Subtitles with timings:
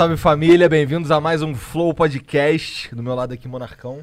[0.00, 2.88] Salve família, bem-vindos a mais um Flow Podcast.
[2.94, 4.02] Do meu lado aqui, Monarcão.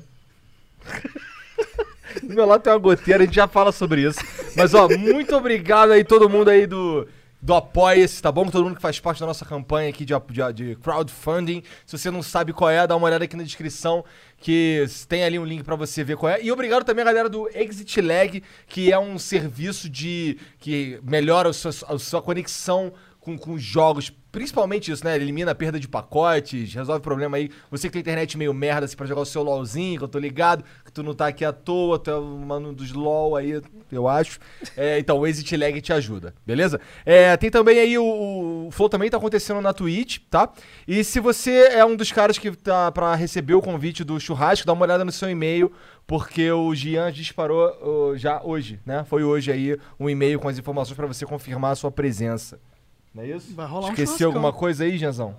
[2.21, 4.20] Do meu lado tem uma goteira, a gente já fala sobre isso.
[4.55, 7.07] Mas ó, muito obrigado aí todo mundo aí do,
[7.41, 8.46] do Apoia-se, tá bom?
[8.46, 11.64] Todo mundo que faz parte da nossa campanha aqui de, de, de crowdfunding.
[11.83, 14.05] Se você não sabe qual é, dá uma olhada aqui na descrição
[14.38, 16.43] que tem ali um link pra você ver qual é.
[16.43, 21.50] E obrigado também a galera do Exit Lag, que é um serviço de que melhora
[21.50, 25.15] a sua, a sua conexão com, com jogos, principalmente isso, né?
[25.15, 27.50] Elimina a perda de pacotes, resolve problema aí.
[27.71, 30.19] Você que tem internet meio merda assim, pra jogar o seu LOLzinho, que eu tô
[30.19, 33.59] ligado, que tu não tá aqui à toa, tu é um mano dos LOL aí,
[33.91, 34.39] eu acho.
[34.77, 36.80] É, então, o Exit Lag te ajuda, beleza?
[37.03, 40.53] É, tem também aí o, o Flow também tá acontecendo na Twitch, tá?
[40.88, 44.67] E se você é um dos caras que tá pra receber o convite do churrasco,
[44.67, 45.72] dá uma olhada no seu e-mail,
[46.05, 49.03] porque o Gian disparou uh, já hoje, né?
[49.03, 52.59] Foi hoje aí um e-mail com as informações pra você confirmar a sua presença.
[53.17, 53.55] Não é isso?
[53.55, 54.27] Vai rolar um Esqueci churrascão.
[54.27, 55.35] alguma coisa aí, Janzão?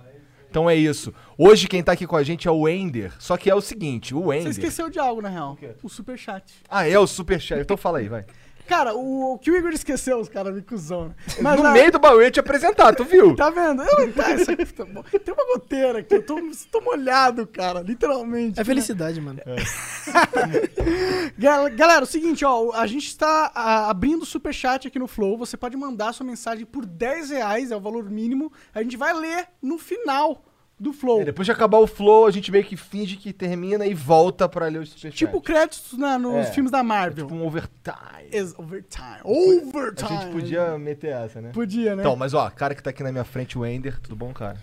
[0.49, 1.13] Então é isso.
[1.37, 3.13] Hoje quem tá aqui com a gente é o Ender.
[3.19, 4.49] Só que é o seguinte, o Você Ender...
[4.51, 5.55] esqueceu de algo, na real.
[5.55, 5.71] quê?
[5.81, 6.43] O superchat.
[6.69, 7.61] Ah, é o Superchat.
[7.61, 8.25] Então fala aí, vai.
[8.69, 11.15] Cara, o, o que o Igor esqueceu, os caras me cuzão, né?
[11.41, 13.35] Mas no na- meio do baú eu ia te apresentar, tu viu?
[13.39, 13.81] Tá vendo?
[13.81, 15.01] Eu, tá, isso aqui tá bom.
[15.03, 16.39] Tem uma goteira aqui, eu tô,
[16.71, 18.59] tô molhado, cara, literalmente.
[18.59, 19.39] É felicidade, mano.
[21.37, 25.37] Gal- Galera, o seguinte, ó, a gente está ah, abrindo o superchat aqui no Flow.
[25.37, 28.51] Você pode mandar sua mensagem por 10 reais, é o valor mínimo.
[28.73, 30.43] A gente vai ler no final
[30.79, 31.21] do Flow.
[31.21, 34.47] É, depois de acabar o flow, a gente meio que finge que termina e volta
[34.47, 35.17] pra ler os Superchat.
[35.17, 36.51] Tipo créditos na- nos É.
[36.51, 37.25] filmes da Marvel.
[37.25, 38.29] Tipo um overtime.
[38.31, 39.17] Ex- overtime.
[39.23, 40.09] A Overtime.
[40.09, 41.51] gente podia meter essa, né?
[41.53, 42.01] Podia, né?
[42.03, 44.57] Então, mas ó, cara que tá aqui na minha frente, o Ender, tudo bom, cara?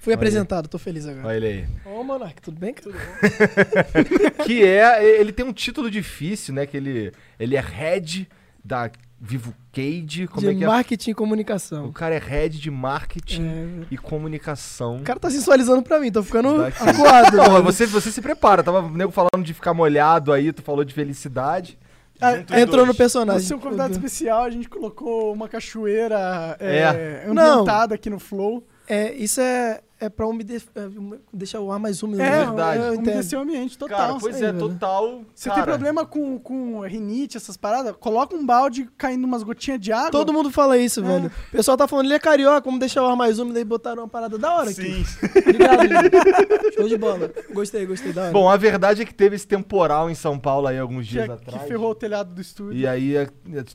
[0.00, 1.26] Fui apresentado, tô feliz agora.
[1.28, 1.92] Olha ele aí.
[1.92, 2.72] Ô, Monark, tudo bem?
[2.72, 2.94] Tudo
[4.46, 6.66] que é, ele tem um título difícil, né?
[6.66, 8.28] Que ele, ele é head
[8.64, 8.90] da
[9.20, 10.26] Vivo Cage.
[10.26, 10.66] Como de é que é?
[10.66, 11.92] marketing e O comunicação.
[11.92, 13.66] cara é head de marketing É.
[13.90, 14.96] e comunicação.
[14.96, 16.82] O cara tá sensualizando pra mim, tô ficando Daqui.
[16.88, 17.36] acuado.
[17.36, 17.62] Velho.
[17.62, 18.62] você, você se prepara.
[18.62, 21.78] Tava o nego falando de ficar molhado aí, tu falou de felicidade.
[22.22, 22.88] Ah, Entrou dois.
[22.88, 23.46] no personagem.
[23.46, 27.24] Você é um convidado especial, a gente colocou uma cachoeira é, É.
[27.28, 28.66] ambientada aqui no Flow.
[28.88, 32.22] É, isso é, é pra umede- é, um- deixar o ar mais úmido.
[32.22, 32.44] É, né?
[32.46, 32.78] verdade.
[32.82, 33.06] Eu entendo.
[33.08, 33.98] umedecer o ambiente total.
[33.98, 34.58] Cara, pois aí, é, velho.
[34.58, 35.22] total.
[35.34, 37.94] Você cara, tem problema com, com rinite, essas paradas?
[38.00, 40.10] Coloca um balde caindo umas gotinhas de água.
[40.10, 41.02] Todo mundo fala isso, É.
[41.02, 41.26] velho.
[41.48, 44.02] O pessoal tá falando, ele é carioca, vamos deixar o ar mais úmido e botaram
[44.02, 45.04] uma parada da hora aqui.
[45.04, 45.04] Sim.
[45.38, 46.74] Obrigado, gente.
[46.76, 47.30] Show de bola.
[47.52, 48.32] Gostei, gostei da hora.
[48.32, 51.26] Bom, a verdade é que teve esse temporal em São Paulo aí alguns que, dias
[51.26, 51.62] que atrás.
[51.68, 52.78] ferrou o telhado do estúdio.
[52.78, 53.28] E aí é,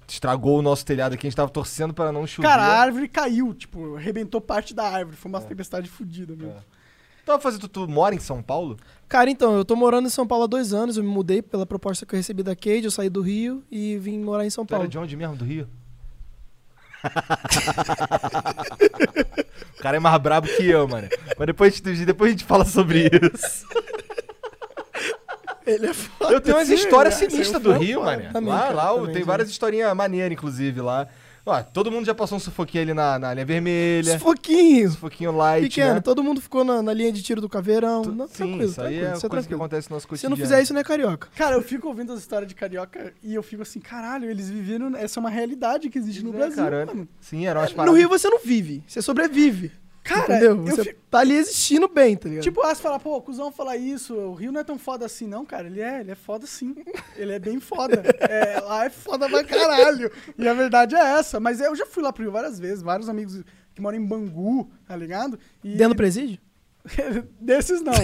[0.07, 1.27] estragou o nosso telhado aqui.
[1.27, 2.47] A gente tava torcendo pra não chover.
[2.47, 5.15] Cara, a árvore caiu, tipo, arrebentou parte da árvore.
[5.17, 6.53] Foi uma tempestade fodida mesmo.
[7.23, 8.77] Então, fazer tu, tu mora em São Paulo?
[9.09, 10.95] Cara, então, eu tô morando em São Paulo há dois anos.
[10.95, 12.85] Eu me mudei pela proposta que eu recebi da Cade.
[12.85, 14.89] Eu saí do Rio e vim morar em São Tu era Paulo.
[14.91, 15.35] de onde mesmo?
[15.35, 15.67] Do Rio?
[19.77, 21.07] o cara é mais brabo que eu, mano.
[21.37, 23.65] Mas depois, a gente- depois a gente fala sobre isso.
[25.65, 26.31] Ele é foda.
[26.33, 28.23] Eu tenho umas histórias é, sinistras do Rio, mano.
[28.47, 31.07] Lá, lá também, tem várias historinhas maneiras, inclusive, lá.
[31.47, 34.13] Ó, todo mundo já passou um sufoquinho ali na, na linha vermelha.
[34.13, 34.89] Sufoquinho.
[34.89, 35.99] Sufoquinho light, Pequeno, né?
[36.01, 38.01] todo mundo ficou na, na linha de tiro do caveirão.
[38.01, 39.61] Tu- Não, Sim, tranquilo, isso aí tranquilo, é isso é coisa que tranquilo.
[39.63, 40.35] acontece no nosso Se cotidiano.
[40.35, 41.27] não fizer isso, não é carioca.
[41.35, 44.95] Cara, eu fico ouvindo as histórias de carioca e eu fico assim, caralho, eles viveram.
[44.95, 47.07] Essa é uma realidade que existe no É, Brasil, cara, mano.
[47.21, 47.99] Sim, eram umas No paradas.
[47.99, 49.71] Rio você não vive, você sobrevive.
[50.05, 50.51] Cara, entendeu?
[50.51, 52.43] eu Você fico- tá ali existindo bem, tá ligado?
[52.43, 55.05] Tipo, ah, você fala, pô, o cuzão falar isso, o Rio não é tão foda
[55.05, 55.67] assim, não, cara.
[55.67, 56.75] Ele é, ele é foda sim.
[57.15, 58.03] Ele é bem foda.
[58.19, 60.11] É, lá é foda pra caralho.
[60.37, 61.39] E a verdade é essa.
[61.39, 63.41] Mas eu já fui lá pro Rio várias vezes, vários amigos
[63.73, 65.39] que moram em Bangu, tá ligado?
[65.63, 66.39] E Dentro do presídio?
[67.41, 67.93] Desses não.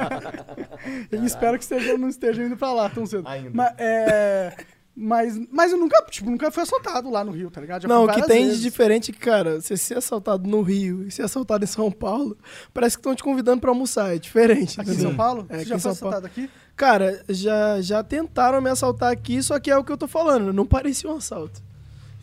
[1.10, 3.26] eu espero que estejam, não estejam indo pra lá tão cedo.
[3.26, 3.50] Ainda.
[3.52, 4.54] Mas, é,
[5.02, 7.82] mas, mas eu nunca, tipo, nunca fui assaltado lá no Rio, tá ligado?
[7.82, 8.58] Já não, o que tem vezes.
[8.58, 11.90] de diferente é que, cara, você ser assaltado no Rio e ser assaltado em São
[11.90, 12.36] Paulo,
[12.72, 14.14] parece que estão te convidando pra almoçar.
[14.14, 14.80] É diferente.
[14.80, 14.98] Aqui em?
[14.98, 15.46] São Paulo?
[15.48, 16.48] É, Você já foi assaltado aqui?
[16.76, 20.52] Cara, já, já tentaram me assaltar aqui, só que é o que eu tô falando,
[20.52, 21.60] não parecia um assalto.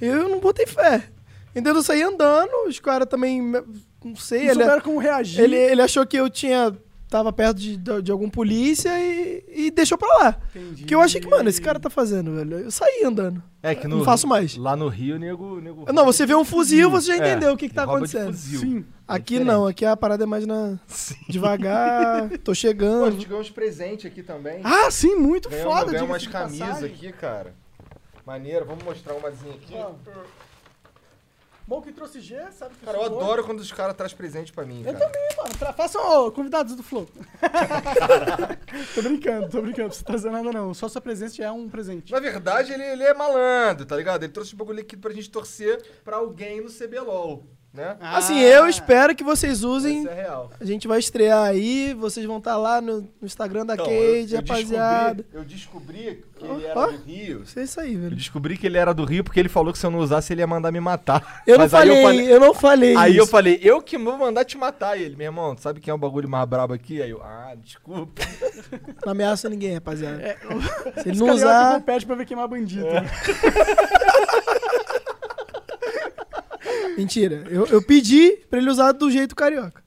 [0.01, 1.09] Eu não botei fé.
[1.51, 1.75] Entendeu?
[1.75, 3.41] Eu saí andando, os caras também,
[4.03, 5.41] não sei, Não ele, souberam como reagir.
[5.43, 6.75] ele, ele achou que eu tinha,
[7.09, 10.37] tava perto de, de, de algum polícia e, e deixou pra lá.
[10.55, 10.83] Entendi.
[10.83, 12.59] Que eu achei que, mano, esse cara tá fazendo, velho.
[12.59, 13.41] Eu saí andando.
[13.61, 14.55] É que no Não faço mais.
[14.55, 15.59] Lá no Rio, nego.
[15.59, 18.27] nego Não, você vê um fuzil, você já É, entendeu o que, que tá acontecendo.
[18.31, 18.59] fuzil.
[18.59, 18.85] Sim.
[19.07, 19.47] Aqui diferente.
[19.47, 20.77] não, aqui a parada é mais na.
[20.87, 21.15] Sim.
[21.27, 23.11] Devagar, tô Pô, a chegando.
[23.11, 24.61] gente ganhou uns presentes aqui também.
[24.63, 25.85] Ah, sim, muito ganhamos, foda.
[25.87, 27.53] diga-se umas camisas aqui, cara.
[28.25, 29.73] Maneiro, vamos mostrar umazinha aqui.
[31.69, 33.17] Bom que trouxe G, sabe que Cara, eu bom.
[33.21, 35.05] adoro quando os caras trazem presente pra mim, Eu cara.
[35.05, 35.49] também, mano.
[35.55, 37.07] Tra- Façam, ó, convidados do Flow.
[38.95, 39.81] tô brincando, tô brincando.
[39.83, 40.73] Não precisa trazer nada, não.
[40.73, 42.11] Só sua presença já é um presente.
[42.11, 44.23] Na verdade, ele, ele é malandro, tá ligado?
[44.23, 47.45] Ele trouxe um bagulho aqui pra gente torcer pra alguém no CBLOL.
[47.73, 47.95] Né?
[48.01, 48.47] Assim, Ah.
[48.47, 49.99] eu espero que vocês usem.
[49.99, 50.51] Isso é real.
[50.59, 54.25] A gente vai estrear aí, vocês vão estar lá no, no Instagram da Então, eu,
[54.27, 55.23] eu rapaziada.
[55.23, 56.87] Descobri, eu descobri que ele era ó.
[56.87, 57.43] do Rio.
[57.43, 58.15] Isso é isso aí, Eu velho.
[58.15, 60.41] descobri que ele era do Rio porque ele falou que se eu não usasse ele
[60.41, 61.43] ia mandar me matar.
[61.45, 62.95] Eu não Mas aí falei, eu, falei- não falei.
[62.95, 63.31] Aí eu isso.
[63.31, 64.97] falei, eu que vou mandar te matar.
[64.99, 67.01] E ele, meu irmão, sabe quem é o bagulho mais brabo aqui?
[67.01, 68.21] Aí eu, ah, desculpa.
[69.05, 70.21] Não ameaça ninguém, rapaziada.
[70.21, 70.37] É,
[71.01, 71.71] Se ele não usar.
[71.71, 72.85] vão pede pra ver queimar bandido.
[72.87, 73.03] É.
[76.99, 77.43] Mentira.
[77.49, 79.83] Eu, eu pedi pra ele usar do jeito carioca.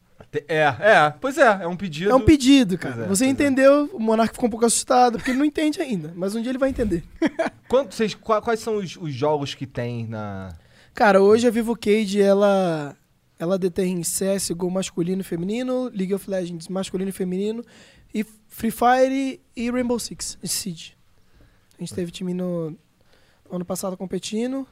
[0.49, 2.11] É, é, pois é, é um pedido.
[2.11, 3.05] É um pedido, cara.
[3.05, 3.29] É, Você é.
[3.29, 6.11] entendeu, o Monark ficou um pouco assustado, porque ele não entende ainda.
[6.17, 7.05] Mas um dia ele vai entender.
[7.69, 10.57] Quanto, vocês, qua- quais são os, os jogos que tem na.
[10.95, 12.97] Cara, hoje a Vivo Cage, ela,
[13.39, 17.63] ela detém CSGO masculino e feminino, League of Legends masculino e feminino,
[18.15, 20.95] e Free Fire e Rainbow Six Siege.
[21.79, 22.77] A gente teve time no, no
[23.57, 24.67] ano passado competindo.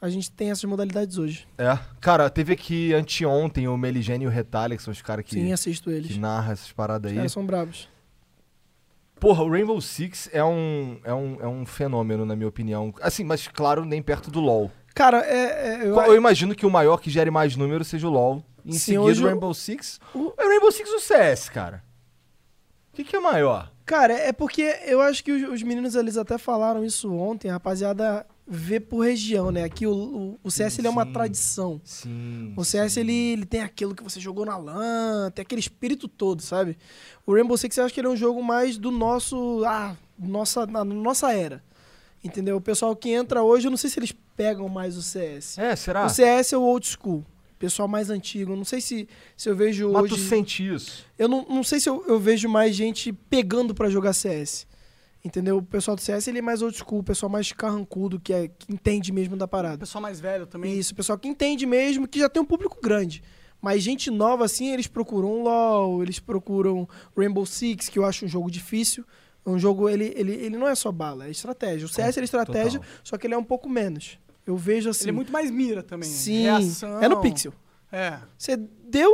[0.00, 1.46] A gente tem essas modalidades hoje.
[1.58, 1.76] É.
[2.00, 5.52] Cara, teve aqui anteontem o Meligene e o Retalha, que são os caras que, Sim,
[5.52, 6.12] assisto eles.
[6.12, 7.16] que narram essas paradas Os aí.
[7.16, 7.88] caras são brabos.
[9.18, 12.94] Porra, o Rainbow Six é um, é, um, é um fenômeno, na minha opinião.
[13.02, 14.70] Assim, mas claro, nem perto do LoL.
[14.94, 18.10] Cara, é, é, eu, Eu imagino que o maior que gere mais números seja o
[18.10, 18.44] LoL.
[18.64, 19.98] Em Sim, seguida, o Rainbow Six.
[20.14, 21.82] o- É o Rainbow Six o CS, cara?
[22.92, 23.72] O que, que é maior?
[23.84, 27.54] Cara, é porque eu acho que os, os meninos eles até falaram isso ontem, a
[27.54, 29.64] rapaziada vê por região, né?
[29.64, 31.12] Aqui o, o, o CS ele é uma Sim.
[31.12, 31.80] tradição.
[31.84, 32.54] Sim.
[32.56, 36.40] O CS ele, ele tem aquilo que você jogou na LAN, tem aquele espírito todo,
[36.40, 36.76] sabe?
[37.26, 39.62] O Rainbow Six eu acho que ele é um jogo mais do nosso.
[39.66, 41.62] Ah, nossa, na nossa era.
[42.24, 42.56] Entendeu?
[42.56, 45.58] O pessoal que entra hoje, eu não sei se eles pegam mais o CS.
[45.58, 46.04] É, será?
[46.06, 47.24] O CS é o old school.
[47.58, 48.52] Pessoal mais antigo.
[48.52, 50.14] Eu Não sei se, se eu vejo Mas hoje.
[50.14, 51.04] tu sente isso.
[51.18, 54.64] Eu não, não sei se eu, eu vejo mais gente pegando pra jogar CS.
[55.24, 55.58] Entendeu?
[55.58, 58.48] O pessoal do CS ele é mais old school, o pessoal mais carrancudo, que, é,
[58.48, 59.78] que entende mesmo da O parada.
[59.78, 60.78] pessoal mais velho também.
[60.78, 63.22] Isso, o pessoal que entende mesmo, que já tem um público grande.
[63.60, 68.24] Mas gente nova, assim, eles procuram um LoL, eles procuram Rainbow Six, que eu acho
[68.24, 69.04] um jogo difícil.
[69.44, 71.86] É Um jogo, ele, ele, ele não é só bala, é estratégia.
[71.86, 72.96] O CS é estratégia, Total.
[73.02, 74.18] só que ele é um pouco menos.
[74.46, 75.04] Eu vejo assim.
[75.04, 76.08] Ele é muito mais mira também.
[76.08, 77.02] Sim, Reação.
[77.02, 77.52] é no pixel.
[77.90, 78.18] É.
[78.38, 79.10] Você deu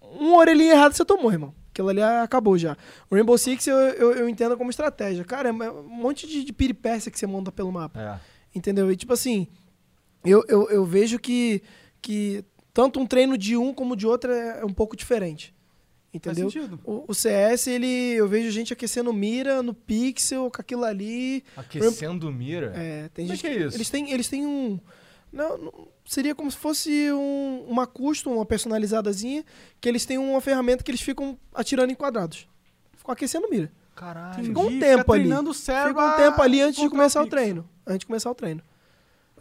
[0.00, 1.52] uma orelhinha errada, você tomou, irmão.
[1.78, 2.76] Aquilo ali acabou já.
[3.08, 5.24] O Rainbow Six eu, eu, eu entendo como estratégia.
[5.24, 8.00] Cara, é um monte de, de piripécia que você monta pelo mapa.
[8.00, 8.20] É.
[8.52, 8.90] Entendeu?
[8.90, 9.46] E tipo assim,
[10.24, 11.62] eu, eu, eu vejo que,
[12.02, 12.44] que
[12.74, 15.54] tanto um treino de um como de outro é um pouco diferente.
[16.12, 16.48] Entendeu?
[16.84, 21.44] O, o CS, ele, eu vejo gente aquecendo mira no pixel, com aquilo ali.
[21.56, 22.72] Aquecendo mira.
[22.74, 23.76] É, tem Como é gente que é isso?
[23.76, 24.80] Eles têm, eles têm um.
[25.32, 29.44] Não, não- seria como se fosse um, uma custom, uma personalizadazinha,
[29.78, 32.48] que eles têm uma ferramenta que eles ficam atirando em quadrados.
[32.96, 33.70] Ficam aquecendo mira.
[33.94, 34.42] Caralho.
[34.42, 35.22] Fica um tempo fica ali.
[35.22, 37.68] treinando o cérebro Fica um tempo ali antes de começar o treino.
[37.86, 38.62] Antes de começar o treino.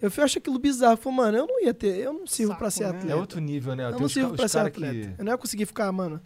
[0.01, 0.97] Eu acho aquilo bizarro.
[0.97, 1.99] Falei, mano, eu não ia ter.
[1.99, 2.89] Eu não sirvo Saco, pra ser né?
[2.89, 3.11] atleta.
[3.11, 3.85] É outro nível, né?
[3.85, 4.93] Eu Tem não sirvo pra ser atleta.
[4.93, 5.21] que...
[5.21, 6.21] Eu não ia conseguir ficar, mano.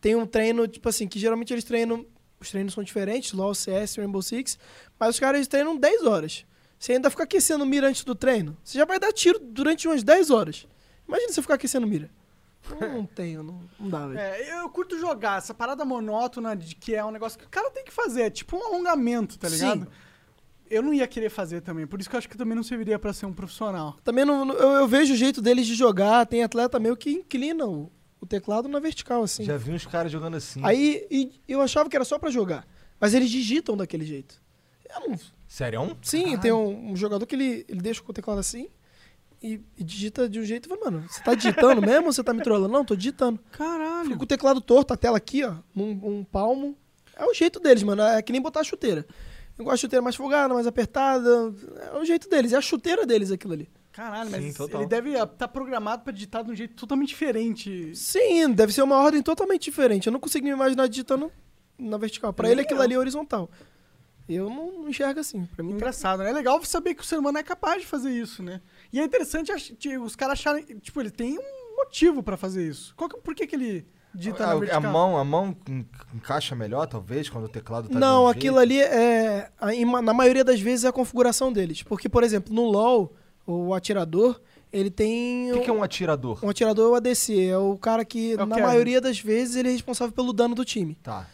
[0.00, 2.04] Tem um treino, tipo assim, que geralmente eles treinam.
[2.38, 4.58] Os treinos são diferentes, LOL, CS, Rainbow Six.
[5.00, 6.44] Mas os caras treinam 10 horas.
[6.78, 8.56] Você ainda fica aquecendo mira antes do treino.
[8.62, 10.66] Você já vai dar tiro durante umas 10 horas.
[11.06, 12.10] Imagina você ficar aquecendo mira.
[12.80, 14.18] Eu não tenho, não, não dá, velho.
[14.18, 17.70] É, eu curto jogar essa parada monótona de que é um negócio que o cara
[17.70, 19.84] tem que fazer, é tipo um alongamento, tá ligado?
[19.84, 19.90] Sim.
[20.70, 22.98] Eu não ia querer fazer também, por isso que eu acho que também não serviria
[22.98, 23.96] pra ser um profissional.
[24.04, 26.26] Também não, eu, eu vejo o jeito deles de jogar.
[26.26, 29.44] Tem atleta meio que inclina o, o teclado na vertical, assim.
[29.44, 30.60] Já vi uns caras jogando assim.
[30.62, 32.66] Aí e eu achava que era só pra jogar.
[33.00, 34.42] Mas eles digitam daquele jeito.
[34.94, 35.18] Eu não,
[35.48, 35.96] Sério?
[36.02, 38.68] sim, tem um, um jogador que ele, ele deixa o teclado assim
[39.42, 40.66] e, e digita de um jeito.
[40.66, 42.72] e fala, Mano, você tá digitando mesmo ou você tá me trollando?
[42.72, 43.40] Não, tô digitando.
[43.52, 44.04] Caralho.
[44.04, 46.76] Fica com o teclado torto, a tela aqui, ó, num um palmo.
[47.16, 48.02] É o jeito deles, mano.
[48.02, 49.06] É que nem botar a chuteira.
[49.58, 51.52] Eu gosto de chuteira mais folgada, mais apertada.
[51.92, 52.52] É o jeito deles.
[52.52, 53.68] É a chuteira deles aquilo ali.
[53.90, 54.80] Caralho, Sim, mas total.
[54.82, 57.92] ele deve estar programado pra digitar de um jeito totalmente diferente.
[57.96, 60.06] Sim, deve ser uma ordem totalmente diferente.
[60.06, 61.32] Eu não consigo me imaginar digitando
[61.76, 62.32] na vertical.
[62.32, 63.50] Pra Nem ele aquilo ali é horizontal.
[64.28, 65.46] Eu não, não enxergo assim.
[65.54, 66.30] Pra mim, tá- Engraçado, né?
[66.30, 68.60] É legal saber que o ser humano é capaz de fazer isso, né?
[68.92, 69.50] E é interessante
[70.00, 70.64] os caras acharem.
[70.80, 72.92] Tipo, ele tem um motivo pra fazer isso.
[72.96, 74.82] Qual que, por que, que ele digita a, na a vertical?
[74.92, 78.58] mão, a mão en- encaixa melhor, talvez, quando o teclado tá Não, de um aquilo
[78.58, 79.50] ali é.
[79.58, 81.82] a- Na maioria das vezes é a configuração deles.
[81.82, 83.14] Porque, por exemplo, no LoL,
[83.46, 84.38] o atirador,
[84.70, 85.50] ele tem.
[85.52, 86.38] O que, que é um atirador?
[86.44, 88.66] Um atirador é o ADC, é o cara que, É o na Kevin.
[88.66, 90.96] maioria das vezes, ele é responsável pelo dano do time.
[91.02, 91.26] Tá.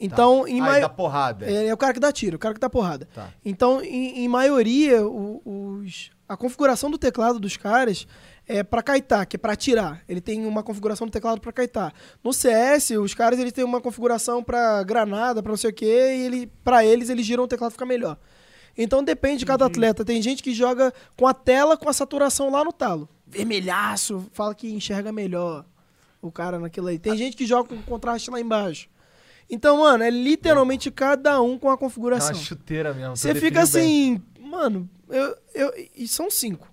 [0.00, 0.50] Então, tá.
[0.50, 1.44] em Ah, mai- dá porrada.
[1.50, 3.06] é, é o cara que dá tiro, o cara que dá porrada.
[3.14, 3.28] Tá.
[3.44, 8.06] Então, em, em maioria, o- os, a configuração do teclado dos caras
[8.48, 10.02] é pra kaitar, que é pra atirar.
[10.08, 11.92] Ele tem uma configuração do teclado pra kaitar.
[12.24, 15.84] No CS, os caras eles têm uma configuração pra granada, pra não sei o quê,
[16.16, 18.16] e ele, pra eles eles giram o teclado ficar melhor.
[18.78, 20.04] Então depende de cada atleta.
[20.04, 23.08] Tem gente que joga com a tela com a saturação lá no talo.
[23.26, 25.64] Vermelhaço, fala que enxerga melhor
[26.22, 26.98] o cara naquilo aí.
[26.98, 28.88] Tem gente que joga com contraste lá embaixo.
[29.50, 32.34] Então, mano, é literalmente cada um com a É uma configuração.
[32.34, 33.16] chuteira mesmo.
[33.16, 34.14] Você tu fica definiu bem.
[34.14, 36.68] assim, mano, eu, eu, e são cinco.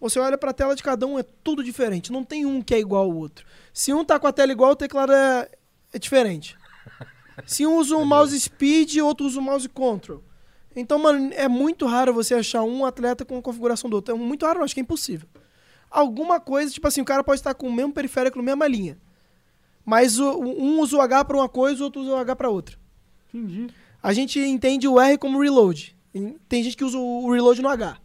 [0.00, 2.12] Você olha pra tela de cada um, é tudo diferente.
[2.12, 3.46] Não tem um que é igual ao outro.
[3.72, 5.48] Se um tá com a tela igual, o teclado é,
[5.92, 6.56] é diferente.
[7.46, 10.22] Se um usa o mouse speed, outro usa o mouse control.
[10.74, 14.14] Então, mano, é muito raro você achar um atleta com a configuração do outro.
[14.14, 15.28] É muito raro, acho que é impossível.
[15.90, 18.98] Alguma coisa, tipo assim, o cara pode estar com o mesmo periférico, na mesma linha.
[19.86, 22.50] Mas o- um usa o H pra uma coisa, o outro usa o H pra
[22.50, 22.76] outra.
[23.32, 23.68] Entendi.
[24.02, 25.96] A gente entende o R como reload.
[26.48, 27.98] Tem gente que usa o reload no H.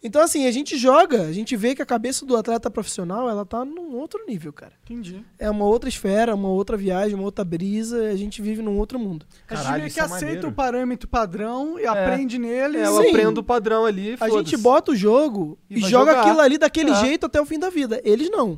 [0.00, 3.44] Então, assim, a gente joga, a gente vê que a cabeça do atleta profissional, ela
[3.44, 4.72] tá num outro nível, cara.
[4.84, 5.24] Entendi.
[5.38, 8.96] É uma outra esfera, uma outra viagem, uma outra brisa, a gente vive num outro
[8.96, 9.26] mundo.
[9.48, 10.48] a gente Caralho, meio isso que é aceita maneiro.
[10.48, 12.78] o parâmetro padrão e aprende nele.
[12.78, 13.08] É, eu Sim.
[13.08, 14.16] aprendo o padrão ali.
[14.20, 16.20] A gente bota o jogo E e, joga jogar.
[16.22, 16.94] aquilo ali daquele É.
[16.94, 18.00] jeito até o fim da vida.
[18.04, 18.56] Eles não.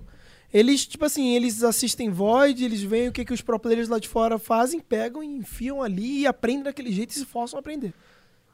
[0.52, 3.98] Eles, tipo assim, eles assistem Void, eles veem o que, que os pro players lá
[3.98, 7.60] de fora fazem, pegam e enfiam ali e aprendem daquele jeito e se forçam a
[7.60, 7.94] aprender.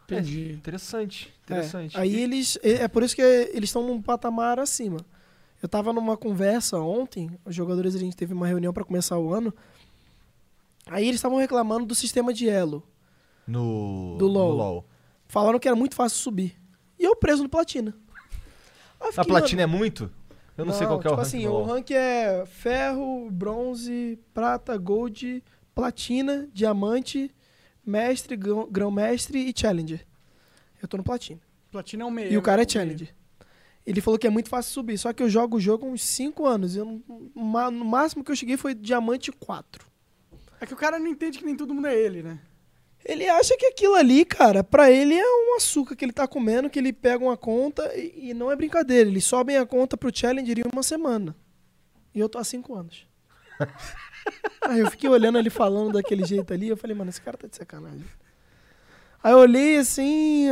[0.05, 0.51] Entendi.
[0.51, 1.99] É, interessante, É, interessante.
[1.99, 2.59] Aí eles.
[2.63, 4.99] É é por isso que eles estão num patamar acima.
[5.63, 9.33] Eu tava numa conversa ontem, os jogadores a gente teve uma reunião pra começar o
[9.33, 9.53] ano.
[10.87, 12.83] Aí eles estavam reclamando do sistema de elo.
[13.47, 14.49] No, Do LoL.
[14.51, 14.85] no LoL.
[15.27, 16.57] Falaram que era muito fácil subir.
[16.99, 17.95] E eu preso no platina.
[19.17, 20.11] A platina é muito?
[20.57, 21.67] Eu não, sei qual que é o tipo ranking assim, do o LoL.
[21.67, 25.45] rank é ferro, bronze, prata, gold,
[25.75, 27.31] platina, diamante,
[27.85, 30.07] mestre, grão- grão-mestre e challenger.
[30.83, 31.41] Eu tô no platina.
[31.71, 32.33] Platina é o meio.
[32.33, 32.71] E o cara é meio.
[32.71, 33.15] challenger.
[33.87, 36.03] Ele falou que é muito fácil subir, só que eu jogo o jogo há uns
[36.03, 36.75] 5 anos.
[36.75, 36.85] e Eu
[37.35, 39.87] não- no máximo que eu cheguei foi diamante 4.
[40.61, 42.41] É que o cara não entende que nem todo mundo é ele, né?
[43.09, 46.69] Ele acha que aquilo ali, cara, pra ele é um açúcar que ele tá comendo,
[46.69, 49.09] que ele pega uma conta e, e não é brincadeira.
[49.09, 51.37] Eles sobem a conta pro Challenger em uma semana.
[52.13, 53.07] E eu tô há 5 anos.
[54.63, 57.47] Aí eu fiquei olhando ele falando daquele jeito ali, eu falei, mano, esse cara tá
[57.47, 58.05] de sacanagem.
[59.23, 60.49] Aí eu olhei assim,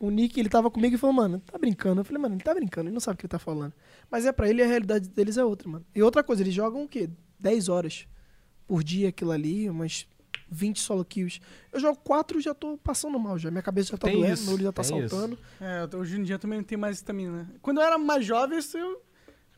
[0.00, 2.00] o, Nick, ele tava comigo e falou, mano, tá brincando.
[2.00, 3.72] Eu falei, mano, ele tá brincando, ele não sabe o que ele tá falando.
[4.10, 5.84] Mas é pra ele, a realidade deles é outra, mano.
[5.94, 7.10] E outra coisa, eles jogam o quê?
[7.40, 8.06] 10 horas
[8.66, 10.06] por dia aquilo ali, umas
[10.52, 11.40] 20 solo kills.
[11.72, 13.50] Eu jogo 4 e já tô passando mal já.
[13.50, 15.08] Minha cabeça já tá Tem doendo, isso, meu olho já tá tem isso.
[15.08, 15.38] saltando.
[15.60, 17.50] É, hoje em dia também não tem mais estamina.
[17.62, 19.00] Quando eu era mais jovem, isso eu,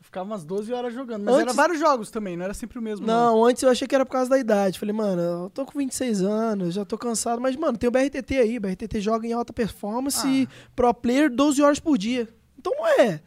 [0.01, 1.23] ficava umas 12 horas jogando.
[1.23, 3.05] Mas Antes- era vários jogos também, não era sempre o mesmo.
[3.05, 4.79] Não, antes eu achei que era por causa da idade.
[4.79, 7.41] Falei, mano, eu tô com 26 anos, já tô cansado.
[7.41, 8.57] Mas, mano, tem o BRTT aí.
[8.57, 12.27] O BRTT joga em alta performance e pro player 12 horas por dia.
[12.57, 13.21] Então não é.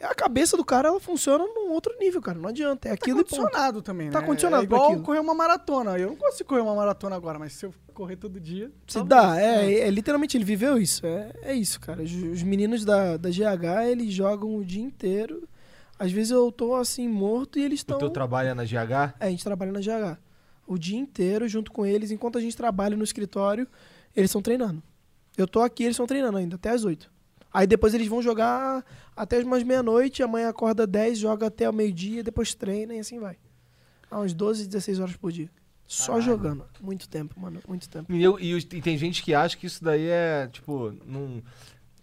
[0.00, 2.38] É A cabeça do cara, ela funciona num outro nível, cara.
[2.38, 2.88] Não adianta.
[2.88, 3.36] É Tá aquilo ponto.
[3.36, 4.12] condicionado também, né?
[4.12, 5.02] Tá condicionado é igual aquilo.
[5.02, 5.98] correr uma maratona.
[5.98, 8.72] Eu não consigo correr uma maratona agora, mas se eu correr todo dia...
[8.88, 9.08] Se talvez.
[9.08, 11.04] dá, é, é, literalmente ele viveu isso.
[11.06, 12.02] É, é isso, cara.
[12.02, 15.46] Os, os meninos da, da GH, eles jogam o dia inteiro.
[15.98, 17.98] Às vezes eu tô assim, morto e eles O estão.
[17.98, 19.14] teu trabalho é na GH?
[19.20, 20.18] É, a gente trabalha na GH.
[20.66, 23.68] O dia inteiro junto com eles, enquanto a gente trabalha no escritório,
[24.16, 24.82] eles estão treinando.
[25.36, 27.10] Eu tô aqui, eles estão treinando ainda, até as 8.
[27.52, 28.84] Aí depois eles vão jogar
[29.16, 33.36] até umas meia-noite, amanhã acorda 10, joga até o meio-dia, depois treina e assim vai.
[34.10, 35.48] Há uns 12, 16 horas por dia.
[35.86, 36.22] Só Caralho.
[36.24, 36.64] jogando.
[36.80, 37.60] Muito tempo, mano.
[37.66, 38.12] Muito tempo.
[38.12, 41.42] E, eu- e e tem gente que acha que isso daí é, tipo, não...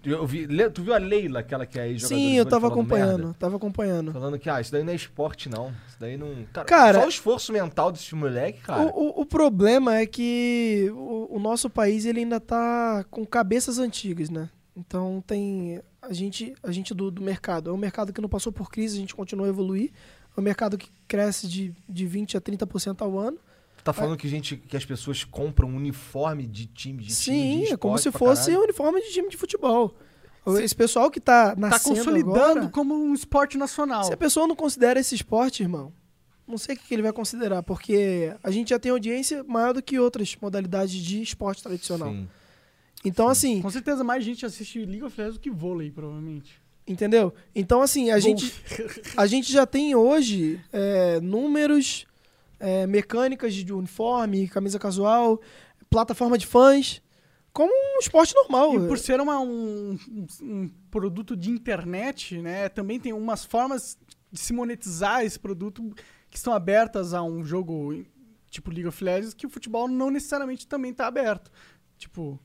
[0.04, 3.18] Eu vi, tu viu a Leila, aquela que é jogadora Sim, eu tava acompanhando.
[3.25, 3.34] merda?
[3.39, 4.13] Tava acompanhando.
[4.13, 5.70] Falando que, ah, isso daí não é esporte, não.
[5.88, 6.46] Isso daí não...
[6.54, 8.84] Cara, Cara- só o esforço mental desse moleque, cara.
[8.84, 8.88] O,
[9.20, 14.30] o- o problema é que o, o nosso país ele ainda tá com cabeças antigas,
[14.30, 14.50] né?
[14.77, 17.72] Então tem a gente, a gente do, do mercado.
[17.72, 19.91] É um mercado que não passou por crise, a gente continua a evoluir.
[20.36, 23.39] É um mercado que cresce de, de 20 a 30% ao ano.
[23.84, 27.63] Tá falando que, gente, que as pessoas compram um uniforme de time de time Sim,
[27.63, 29.96] de é como se fosse um uniforme de time de futebol.
[30.62, 34.03] Esse pessoal que tá Tá nascendo consolidando agora, como um esporte nacional.
[34.03, 35.91] se a pessoa não considera esse esporte, irmão,
[36.48, 39.74] não sei o que que ele vai considerar, porque a gente já tem audiência maior
[39.74, 42.10] do que outras modalidades de esporte tradicional.
[42.10, 42.27] Sim.
[43.06, 46.62] Então, assim, Com certeza mais gente assiste League of Legends do que vôlei, provavelmente.
[46.86, 47.34] Entendeu?
[47.54, 48.54] Então, assim, a gente,
[49.18, 52.06] a gente já tem hoje é, números,
[52.60, 55.39] é, mecânicas de uniforme, camisa casual,
[55.89, 57.01] plataforma de fãs,
[57.54, 58.74] como um esporte normal.
[58.75, 63.98] E por ser uma- um, um- um produto de internet, né, também tem umas formas
[64.32, 65.94] de se monetizar esse produto
[66.30, 68.04] que estão abertas a um jogo
[68.50, 71.51] tipo League of Legends que o futebol não necessariamente também está aberto.
[71.98, 72.39] Tipo,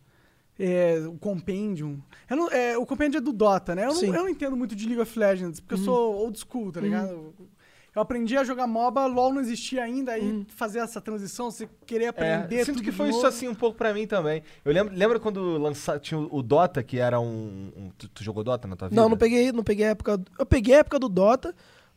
[0.64, 1.98] é, o Compendium.
[2.30, 3.84] Eu não- é, o Compendium é do Dota, né?
[3.86, 4.00] Eu não.
[4.00, 4.06] Uhum.
[4.14, 7.34] eu não entendo muito de League of Legends, porque eu sou old school, tá ligado?
[7.94, 10.46] Eu aprendi a jogar MOBA, LoL não existia ainda, aí Hum.
[10.56, 13.54] fazer essa transição, você querer É, aprender eu sinto tudo que foi isso assim um
[13.54, 14.42] pouco pra mim também.
[14.64, 17.70] Eu lembro, lembra quando lança, tinha o o Dota, que era um.
[17.76, 18.98] um- tu, tu jogou Dota na tua vida?
[18.98, 20.18] Não, não peguei, não peguei a época.
[20.38, 21.54] Eu peguei a época do Dota,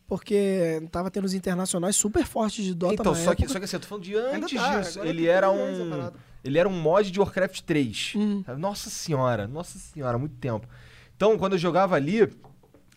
[0.08, 3.54] porque tava tendo os internacionais super fortes de Dota Então, só que, época.
[3.54, 5.00] só que assim, eu tô falando de antes tá, disso.
[5.04, 6.12] Ele era um.
[6.44, 8.14] Ele era um mod de Warcraft 3.
[8.16, 8.44] Hum.
[8.58, 10.68] Nossa senhora, nossa senhora, muito tempo.
[11.16, 12.32] Então, quando eu jogava ali.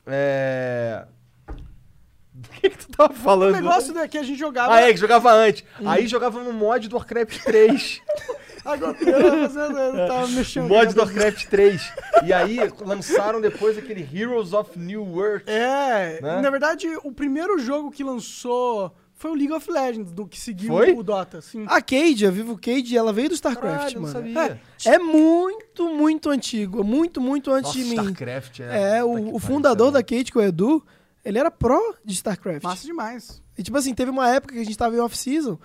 [0.07, 1.07] É.
[2.35, 3.55] Do que, que tu tava O falando?
[3.55, 4.75] negócio é que a gente jogava.
[4.75, 5.65] Ah, é, que jogava antes.
[5.81, 5.89] Hum.
[5.89, 8.01] Aí jogava no mod do Warcraft 3.
[8.73, 10.69] Agora eu tava o mexendo.
[10.69, 11.93] mod do Warcraft 3.
[12.25, 15.45] E aí lançaram depois aquele Heroes of New World.
[15.47, 16.41] É, Né?
[16.41, 20.69] na verdade, o primeiro jogo que lançou foi o League of Legends, do que seguiu
[20.69, 20.93] Foi?
[20.93, 21.65] o Dota, sim.
[21.69, 24.35] A Cade, a Vivo Cade, ela veio do StarCraft, Caralho, eu não mano.
[24.35, 24.61] sabia.
[24.87, 26.85] É, é muito, muito antigo.
[26.85, 27.97] Muito, muito antes Nossa, de mim.
[27.97, 28.99] StarCraft é.
[28.99, 30.05] É, o, o pariu, fundador da?
[30.05, 30.87] Cade, que é o Edu,
[31.25, 32.63] ele era pró de StarCraft.
[32.63, 33.43] Massa demais.
[33.57, 35.59] E tipo assim, teve uma época que a gente tava em off-season,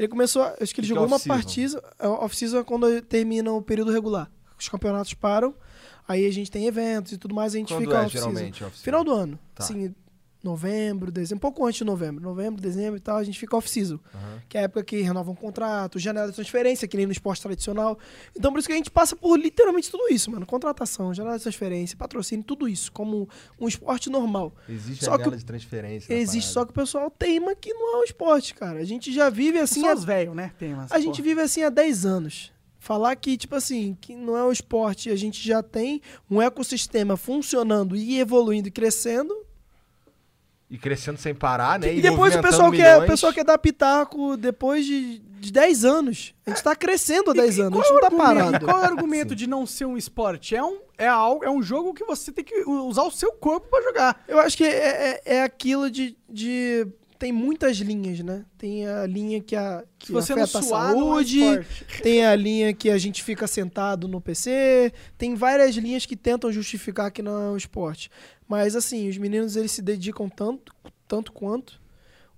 [0.00, 3.60] ele começou, acho que ele Que jogou uma partida, é, off-season é quando termina o
[3.60, 4.30] período regular.
[4.58, 5.54] Os campeonatos param,
[6.08, 8.30] aí a gente tem eventos e tudo mais, a gente Quando fica é, off-season.
[8.30, 8.70] off-season?
[8.82, 9.38] Final do ano.
[9.54, 9.62] Tá.
[9.62, 9.94] Assim,
[10.42, 12.22] novembro, dezembro, um pouco antes de novembro.
[12.22, 13.98] Novembro, dezembro e tal, a gente fica off-season.
[14.14, 14.42] Aham.
[14.48, 17.42] Que é a época que renovam um contrato, janela de transferência, que nem no esporte
[17.42, 17.98] tradicional.
[18.36, 20.46] Então por isso que a gente passa por literalmente tudo isso, mano.
[20.46, 23.28] Contratação, janela de transferência, patrocínio, tudo isso, como
[23.58, 24.54] um esporte normal.
[24.68, 26.12] Existe Só janela que de transferência.
[26.12, 28.80] Existe, só que o pessoal teima que não é um esporte, cara.
[28.80, 30.52] A gente já vive assim Só há os velhos, né?
[30.58, 31.24] Tem umas, a gente porra.
[31.24, 32.52] vive assim há 10 anos.
[32.78, 37.14] Falar que, tipo assim, que não é um esporte, a gente já tem um ecossistema
[37.14, 39.34] funcionando e evoluindo e crescendo.
[40.70, 41.92] E crescendo sem parar, né?
[41.92, 46.32] e depois o pessoal, quer, o pessoal quer dar pitaco depois de, de 10 anos.
[46.46, 48.64] A gente tá crescendo há 10 E anos, a gente não tá argumento- parado.
[48.64, 50.54] Qual é o argumento de não ser um esporte?
[50.54, 53.66] É um, é, algo, é um jogo que você tem que usar o seu corpo
[53.68, 54.22] pra jogar.
[54.28, 56.86] Eu acho que é, é, é aquilo de, de.
[57.20, 58.46] Tem muitas linhas, né?
[58.56, 61.38] Tem a linha que, a, que você afeta a é saúde.
[61.38, 62.02] esporte.
[62.02, 66.50] Tem a linha que a gente fica sentado no PC, tem várias linhas que tentam
[66.50, 68.10] justificar que não é um esporte.
[68.48, 70.74] Mas assim, os meninos eles se dedicam tanto,
[71.06, 71.78] tanto quanto.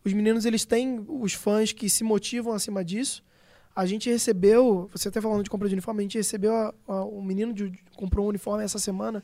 [0.04, 3.22] Os meninos eles têm os fãs que se motivam acima disso.
[3.76, 7.04] A gente recebeu, você até falando de compra de uniforme, a gente recebeu a- a-
[7.04, 9.22] um menino de, comprou um uniforme essa semana.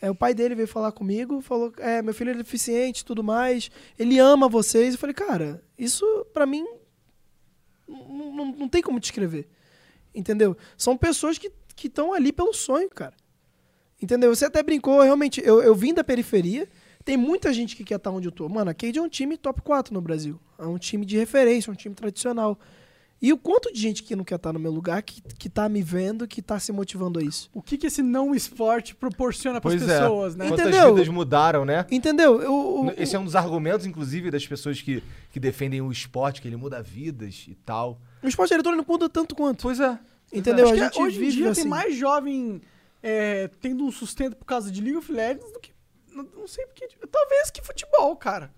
[0.00, 3.70] É, o pai dele veio falar comigo, falou: "É, meu filho é deficiente, tudo mais.
[3.98, 4.94] Ele ama vocês".
[4.94, 6.64] Eu falei: "Cara, isso pra mim
[7.90, 9.48] não, não, não tem como descrever.
[10.14, 10.56] Entendeu?
[10.76, 13.14] São pessoas que estão ali pelo sonho, cara.
[14.00, 14.34] Entendeu?
[14.34, 16.68] Você até brincou, realmente, eu, eu vim da periferia,
[17.04, 18.48] tem muita gente que quer estar onde eu tô.
[18.48, 20.40] Mano, a Cade é um time top 4 no Brasil.
[20.58, 22.58] É um time de referência, um time tradicional.
[23.22, 25.68] E o quanto de gente que não quer estar no meu lugar, que, que tá
[25.68, 27.50] me vendo, que tá se motivando a isso.
[27.52, 30.00] O que, que esse não esporte proporciona pras Pois é.
[30.00, 30.48] pessoas, né?
[30.48, 30.94] Quantas Entendeu?
[30.94, 31.84] vidas mudaram, né?
[31.90, 32.40] Entendeu?
[32.40, 36.40] Eu, o- Esse é um dos argumentos, inclusive, das pessoas que, que defendem o esporte,
[36.40, 38.00] que ele muda vidas e tal.
[38.22, 39.62] o esporte eletrônico muda tanto quanto.
[39.62, 39.98] Pois é.
[40.32, 40.64] Entendeu?
[40.70, 41.60] Acho A que gente hoje em dia assim.
[41.62, 42.62] tem mais jovem
[43.02, 45.72] é, tendo um sustento por causa de League of Legends do que.
[46.10, 46.88] Não, não sei porque.
[47.10, 48.50] Talvez que futebol, cara.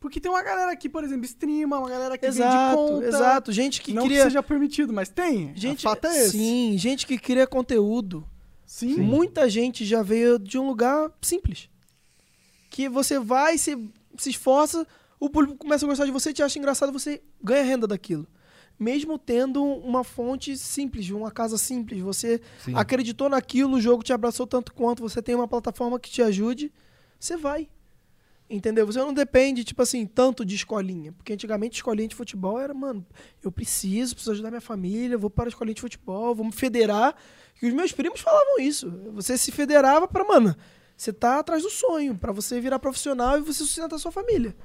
[0.00, 3.06] Porque tem uma galera que, por exemplo, streama, uma galera que vende Exato, conta.
[3.06, 3.52] exato.
[3.52, 4.18] Gente que não cria.
[4.18, 5.54] que seja permitido, mas tem.
[5.54, 6.30] gente, o fato é esse.
[6.38, 8.26] sim, gente que cria conteúdo.
[8.64, 8.96] Sim.
[8.96, 11.68] Muita gente já veio de um lugar simples.
[12.70, 13.76] Que você vai, se,
[14.16, 14.86] se esforça,
[15.18, 18.26] o público começa a gostar de você, te acha engraçado, você ganha renda daquilo.
[18.78, 22.72] Mesmo tendo uma fonte simples, uma casa simples, você Sim.
[22.74, 26.72] acreditou naquilo, o jogo te abraçou tanto quanto, você tem uma plataforma que te ajude,
[27.18, 27.68] você vai.
[28.50, 28.84] Entendeu?
[28.84, 31.12] Você não depende, tipo assim, tanto de escolinha.
[31.12, 33.06] Porque antigamente escolinha de futebol era, mano,
[33.40, 37.14] eu preciso, preciso ajudar minha família, vou para a escolinha de futebol, vou me federar.
[37.62, 38.90] E os meus primos falavam isso.
[39.12, 40.56] Você se federava pra, mano,
[40.96, 44.56] você tá atrás do sonho, pra você virar profissional e você sustentar sua família.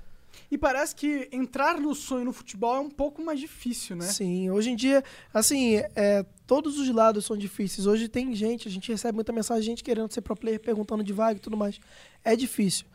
[0.49, 4.05] E parece que entrar no sonho no futebol é um pouco mais difícil, né?
[4.05, 7.85] Sim, hoje em dia, assim, é, todos os lados são difíceis.
[7.87, 11.13] Hoje tem gente, a gente recebe muita mensagem, gente querendo ser pro player, perguntando de
[11.13, 11.79] vaga e tudo mais.
[12.23, 12.85] É difícil.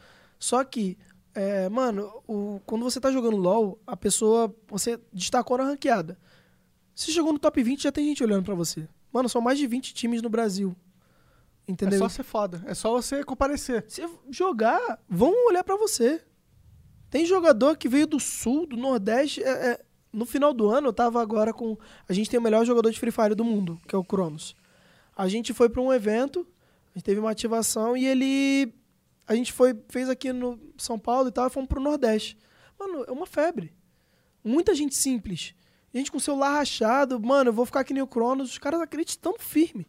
[0.41, 0.99] Só que,
[1.35, 6.19] é, mano, o- quando você tá jogando LOL, a pessoa, você destacou na ranqueada.
[6.95, 8.89] Se chegou no top 20, já tem gente olhando pra você.
[9.13, 10.75] Mano, são mais de 20 times no Brasil.
[11.69, 11.99] É Entendeu?
[12.01, 12.63] só ser foda.
[12.67, 13.85] É só você comparecer.
[13.87, 16.21] Se jogar, vão olhar pra você.
[17.11, 19.43] Tem jogador que veio do sul, do nordeste.
[19.43, 21.77] é- é, no final do ano, eu tava agora com.
[22.09, 24.57] A gente tem o melhor jogador de Free Fire do mundo, que é o Cronos.
[25.17, 26.47] A gente foi pra um evento,
[26.95, 28.73] a gente teve uma ativação e ele.
[29.31, 32.37] A gente foi, fez aqui no São Paulo e tal, e fomos pro Nordeste.
[32.77, 33.73] Mano, é uma febre.
[34.43, 35.55] Muita gente simples.
[35.95, 39.39] Gente com celular rachado, mano, eu vou ficar aqui nem o Cronos, os caras acreditando
[39.39, 39.87] firme.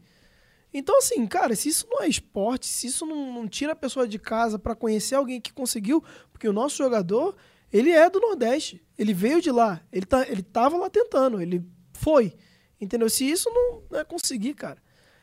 [0.72, 4.08] Então, assim, cara, se isso não é esporte, se isso não, não tira a pessoa
[4.08, 7.36] de casa pra conhecer alguém que conseguiu, porque o nosso jogador,
[7.74, 8.80] Ele é do Nordeste.
[8.96, 9.82] Ele veio de lá.
[9.92, 11.42] Ele, tá, ele tava lá tentando.
[11.42, 12.38] Ele foi.
[12.80, 13.10] Entendeu?
[13.10, 14.78] Se isso não, não é conseguir, cara.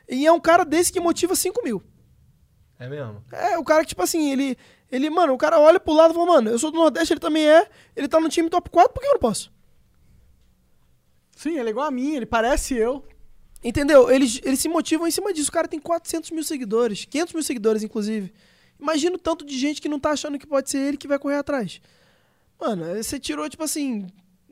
[0.09, 1.81] E é um cara desse que motiva 5 mil.
[2.79, 3.23] É mesmo?
[3.33, 4.57] É, o cara que, tipo assim, ele.
[4.91, 7.21] Ele, mano, o cara olha pro lado e fala, mano, eu sou do Nordeste, ele
[7.21, 7.69] também é.
[7.95, 9.53] Ele tá no time top 4, por que eu não posso?
[11.37, 13.05] Sim, ele é igual a mim, ele parece eu.
[13.63, 14.11] Entendeu?
[14.11, 15.51] Eles, eles se motivam em cima disso.
[15.51, 18.33] O cara tem 400 mil seguidores, 500 mil seguidores, inclusive.
[18.81, 21.19] Imagina o tanto de gente que não tá achando que pode ser ele que vai
[21.19, 21.81] correr atrás.
[22.59, 24.07] Mano, você tirou, tipo assim,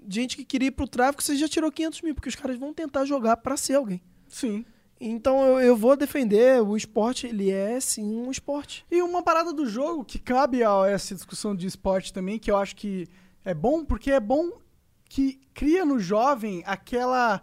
[0.09, 2.75] gente que queria ir pro tráfico, você já tirou 500 mil, porque os caras vão
[2.75, 4.03] tentar jogar pra ser alguém.
[4.29, 4.65] Sim.
[5.01, 8.85] Então eu, eu vou defender o esporte, ele é sim um esporte.
[8.91, 12.57] E uma parada do jogo que cabe a essa discussão de esporte também, que eu
[12.57, 13.07] acho que
[13.45, 14.51] é bom, porque é bom
[15.09, 17.41] que cria no jovem aquela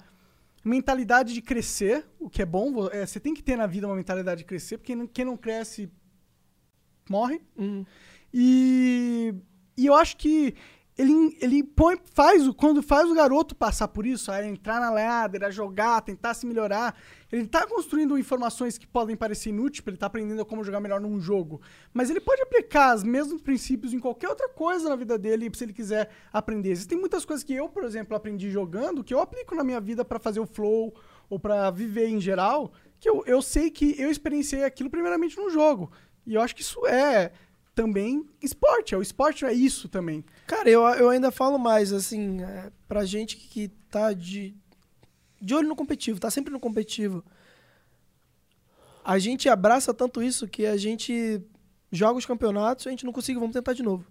[0.64, 2.88] mentalidade de crescer, o que é bom.
[2.92, 5.92] é, você tem que ter na vida uma mentalidade de crescer, porque quem não cresce
[7.10, 7.42] morre.
[8.34, 9.34] E,
[9.78, 10.56] e eu acho que
[10.98, 14.92] ele, ele põe, faz o, quando faz o garoto passar por isso, a entrar na
[14.92, 16.96] ladder, a jogar, tentar se melhorar,
[17.32, 21.20] ele tá construindo informações que podem parecer inúteis, ele tá aprendendo como jogar melhor num
[21.20, 21.62] jogo.
[21.92, 25.64] Mas ele pode aplicar os mesmos princípios em qualquer outra coisa na vida dele, se
[25.64, 26.70] ele quiser aprender.
[26.70, 30.06] Existem muitas coisas que eu, por exemplo, aprendi jogando, que eu aplico na minha vida
[30.06, 30.94] para fazer o flow,
[31.28, 35.50] ou para viver em geral, que eu, eu sei que eu experienciei aquilo primeiramente no
[35.50, 35.92] jogo.
[36.26, 37.32] E eu acho que isso é
[37.74, 38.94] também esporte.
[38.94, 40.24] É o esporte é isso também.
[40.48, 44.56] Cara, eu, eu ainda falo mais, assim, é, pra gente que, tá de,
[45.42, 47.24] de olho no competitivo, tá sempre no competitivo.
[49.04, 51.42] A gente abraça tanto isso que a gente
[51.92, 54.06] joga os campeonatos, a gente não consegue, vamos tentar de novo.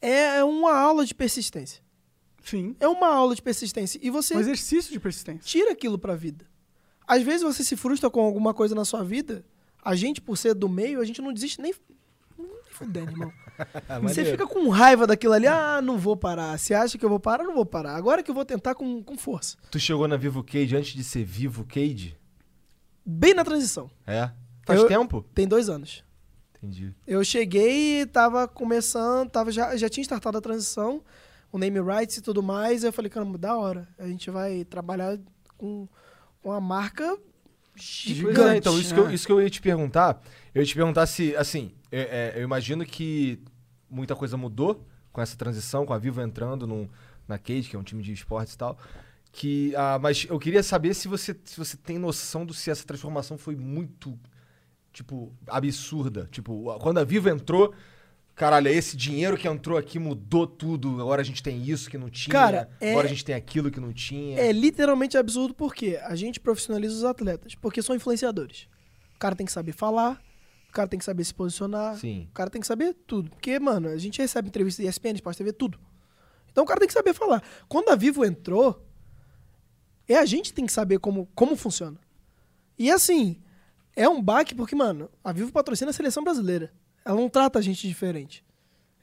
[0.00, 1.82] É uma aula de persistência.
[2.42, 2.76] Sim.
[2.78, 3.98] É uma aula de persistência.
[4.02, 5.42] E você Um exercício de persistência.
[5.42, 6.46] tira aquilo pra vida.
[7.06, 9.44] Às vezes você se frustra com alguma coisa na sua vida,
[9.82, 11.74] a gente, por ser do meio, a gente não desiste nem.
[12.74, 13.32] Fudendo, irmão.
[14.02, 16.58] Você fica com raiva daquilo ali, ah, não vou parar.
[16.58, 17.44] Você acha que eu vou parar?
[17.44, 17.94] Não vou parar.
[17.94, 19.56] Agora que eu vou tentar com, com força.
[19.70, 22.18] Tu chegou na Vivo Cage antes de ser Vivo Cage?
[23.06, 23.88] Bem na transição.
[24.04, 24.30] É?
[24.66, 25.24] Faz Eu- tempo?
[25.32, 26.02] Tem dois anos.
[26.56, 26.92] Entendi.
[27.06, 31.02] Eu cheguei e tava começando, tava, já, já tinha startado a transição,
[31.52, 32.82] o name rights e tudo mais.
[32.82, 33.86] Aí eu falei, caramba, da hora.
[33.98, 35.16] A gente vai trabalhar
[35.56, 35.86] com
[36.42, 37.16] uma marca
[37.76, 38.40] gigante.
[38.40, 39.14] é, então, isso que, eu, né?
[39.14, 40.20] isso que eu ia te perguntar.
[40.54, 43.40] Eu ia te perguntar se, assim, é- é, eu imagino que
[43.90, 46.88] muita coisa mudou com essa transição, com a Vivo entrando num-
[47.28, 48.78] na Cage, que é um time de esportes e tal.
[49.32, 52.84] Que, ah, mas eu queria saber se você, se você tem noção do se essa
[52.86, 54.18] transformação foi muito,
[54.92, 56.28] tipo, absurda.
[56.30, 57.74] Tipo, quando a Vivo entrou,
[58.34, 61.00] caralho, esse dinheiro que entrou aqui mudou tudo.
[61.00, 62.32] Agora a gente tem isso que não tinha.
[62.32, 64.38] Cara, é- Agora a gente tem aquilo que não tinha.
[64.38, 68.68] É literalmente absurdo porque a gente profissionaliza os atletas, porque são influenciadores.
[69.16, 70.20] O cara tem que saber falar,
[70.74, 72.26] o cara tem que saber se posicionar, Sim.
[72.30, 73.30] o cara tem que saber tudo.
[73.30, 75.78] Porque, mano, a gente recebe entrevista de ESPN, Sport TV, tudo.
[76.50, 77.42] Então o cara tem que saber falar.
[77.68, 78.84] Quando a Vivo entrou,
[80.08, 81.96] é a gente que tem que saber como, como funciona.
[82.76, 83.40] E assim,
[83.94, 86.72] é um baque porque, mano, a Vivo patrocina a seleção brasileira.
[87.04, 88.44] Ela não trata a gente diferente.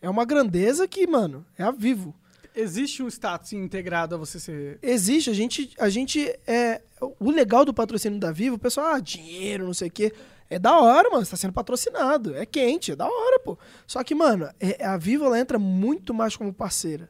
[0.02, 2.14] É uma grandeza que, mano, é a Vivo.
[2.54, 4.78] Existe um status integrado a você ser.
[4.82, 6.82] Existe, a gente, a gente é
[7.18, 10.14] o legal do patrocínio da Vivo, o pessoal, ah, dinheiro, não sei o quê.
[10.52, 13.58] É da hora, mano, você tá sendo patrocinado, é quente, é da hora, pô.
[13.88, 17.10] Só que, mano, é- a Vivo ela entra muito mais como parceira.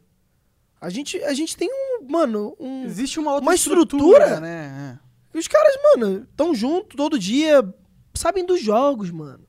[0.79, 4.39] A gente, a gente tem um, mano, um Existe uma outra Uma estrutura?
[4.39, 4.99] né?
[5.33, 7.67] e Os caras, mano, tão junto todo dia,
[8.13, 9.43] sabem dos jogos, mano.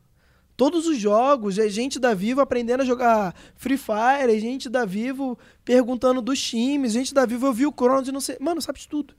[0.56, 4.86] Todos os jogos, é gente da Vivo aprendendo a jogar Free Fire, é gente da
[4.86, 8.36] Vivo perguntando dos times, gente da Vivo eu vi o Cronos e não sei.
[8.40, 9.14] Mano, sabe de tudo.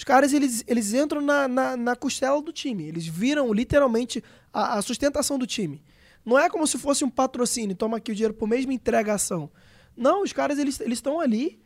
[0.00, 2.88] Os caras, eles, eles entram na, na, na costela do time.
[2.88, 5.84] Eles viram literalmente a, a sustentação do time.
[6.24, 9.50] Não é como se fosse um patrocínio, toma aqui o dinheiro por mesma entregação.
[9.94, 11.60] Não, os caras, eles estão ali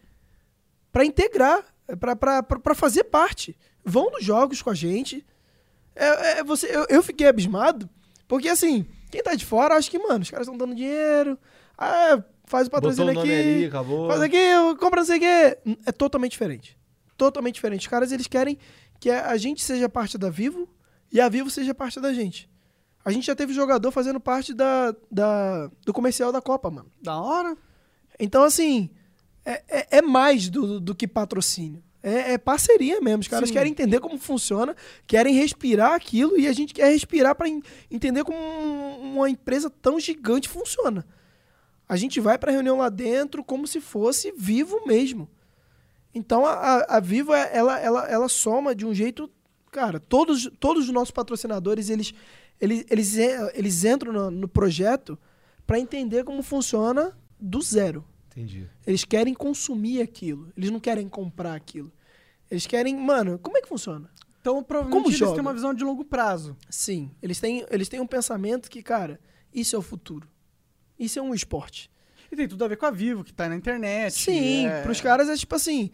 [0.90, 1.64] para integrar,
[1.96, 3.56] para fazer parte.
[3.84, 5.24] Vão nos jogos com a gente.
[5.94, 7.88] É, é, você, eu, eu fiquei abismado,
[8.26, 11.38] porque assim, quem tá de fora acha que, mano, os caras estão dando dinheiro.
[11.78, 13.48] Ah, faz o Botou patrocínio nome aqui.
[13.48, 14.08] ali, acabou.
[14.08, 14.44] Faz aqui,
[14.80, 15.58] compra não sei o quê.
[15.86, 16.76] É totalmente diferente.
[17.26, 17.80] Totalmente diferente.
[17.82, 18.58] Os caras, eles querem
[19.00, 20.68] que a gente seja parte da Vivo
[21.12, 22.48] e a Vivo seja parte da gente.
[23.04, 26.90] A gente já teve jogador fazendo parte da, da, do comercial da Copa, mano.
[27.02, 27.56] Da hora.
[28.18, 28.88] Então, assim,
[29.44, 31.82] é, é, é mais do, do que patrocínio.
[32.02, 33.20] É, é parceria mesmo.
[33.20, 33.54] Os caras Sim.
[33.54, 34.74] querem entender como funciona,
[35.06, 37.48] querem respirar aquilo e a gente quer respirar para
[37.90, 41.06] entender como um- uma empresa tão gigante funciona.
[41.88, 45.28] A gente vai para reunião lá dentro como se fosse vivo mesmo.
[46.14, 49.28] Então a, a, Vivo é- ela, ela, ela soma de um jeito,
[49.72, 49.98] cara.
[49.98, 52.14] Todos, todos os nossos patrocinadores eles
[52.60, 53.16] eles, eles,
[53.54, 55.18] eles entram no, no projeto
[55.66, 58.04] para entender como funciona do zero.
[58.28, 58.68] Entendi.
[58.86, 60.52] Eles querem consumir aquilo.
[60.56, 61.92] Eles não querem comprar aquilo.
[62.50, 62.96] Eles querem.
[62.96, 64.08] Mano, como é que funciona?
[64.40, 65.32] Então, provavelmente Como eles joga?
[65.32, 66.56] têm uma visão de longo prazo.
[66.68, 69.18] Sim, eles têm, eles têm um pensamento que, cara,
[69.52, 70.28] isso é o futuro.
[70.98, 71.90] Isso é um esporte.
[72.34, 74.12] E tem tudo a ver com a Vivo, que tá na internet.
[74.12, 74.82] Sim, é...
[74.82, 75.90] pros caras é tipo assim: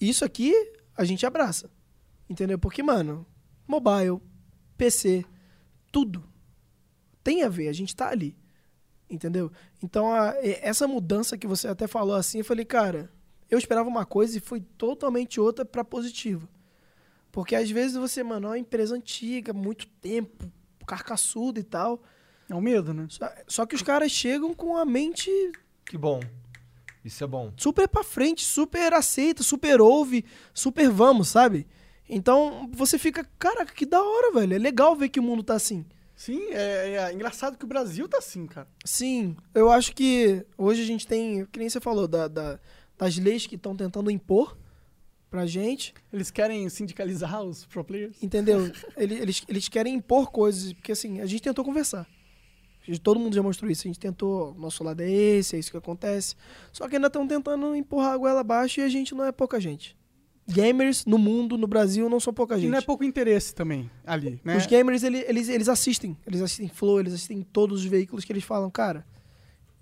[0.00, 0.52] isso aqui
[0.96, 1.70] a gente abraça.
[2.28, 2.58] Entendeu?
[2.58, 3.24] Porque, mano,
[3.66, 4.20] mobile,
[4.76, 5.24] PC,
[5.92, 6.24] tudo
[7.22, 8.36] tem a ver, a gente tá ali.
[9.08, 9.50] Entendeu?
[9.82, 13.10] Então, a- essa mudança que você até falou assim, eu falei, cara,
[13.48, 16.48] eu esperava uma coisa e foi totalmente outra pra positiva.
[17.30, 20.50] Porque às vezes você, mano, é uma empresa antiga, muito tempo,
[20.86, 22.02] carcaçuda e tal.
[22.48, 23.06] É um medo, né?
[23.08, 25.30] Só, só que os caras chegam com a mente
[25.84, 26.20] Que bom.
[27.04, 27.52] Isso é bom.
[27.56, 31.66] super pra frente, super aceita, super ouve, super vamos, sabe?
[32.08, 34.54] Então você fica, caraca, que da hora, velho.
[34.54, 35.84] É legal ver que o mundo tá assim.
[36.16, 38.68] Sim, é, é engraçado que o Brasil tá assim, cara.
[38.84, 42.58] Sim, eu acho que hoje a gente tem, que nem você falou, da, da-
[42.96, 44.56] das leis que estão tentando impor
[45.28, 48.22] pra gente, Eles querem sindicalizar os pro players.
[48.22, 48.70] entendeu?
[48.96, 52.06] Eles, eles, eles querem impor coisas, porque assim, a gente tentou conversar.
[53.02, 53.82] Todo mundo já mostrou isso.
[53.86, 56.34] A gente tentou, nosso lado é esse, é isso que acontece.
[56.72, 59.60] Só que ainda estão tentando empurrar a goela abaixo e a gente não é pouca
[59.60, 59.96] gente.
[60.46, 62.70] Gamers no mundo, no Brasil, não são pouca E gente.
[62.70, 64.58] não é pouco interesse também ali, né?
[64.58, 66.14] Os gamers, ele- eles, eles assistem.
[66.26, 69.06] Eles assistem Flow, eles assistem todos os veículos que eles falam, cara,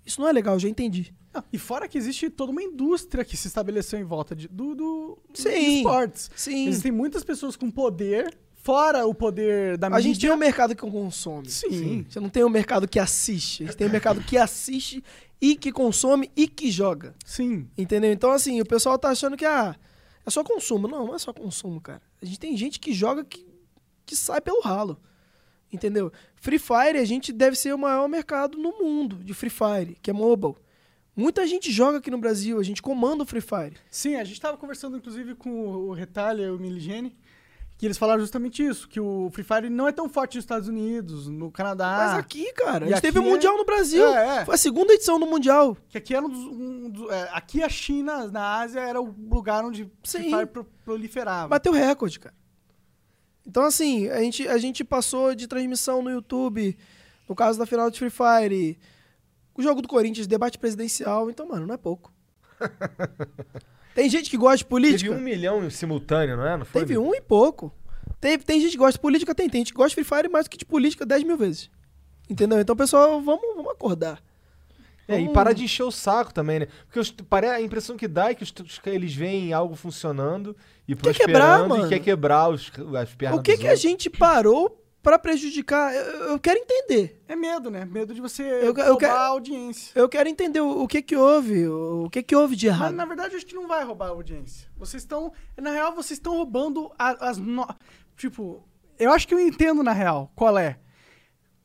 [0.05, 1.13] isso não é legal, já entendi.
[1.33, 4.73] Ah, e fora que existe toda uma indústria que se estabeleceu em volta de, do,
[4.75, 5.77] do, Sim.
[5.77, 6.31] esportes.
[6.35, 6.67] Sim.
[6.67, 10.33] Existem muitas pessoas com poder, fora o poder da A gente tem mídia.
[10.33, 11.49] um mercado que consome.
[11.49, 12.05] Sim.
[12.09, 13.63] Você não tem um mercado que assiste.
[13.63, 15.03] A gente tem um mercado que assiste
[15.41, 17.13] e que consome e que joga.
[17.25, 17.67] Sim.
[17.77, 18.11] Entendeu?
[18.13, 19.75] Então, assim, o pessoal tá achando que ah,
[20.25, 20.87] é só consumo.
[20.87, 22.01] Não, não é só consumo, cara.
[22.21, 23.45] A gente tem gente que joga que,
[24.05, 24.97] que sai pelo ralo.
[25.71, 26.11] Entendeu?
[26.35, 30.09] Free Fire, a gente deve ser o maior mercado no mundo de Free Fire, que
[30.09, 30.55] é mobile.
[31.15, 33.75] Muita gente joga aqui no Brasil, a gente comanda o Free Fire.
[33.91, 37.15] Sim, a gente estava conversando inclusive com o Retalha e o Miligene,
[37.83, 40.69] que eles falaram justamente isso, que o Free Fire não é tão forte nos Estados
[40.69, 41.95] Unidos, no Canadá.
[41.97, 44.07] Mas aqui, cara, a gente teve o é- Mundial no Brasil.
[44.07, 44.45] É, é.
[44.45, 45.75] Foi a segunda edição do Mundial.
[45.89, 46.39] Que aqui era um dos.
[46.45, 50.29] um dos- é, aqui a China, na Ásia, era o lugar onde Free Sim.
[50.29, 51.49] Fire pro- proliferava.
[51.49, 52.33] Bateu recorde, cara.
[53.45, 56.77] Então, assim, a gente, a gente passou de transmissão no YouTube,
[57.27, 58.79] no caso da final de Free Fire,
[59.53, 61.29] o jogo do Corinthians, debate presidencial.
[61.29, 62.13] Então, mano, não é pouco.
[63.93, 65.09] Tem gente que gosta de política?
[65.09, 66.57] Teve um milhão em simultâneo, não é?
[66.57, 66.81] Não foi?
[66.81, 67.71] Teve um e pouco.
[68.19, 69.35] Tem, tem gente que gosta de política?
[69.35, 69.49] Tem.
[69.49, 71.69] Tem gente que gosta de Free Fire mais do que de política 10 mil vezes.
[72.29, 72.59] Entendeu?
[72.59, 74.21] Então, pessoal, vamos, vamos acordar.
[75.07, 76.67] É, e parar de encher o saco também, né?
[76.85, 78.53] Porque os, a impressão que dá é que os,
[78.85, 80.55] eles veem algo funcionando
[80.87, 81.85] e Quer quebrar, prosperando mano.
[81.85, 85.93] e quer quebrar os, as pernas O que, que a gente parou pra prejudicar?
[85.93, 87.21] Eu, eu quero entender.
[87.27, 87.85] É medo, né?
[87.85, 89.91] Medo de você Eu- eu roubar quero- a audiência.
[89.93, 92.75] Eu quero entender o, o que que houve, o, o que que houve de Mas,
[92.77, 92.93] errado.
[92.95, 94.67] na verdade, acho que não vai roubar a audiência.
[94.77, 95.31] Vocês estão.
[95.61, 97.37] Na real, vocês estão roubando a- as.
[97.37, 97.67] no-
[98.17, 98.63] Tipo,
[98.97, 100.79] eu acho que eu entendo, na real, qual é.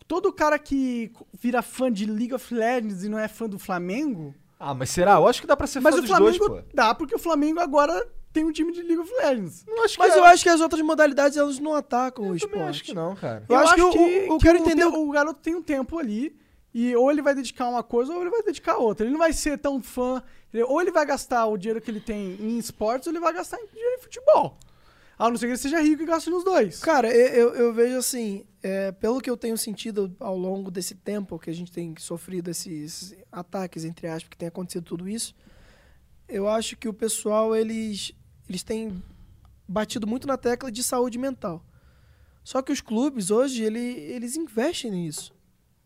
[0.07, 4.35] Todo cara que vira fã de League of Legends e não é fã do Flamengo.
[4.59, 5.12] Ah, mas será?
[5.12, 6.68] Eu acho que dá pra ser Mas fã o dos Flamengo dois, pô.
[6.74, 9.64] dá, porque o Flamengo agora tem um time de League of Legends.
[9.66, 10.18] Não acho que Mas é.
[10.18, 12.52] eu acho que as outras modalidades elas não atacam o Eu esporte.
[12.52, 13.44] também acho que não, cara.
[13.48, 16.36] Eu acho que o- o- eu quero entender o, o garoto tem um tempo ali
[16.74, 19.04] e ou ele vai dedicar uma coisa ou ele vai dedicar outra.
[19.04, 20.22] Ele não vai ser tão fã.
[20.52, 23.32] ele- Ou ele vai gastar o dinheiro que ele tem em esportes ou ele vai
[23.32, 24.56] gastar em dinheiro em futebol.
[25.18, 26.78] A não ser que ele seja rico e gaste nos dois.
[26.78, 30.94] Cara, eu, eu, eu vejo assim, é, pelo que eu tenho sentido ao longo desse
[30.94, 35.34] tempo que a gente tem sofrido esses ataques, entre aspas, que tem acontecido tudo isso,
[36.28, 38.12] eu acho que o pessoal, eles,
[38.48, 39.02] eles têm
[39.66, 41.64] batido muito na tecla de saúde mental.
[42.44, 45.34] Só que os clubes hoje, ele, eles investem nisso.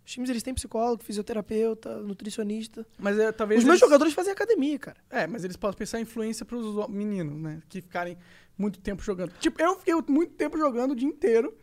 [0.05, 2.87] Os times, eles têm psicólogo, fisioterapeuta, nutricionista.
[2.99, 3.59] Mas é, talvez.
[3.61, 4.97] Os meus eles- jogadores fazem academia, cara.
[5.09, 7.63] É, mas eles podem pensar em influência pros meninos, né?
[7.69, 8.17] Que ficarem
[8.59, 9.33] muito tempo jogando.
[9.39, 11.55] Tipo, eu fiquei muito tempo jogando o dia inteiro.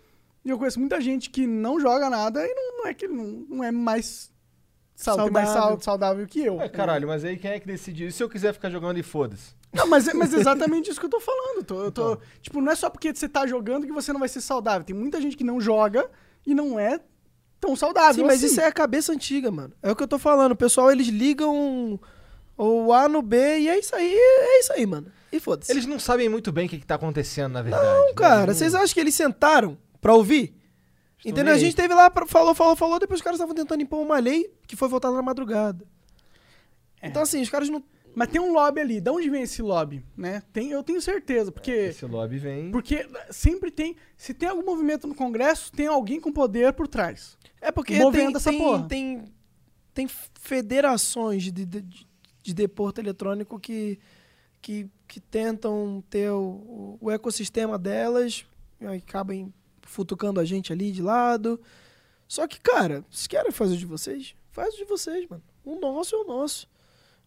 [0.44, 3.26] E eu conheço muita gente que não joga nada e não, não é que não,
[3.50, 4.32] não é mais,
[5.04, 5.32] saudável.
[5.34, 5.70] mais Saudável.
[5.78, 6.62] sau- saudável que eu.
[6.62, 8.16] É, caralho, mas aí quem é que decide isso?
[8.16, 9.54] E se eu quiser ficar jogando e foda-se?
[9.74, 11.64] Não, mas, é- mas é exatamente isso que eu tô falando.
[11.64, 12.22] Tô- eu tô- Então.
[12.42, 14.84] Tipo, não é só porque você tá jogando que você não vai ser saudável.
[14.84, 16.10] Tem muita gente que não joga
[16.46, 17.00] e não é
[17.60, 18.16] tão saudável.
[18.16, 18.48] Sim, mas assim.
[18.48, 19.74] isso é a cabeça antiga, mano.
[19.84, 20.54] É o que eu tô falando.
[20.54, 22.00] O pessoal, eles ligam
[22.58, 25.08] o A no B e é isso aí, é isso aí, mano.
[25.32, 25.72] E foda-se.
[25.72, 27.86] Eles não sabem muito bem o que, que tá acontecendo, na verdade.
[27.86, 28.14] Não, né?
[28.16, 30.56] cara, Eles vocês acham que eles sentaram pra ouvir?
[31.26, 31.54] Entendeu?
[31.54, 34.54] A gente teve lá, falou, falou, falou, depois os caras estavam tentando impor uma lei
[34.68, 35.86] que foi votada na madrugada.
[37.02, 37.08] É.
[37.08, 37.84] Então, assim, os caras não.
[38.16, 39.00] Mas tem um lobby ali.
[39.02, 40.04] De onde vem esse lobby?
[40.18, 40.42] Né?
[40.52, 41.52] Tem, eu tenho certeza.
[41.52, 42.72] Porque, Esse lobby vem.
[42.72, 43.96] porque sempre tem.
[44.18, 47.38] Se tem algum movimento no Congresso, tem alguém com poder por trás.
[47.62, 48.88] É porque tem, essa tem, porra.
[48.88, 49.26] tem,
[49.94, 50.08] tem
[50.42, 52.10] federações de, de- de
[52.42, 54.00] de deporto eletrônico que,
[54.62, 58.46] que, que tentam ter o, o ecossistema delas
[58.82, 59.54] e acabam
[59.90, 61.60] futucando a gente ali de lado.
[62.28, 64.36] Só que, cara, vocês querem fazer o de vocês?
[64.52, 65.44] Faz o de vocês, mano.
[65.66, 66.68] O nosso é o nosso.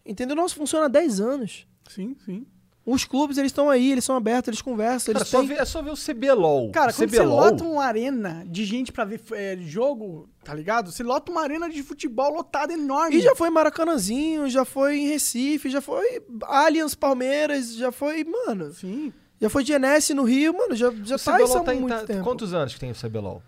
[0.05, 0.35] Entendeu?
[0.35, 1.67] O nosso funciona há 10 anos.
[1.89, 2.45] Sim, sim.
[2.85, 5.47] Os clubes, eles estão aí, eles são abertos, eles conversam, Cara, eles só têm...
[5.47, 6.69] ver- é só ver o CBLOL.
[6.71, 10.53] Cara, o quando você CBLOL, lota uma arena de gente pra ver é, jogo, tá
[10.53, 10.91] ligado?
[10.91, 13.15] Você lota uma arena de futebol lotada enorme.
[13.15, 18.73] E já foi Maracanãzinho, já foi em Recife, já foi Allianz Palmeiras, já foi, mano,
[18.73, 19.13] Sim.
[19.43, 21.95] Já foi GNS no Rio, mano, já, já o tá CBLOL há tá em- muito
[21.99, 22.23] tá- tempo.
[22.23, 23.41] Quantos anos que tem o CBLOL?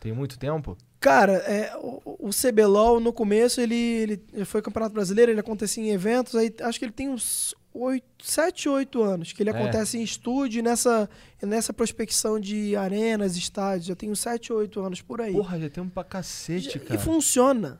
[0.00, 0.76] Tem muito tempo?
[0.98, 5.90] Cara, é, o, o CBLOL no começo, ele, ele foi campeonato brasileiro, ele acontecia em
[5.90, 9.52] eventos, aí acho que ele tem uns 8, 7, 8 anos, que ele É.
[9.52, 11.08] acontece em estúdio, nessa,
[11.42, 15.32] nessa prospecção de arenas, estádios, já tem uns 7, 8 anos por aí.
[15.32, 16.94] Porra, já tem um pra cacete, Já- cara.
[16.94, 17.78] e funciona.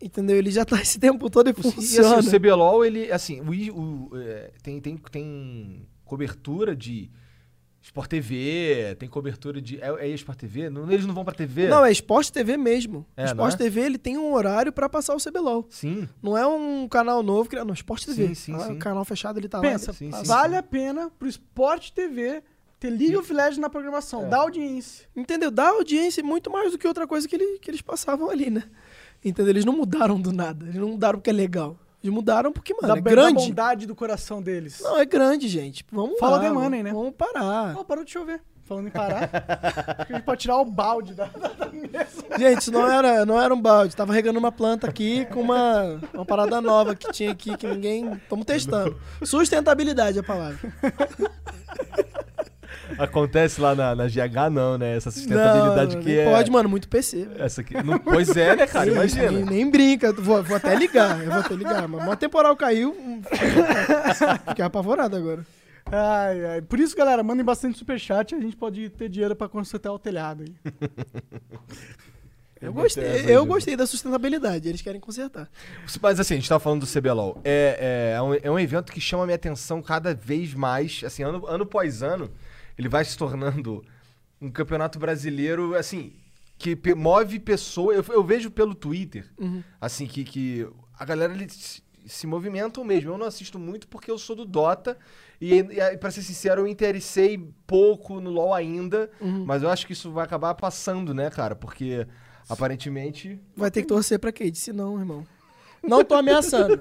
[0.00, 0.36] Entendeu?
[0.36, 2.16] Ele já tá esse tempo todo e O- E funciona.
[2.16, 7.10] assim, o CBLOL, ele, assim, o, o, é, tem, tem, tem cobertura de
[7.80, 9.80] Sport TV, tem cobertura de.
[9.80, 10.68] É, é Sport TV?
[10.68, 11.68] Não, eles não vão pra TV?
[11.68, 13.06] Não, é Esporte TV mesmo.
[13.16, 13.70] É, Esporte não é?
[13.70, 15.66] TV ele tem um horário pra passar o CBLOL.
[15.70, 16.06] Sim.
[16.22, 18.28] Não é um canal novo criado, não, Esporte TV.
[18.28, 18.72] Sim, sim, Ah, sim.
[18.74, 19.96] O canal fechado ele tá Pensa, lá.
[19.96, 22.42] sim, sim, vale a pena pro Sport TV
[22.78, 24.28] ter League of Legends na programação, É.
[24.28, 25.08] dá audiência.
[25.16, 25.50] Entendeu?
[25.50, 28.64] Dá audiência muito mais do que outra coisa que, ele- que eles passavam ali, né?
[29.24, 29.50] Entendeu?
[29.50, 30.66] Eles não mudaram do nada.
[30.66, 31.78] Eles não mudaram porque é legal.
[32.02, 33.46] Eles mudaram porque, mano, da, é da grande.
[33.46, 34.80] bondade do coração deles.
[34.80, 35.84] Não, é grande, gente.
[35.92, 36.42] Vamos Fala lá.
[36.42, 36.92] de money, né?
[36.92, 37.76] Vamos parar.
[37.78, 38.40] Oh, parou de chover.
[38.64, 39.28] Falando em parar,
[39.98, 42.24] acho que a gente pode tirar o balde da, da, da mesa.
[42.38, 43.94] Gente, isso não era, não era um balde.
[43.94, 48.12] Tava regando uma planta aqui com uma, uma parada nova que tinha aqui que ninguém.
[48.14, 48.96] Estamos testando.
[49.22, 50.58] Sustentabilidade é a palavra.
[52.98, 54.96] Acontece lá na, na GH, não, né?
[54.96, 56.24] Essa sustentabilidade não, que é.
[56.30, 57.24] Pode, mano, muito PC.
[57.24, 57.42] velho.
[57.42, 57.74] Essa aqui.
[57.82, 58.86] Não, pois é, né, cara?
[58.86, 59.30] Nem- Imagina.
[59.30, 60.12] Nem, nem brinca.
[60.12, 61.22] Vou, vou até ligar.
[61.22, 61.88] Eu vou até ligar.
[61.88, 62.90] Mas o temporal caiu.
[62.98, 63.22] hum,
[64.48, 65.44] Fiquei apavorado agora.
[65.90, 66.62] Ai, ai.
[66.62, 69.98] Por isso, galera, mandem bastante superchat e a gente pode ter dinheiro pra consertar o
[69.98, 70.72] telhado aí.
[72.60, 74.68] Eu gostei, eu gostei da sustentabilidade.
[74.68, 75.50] Eles querem consertar.
[76.00, 77.40] Mas assim, a gente tava falando do CBLOL.
[77.42, 81.00] É, é, é, um, é um evento que chama a minha atenção cada vez mais.
[81.04, 82.30] Assim, ano, ano após ano,
[82.78, 83.84] ele vai se tornando
[84.40, 86.12] um campeonato brasileiro, assim,
[86.58, 87.96] que move pessoas.
[88.08, 89.62] Eu, eu vejo pelo Twitter, Uhum.
[89.80, 90.66] assim, que, que
[90.98, 93.10] a galera eles se, se movimentam mesmo.
[93.12, 94.96] Eu não assisto muito porque eu sou do Dota.
[95.40, 99.10] E, e pra ser sincero, eu interessei pouco no LoL ainda.
[99.20, 99.44] Uhum.
[99.44, 101.54] Mas eu acho que isso vai acabar passando, né, cara?
[101.56, 102.06] Porque
[102.48, 103.40] aparentemente.
[103.56, 105.26] Vai ter que torcer pra Kate, senão, irmão.
[105.82, 106.80] Não tô ameaçando.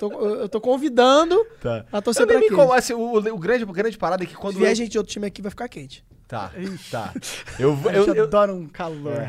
[0.00, 1.84] Tô- eu tô convidando Tá.
[1.92, 2.46] a torcer Eu pra Kate.
[2.52, 4.56] incomodo, assim, o, o grande, a grande parada é que Se quando.
[4.58, 6.04] vier eu- gente de outro time aqui, vai ficar quente.
[6.26, 6.90] Tá, Ixi.
[6.92, 7.12] tá.
[7.58, 9.12] Eu, eu, eu, adora um calor.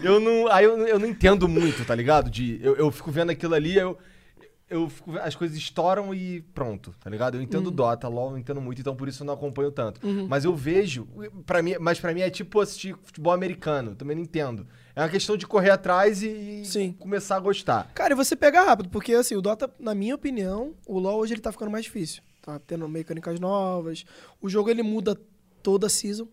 [0.00, 0.48] eu não.
[0.50, 2.30] Aí eu, eu não entendo muito, tá ligado?
[2.30, 3.98] De, eu, eu fico vendo aquilo ali, eu.
[4.68, 7.36] Eu fico, as coisas estouram e pronto, tá ligado?
[7.36, 10.00] Eu entendo Dota, LoL, eu não entendo muito, então por isso eu não acompanho tanto.
[10.26, 11.06] Mas eu vejo,
[11.44, 14.66] para mim, mas para mim é tipo assistir futebol americano, também não entendo.
[14.96, 16.92] É uma questão de correr atrás e, Sim.
[16.92, 17.90] começar a gostar.
[17.94, 21.34] Cara, e você pega rápido, porque assim, o Dota, na minha opinião, o LoL hoje
[21.34, 22.22] ele tá ficando mais difícil.
[22.40, 24.04] Tá tendo mecânicas novas.
[24.40, 25.18] O jogo ele muda
[25.62, 26.28] toda season.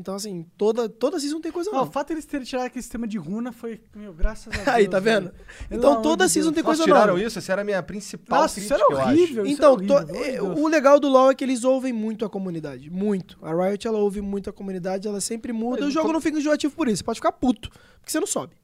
[0.00, 1.90] Então, assim, toda, toda season tem coisa Não, o nova.
[1.90, 4.68] fato de eles terem tirado aquele sistema de runa foi, meu, graças a Deus.
[4.68, 5.32] Aí, tá vendo?
[5.32, 5.34] velho.
[5.72, 6.54] Então, Pelo toda de season Deus.
[6.54, 7.26] tem Nossa, coisa tiraram nova.
[7.26, 7.38] isso?
[7.40, 9.10] Essa era a minha principal Nossa, isso crítica, era eu acho.
[9.20, 9.44] horrível.
[9.44, 11.92] isso Então, era horrível, to- de é, o legal do LoL é que eles ouvem
[11.92, 12.88] muito a comunidade.
[12.90, 13.36] Muito.
[13.42, 15.80] A Riot, ela ouve muito a comunidade, ela sempre muda.
[15.80, 16.98] Mas O jogo como- não fica enjoativo por isso.
[16.98, 18.54] Você pode ficar puto, porque você não sobe.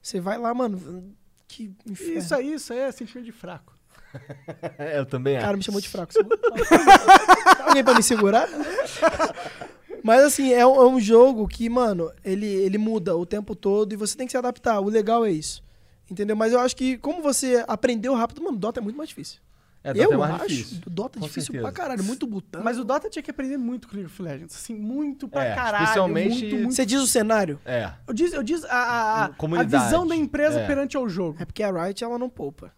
[0.00, 1.14] Você vai lá, mano,
[1.46, 2.18] que inferno.
[2.18, 3.78] Isso aí, isso aí é sentimento de fraco.
[4.78, 5.44] É, eu também O acho.
[5.44, 6.12] cara me chamou de fraco.
[7.68, 8.48] Alguém pra me segurar?
[10.02, 13.92] Mas assim, é um, é um jogo que, mano, ele, ele muda o tempo todo
[13.92, 14.80] e você tem que se adaptar.
[14.80, 15.62] O legal é isso.
[16.10, 16.34] Entendeu?
[16.34, 19.40] Mas eu acho que, como você aprendeu rápido, mano, Dota é muito mais difícil.
[19.82, 20.80] É, Dota eu é mais acho difícil.
[20.86, 21.62] Dota é difícil certeza.
[21.62, 22.62] pra caralho, muito botão.
[22.62, 24.54] Mas o Dota tinha que aprender muito com League of Legends.
[24.54, 25.84] Assim, muito pra É, caralho.
[25.84, 26.74] especialmente- Muito, muito.
[26.74, 27.58] Você diz o cenário?
[27.64, 27.90] É.
[28.06, 30.66] Eu diz, eu diz a, a, a, visão da empresa É.
[30.66, 31.36] perante ao jogo.
[31.40, 32.72] É porque a Riot, ela não poupa.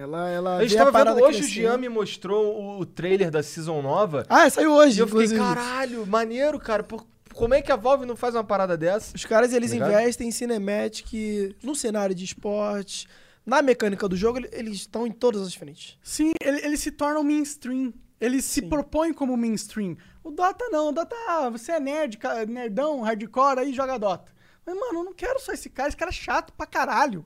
[0.00, 1.60] Ela, ela A gente vê tava parada vendo hoje, o crescer.
[1.62, 4.24] Jean me mostrou o, o trailer da season nova.
[4.28, 5.40] Ah, saiu hoje, e eu fiquei, inclusive.
[5.40, 6.84] caralho, maneiro, cara.
[6.84, 9.14] Por- como é que a Valve não faz uma parada dessa?
[9.16, 9.90] Os caras, eles Ligado?
[9.90, 13.08] investem em cinematic, no cenário de esporte,
[13.44, 15.98] na mecânica do jogo, ele- eles estão em todas as frentes.
[16.02, 17.92] Sim, ele, ele se torna um mainstream.
[18.20, 18.68] Ele se Sim.
[18.68, 19.96] propõe como mainstream.
[20.24, 20.88] O Dota não.
[20.88, 22.18] O Dota, ah, você é nerd,
[22.48, 24.30] nerdão, hardcore, aí joga Dota.
[24.66, 25.88] Mas, mano, eu não quero só esse cara.
[25.88, 27.24] Esse cara é chato pra caralho.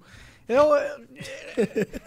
[0.49, 0.97] É o, é,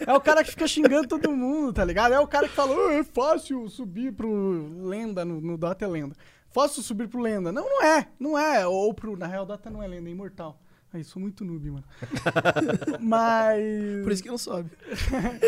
[0.06, 2.12] é o cara que fica xingando todo mundo, tá ligado?
[2.12, 5.88] É o cara que fala, "Ah, é fácil subir pro lenda, no, no Dota é
[5.88, 6.14] lenda.
[6.50, 7.52] Fácil subir pro lenda.
[7.52, 8.08] Não, não é.
[8.18, 8.66] Não é.
[8.66, 10.60] Ou pro, na real, Dota não é lenda, é imortal.
[10.92, 11.84] Aí, sou muito noob, mano.
[13.00, 13.62] Mas.
[14.02, 14.70] Por isso que não sobe.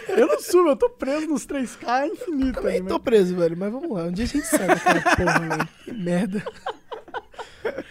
[0.09, 3.57] Eu não subo, eu tô preso nos 3K infinito Também aí, tô preso, velho.
[3.57, 4.05] Mas vamos lá.
[4.05, 5.68] Um dia a gente sabe aquela porra, velho.
[5.84, 6.45] Que merda.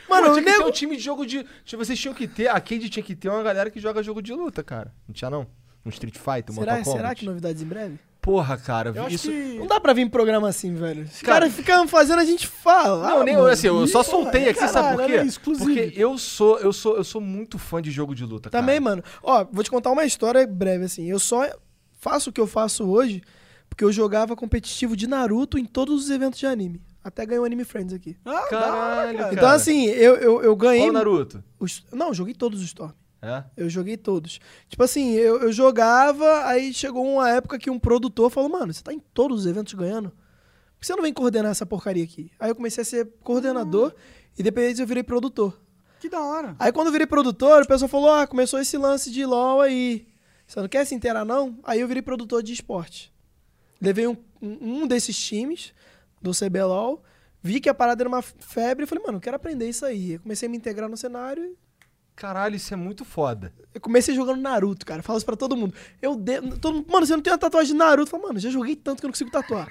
[0.09, 1.45] Mano, o tinha que ter um time de jogo de.
[1.65, 2.47] Tipo, Vocês tinham que ter.
[2.47, 4.93] A Cade tinha que ter uma galera que joga jogo de luta, cara.
[5.07, 5.45] Não tinha, não?
[5.85, 6.97] Um Street Fighter, um Será, Mortal Kombat.
[6.97, 7.99] será que novidades em breve?
[8.21, 8.91] Porra, cara.
[8.95, 9.29] Eu isso.
[9.29, 9.57] que.
[9.57, 11.03] Não dá pra vir em programa assim, velho.
[11.03, 13.09] Os Cara- caras ficam fazendo a gente falar.
[13.11, 13.47] Não, nem mano.
[13.47, 15.27] assim, eu só soltei porra, aqui, sabe por caralho, quê?
[15.27, 15.65] exclusivo.
[15.65, 18.61] Porque eu sou, eu sou, eu sou muito fã de jogo de luta, cara.
[18.61, 19.01] Também, mano.
[19.23, 21.09] Ó, vou te contar uma história breve, assim.
[21.09, 21.47] Eu só
[21.99, 23.21] faço o que eu faço hoje
[23.69, 26.81] porque eu jogava competitivo de Naruto em todos os eventos de anime.
[27.07, 28.17] Até ganhei o Anime Friends aqui.
[28.25, 29.33] Ah, Caralho, cara.
[29.33, 30.81] Então, assim, eu, eu, eu ganhei.
[30.81, 31.41] Qual o Naruto?
[31.57, 32.91] os- Não, eu joguei todos os Storm.
[33.21, 33.43] É?
[33.55, 34.39] Eu joguei todos.
[34.67, 38.83] Tipo assim, eu, eu jogava, aí chegou uma época que um produtor falou, mano, você
[38.83, 40.09] tá em todos os eventos ganhando.
[40.09, 42.29] Por que você não vem coordenar essa porcaria aqui?
[42.39, 43.93] Aí eu comecei a ser coordenador
[44.37, 45.57] e depois eu virei produtor.
[45.99, 46.55] Que da hora.
[46.59, 50.05] Aí quando eu virei produtor, o pessoal falou, ah, começou esse lance de LOL aí.
[50.45, 51.57] Você não quer se inteirar, não?
[51.63, 53.11] Aí eu virei produtor de esporte.
[53.81, 55.73] Levei um um desses times
[56.21, 57.03] do CBLOL,
[57.41, 60.13] vi que a parada era uma febre e falei, mano, eu quero aprender isso aí.
[60.13, 61.55] Eu comecei a me integrar no cenário e
[62.15, 63.53] Caralho, isso é muito foda.
[63.75, 65.03] eu comecei jogando Naruto, cara.
[65.03, 65.75] Falo isso pra todo mundo.
[66.01, 66.41] Eu de...
[66.57, 68.07] todo mundo, mano, você não tem uma tatuagem de Naruto?
[68.07, 69.67] Eu falo, mano, já joguei tanto que eu não consigo tatuar.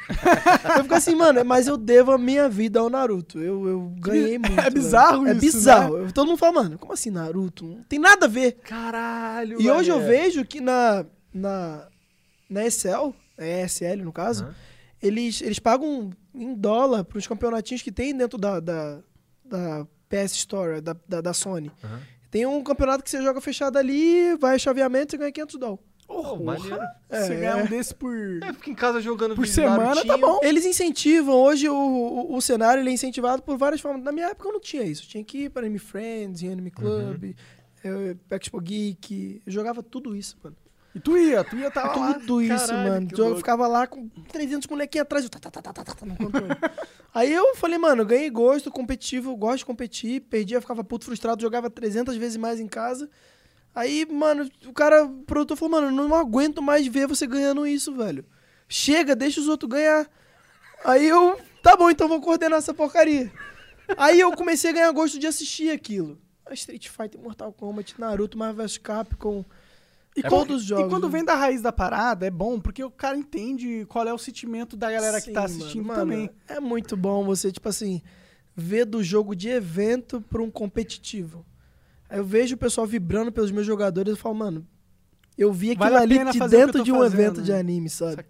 [0.77, 3.41] eu fico assim, mano, mas eu devo a minha vida ao Naruto.
[3.41, 4.61] Eu, eu ganhei muito.
[4.61, 5.37] É bizarro velho.
[5.39, 5.97] isso, É bizarro.
[5.99, 7.65] Eu- Todo mundo fala, mano, como assim Naruto?
[7.67, 8.53] Não tem nada a ver.
[8.63, 11.89] Caralho, E hoje eu vejo que na, na,
[12.49, 14.55] na Excel, é ESL no caso, Aham.
[15.03, 19.01] eles, eles pagam em dólar pros campeonatinhos que tem dentro da, da,
[19.45, 21.71] da PS Store, da, da, da Sony.
[21.83, 22.01] Aham.
[22.31, 25.85] Tem um campeonato que você joga fechado ali, vai chaveamento e ganha 500 dólares.
[26.09, 26.77] Oh, maneiro.
[27.09, 27.63] Você É, ganhar é.
[27.65, 28.15] um desse por.
[28.43, 30.39] É, fica em casa jogando Por semana, tá bom.
[30.43, 34.05] Eles incentivam, hoje o, o, o cenário ele é incentivado por várias formas.
[34.05, 35.03] Na minha época eu não tinha isso.
[35.03, 37.35] Eu tinha que ir para Anime Friends, em Anime Club,
[37.83, 39.43] eh, Expo Geek.
[39.45, 40.57] Eu jogava tudo isso, mano.
[40.97, 42.15] E tu ia, tu ia tava lá.
[42.15, 43.09] Tudo isso, Caralho, mano.
[43.13, 43.37] Eu louco.
[43.37, 46.49] ficava lá com 300 molequinhos atrás, eu tá, tá, tá, tá, tá, tá, no controle.
[47.15, 51.05] Aí eu falei, mano, eu ganhei gosto competitivo, eu gosto de competir, perdia, ficava puto
[51.05, 53.11] frustrado, jogava 300 vezes mais em casa.
[53.75, 57.67] Aí, mano, o cara, o produtor falou, mano, eu não aguento mais ver você ganhando
[57.67, 58.25] isso, velho.
[58.67, 60.09] Chega, deixa os outros ganhar.
[60.83, 63.31] Aí eu, tá bom, então vou coordenar essa porcaria.
[63.99, 66.19] Aí eu comecei a ganhar gosto de assistir aquilo.
[66.53, 69.45] Street Fighter, Mortal Kombat, Naruto, Marvel vs Capcom.
[70.17, 70.87] E É os jogos.
[70.87, 74.13] E quando vem da raiz da parada, é bom, porque o cara entende qual é
[74.15, 76.31] o sentimento da galera que Sim, tá mano, assistindo mano, também.
[76.49, 78.01] É muito bom você, tipo assim,
[78.55, 81.45] ver do jogo de evento pra um competitivo.
[82.09, 84.67] Aí eu vejo o pessoal vibrando pelos meus jogadores e falo, mano,
[85.37, 87.59] eu vi aquilo Vale ali de que dentro de um fazendo, evento de né?
[87.59, 88.25] anime, sabe?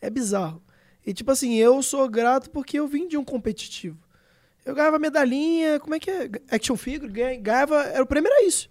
[0.00, 0.62] É bizarro.
[1.04, 3.98] E tipo assim, eu sou grato porque eu vim de um competitivo.
[4.64, 6.30] Eu ganhava medalhinha, como é que é?
[6.50, 8.68] Action figure, ganha- ganhava, era o prêmio era isso.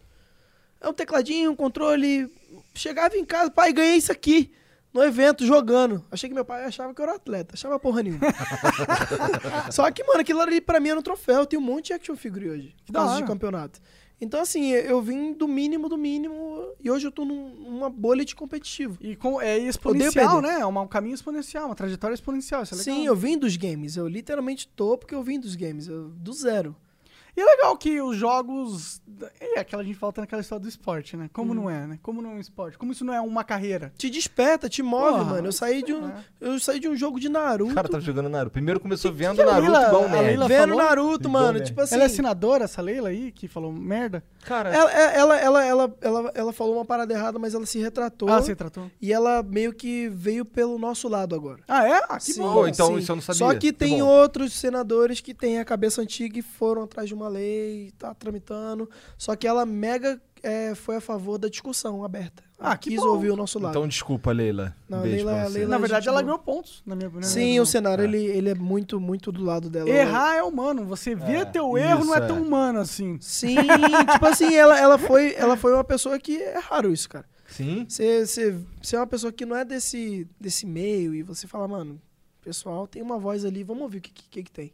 [0.82, 2.30] É um tecladinho, um controle.
[2.76, 4.52] Chegava em casa, pai, ganhei isso aqui.
[4.94, 6.06] No evento, jogando.
[6.10, 7.54] Achei que meu pai achava que eu era atleta.
[7.56, 8.22] Achava porra nenhuma.
[9.72, 11.40] Só que, mano, aquilo ali pra mim era um troféu.
[11.42, 12.76] Eu tenho um monte de action figure hoje.
[12.86, 13.80] Por da de campeonato.
[14.22, 16.70] Então, assim, eu vim do mínimo do mínimo.
[16.82, 18.98] E hoje eu tô num- numa bolha de competitivo.
[19.02, 20.48] E com, é exponencial, perder.
[20.56, 20.62] né?
[20.62, 22.64] É uma- um caminho exponencial, uma trajetória exponencial.
[22.64, 22.96] Isso é legal.
[22.96, 23.98] Sim, eu vim dos games.
[23.98, 25.88] Eu literalmente tô porque eu vim dos games.
[25.88, 26.74] eu- do zero.
[27.38, 29.02] E é legal que os jogos.
[29.40, 31.24] É aquela a gente falta naquela história do esporte, né?
[31.24, 31.30] Uhum.
[31.34, 32.00] Como não é, né?
[32.02, 32.78] Como não é um esporte?
[32.78, 33.94] Como isso não é uma carreira?
[33.98, 35.48] Te desperta, te move, Porra, mano.
[35.48, 36.14] Eu saí de um, é.
[36.42, 37.72] eu saí de um jogo de Naruto.
[37.72, 38.52] O cara tá jogando Naruto.
[38.54, 40.26] Primeiro começou vendo que Naruto Leila- igual a nerd.
[40.28, 40.78] Leila- Vendo falou?
[40.78, 41.64] Naruto, mano.
[41.64, 41.96] Tipo assim.
[41.96, 44.24] Ela é assinadora, essa Leila aí, que falou merda?
[44.46, 48.30] Cara, ela, ela, ela, ela, ela, ela falou uma parada errada, mas ela se retratou.
[48.30, 48.92] Ah, você tratou?
[49.02, 51.64] E ela meio que veio pelo nosso lado agora.
[51.68, 52.02] Ah, é?
[52.08, 52.68] Ah, que Sim, bom.
[52.68, 52.98] Então sim.
[53.00, 53.40] isso eu não sabia.
[53.40, 54.06] Só que Que tem bom.
[54.06, 58.88] outros senadores que têm a cabeça antiga e foram atrás de uma lei, tá tramitando.
[59.18, 62.44] Só que ela mega é, foi a favor da discussão aberta.
[62.60, 63.08] Ah, que quis bom.
[63.08, 63.72] ouvir o nosso lado.
[63.72, 64.76] Então desculpa, Leila.
[64.88, 65.58] Não, Beijo Leila- pra você.
[65.58, 67.30] Leila- Na verdade, ela ganhou pontos, na minha opinião.
[67.30, 68.06] Sim, o cenário É.
[68.06, 69.90] ele, ele é muito, muito do lado dela.
[69.90, 70.86] Errar é humano.
[70.86, 72.40] Você vê É, teu erro não é tão é.
[72.42, 73.18] humano assim.
[73.20, 73.56] Sim,
[74.14, 77.26] tipo assim, ela, ela, foi, ela foi uma pessoa que é raro isso, cara.
[77.48, 77.86] Sim?
[77.90, 78.56] Você,
[78.94, 82.02] é uma pessoa que não é desse, desse meio e você fala, mano,
[82.42, 84.74] pessoal tem uma voz ali, vamos ouvir o que, que, que tem.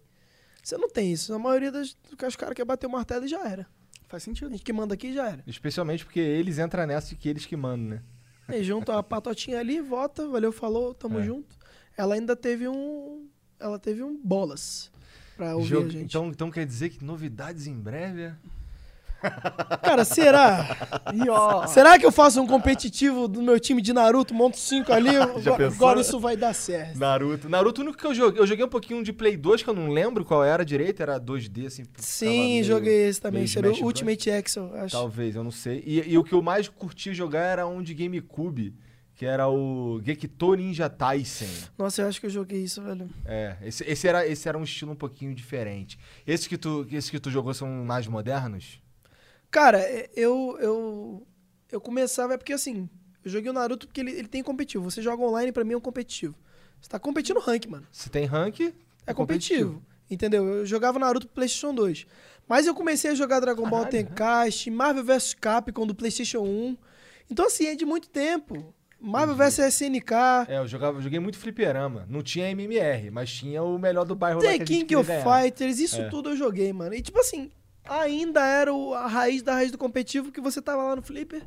[0.63, 1.33] Você não tem isso.
[1.33, 3.65] A maioria das, dos caras quer bater o martelo e já era.
[4.11, 4.51] Faz A sentido.
[4.51, 5.43] gente que manda aqui já era.
[5.47, 8.01] Especialmente porque eles entram nessa de que eles que mandam, né?
[8.47, 11.23] Aí junto a patotinha ali, vota, valeu, falou, tamo É.
[11.23, 11.55] junto.
[11.97, 13.27] Ela ainda teve um.
[13.59, 14.91] Ela teve um bolas
[15.37, 16.03] pra ouvir Jogo- a gente.
[16.03, 18.23] Então, então quer dizer que novidades em breve?
[18.23, 18.35] é?
[19.81, 20.75] Cara, será?
[21.13, 24.91] E ó, Será que eu faço um competitivo do meu time de Naruto, monto 5
[24.91, 25.11] ali?
[25.13, 25.65] Já agora, pensou?
[25.75, 26.97] agora isso vai dar certo.
[26.97, 27.49] Naruto.
[27.49, 28.41] Naruto, o único que eu joguei.
[28.41, 31.19] Eu joguei um pouquinho de Play 2, que eu não lembro qual era direito, era
[31.19, 31.83] 2D, assim.
[31.97, 33.43] Sim, meio- joguei esse também.
[33.43, 33.83] Esse era o.
[33.83, 34.91] Ultimate Excel, acho.
[34.95, 35.83] Talvez, eu não sei.
[35.85, 38.73] E, e o que eu mais curti jogar era um de GameCube,
[39.15, 41.47] que era o Gekito Ninja Taisen.
[41.77, 43.09] Nossa, eu acho que eu joguei isso, velho.
[43.25, 45.99] É, esse, esse, era, esse era um estilo um pouquinho diferente.
[46.25, 48.79] Esses que tu, esses que tu jogou são mais modernos?
[49.51, 51.27] Cara, é, eu, eu,
[51.71, 52.89] eu começava, é porque assim,
[53.23, 54.89] eu joguei o Naruto porque ele, ele tem competitivo.
[54.89, 56.33] Você joga online, pra mim é um competitivo.
[56.81, 57.85] Você tá competindo rank, mano.
[57.91, 58.73] Se tem rank,
[59.05, 59.81] É competitivo.
[60.09, 60.45] Entendeu?
[60.45, 62.05] Eu jogava Naruto pro PlayStation 2.
[62.47, 64.07] Mas eu comecei a jogar Dragon Ball Caralho.
[64.07, 66.77] Tenkaichi, Marvel vs Capcom do PlayStation 1.
[67.29, 68.73] Então, assim, é de muito tempo.
[68.99, 70.13] Marvel vs SNK,
[70.47, 72.05] É, eu jogava, eu joguei muito fliperama.
[72.09, 74.95] Não tinha MMR, mas tinha o melhor do bairro lá The que a gente King
[74.97, 75.23] of ganhar.
[75.41, 76.09] Fighters, isso É.
[76.09, 76.93] tudo eu joguei, mano.
[76.93, 77.49] E tipo assim,
[77.85, 81.43] ainda era o- a raiz da raiz do competitivo que você tava lá no Flipper,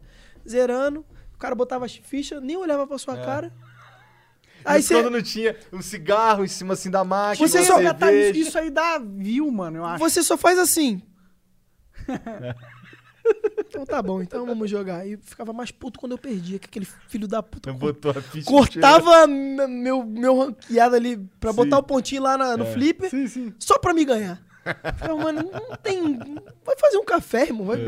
[0.48, 1.04] zerando,
[1.34, 3.24] o cara botava as fichas, nem olhava pra sua É.
[3.24, 3.52] cara.
[4.64, 4.94] Aí você.
[4.94, 8.70] quando não tinha um cigarro em cima assim da máquina, Você só- tá- isso aí
[8.70, 9.98] dá view, mano, eu acho.
[9.98, 11.02] Você só faz assim.
[13.58, 15.06] então tá bom, então vamos jogar.
[15.06, 17.70] E ficava mais puto quando eu perdia, que aquele filho da puta
[18.44, 21.56] cortava me- meu, meu ranqueado ali pra Sim.
[21.56, 22.72] botar o pontinho lá na- no É.
[22.72, 23.54] flipper Sim, sim.
[23.58, 24.42] só pra me ganhar.
[24.96, 26.18] Falei, mano, não tem.
[26.64, 27.66] Vai fazer um café, irmão.
[27.66, 27.78] Vai...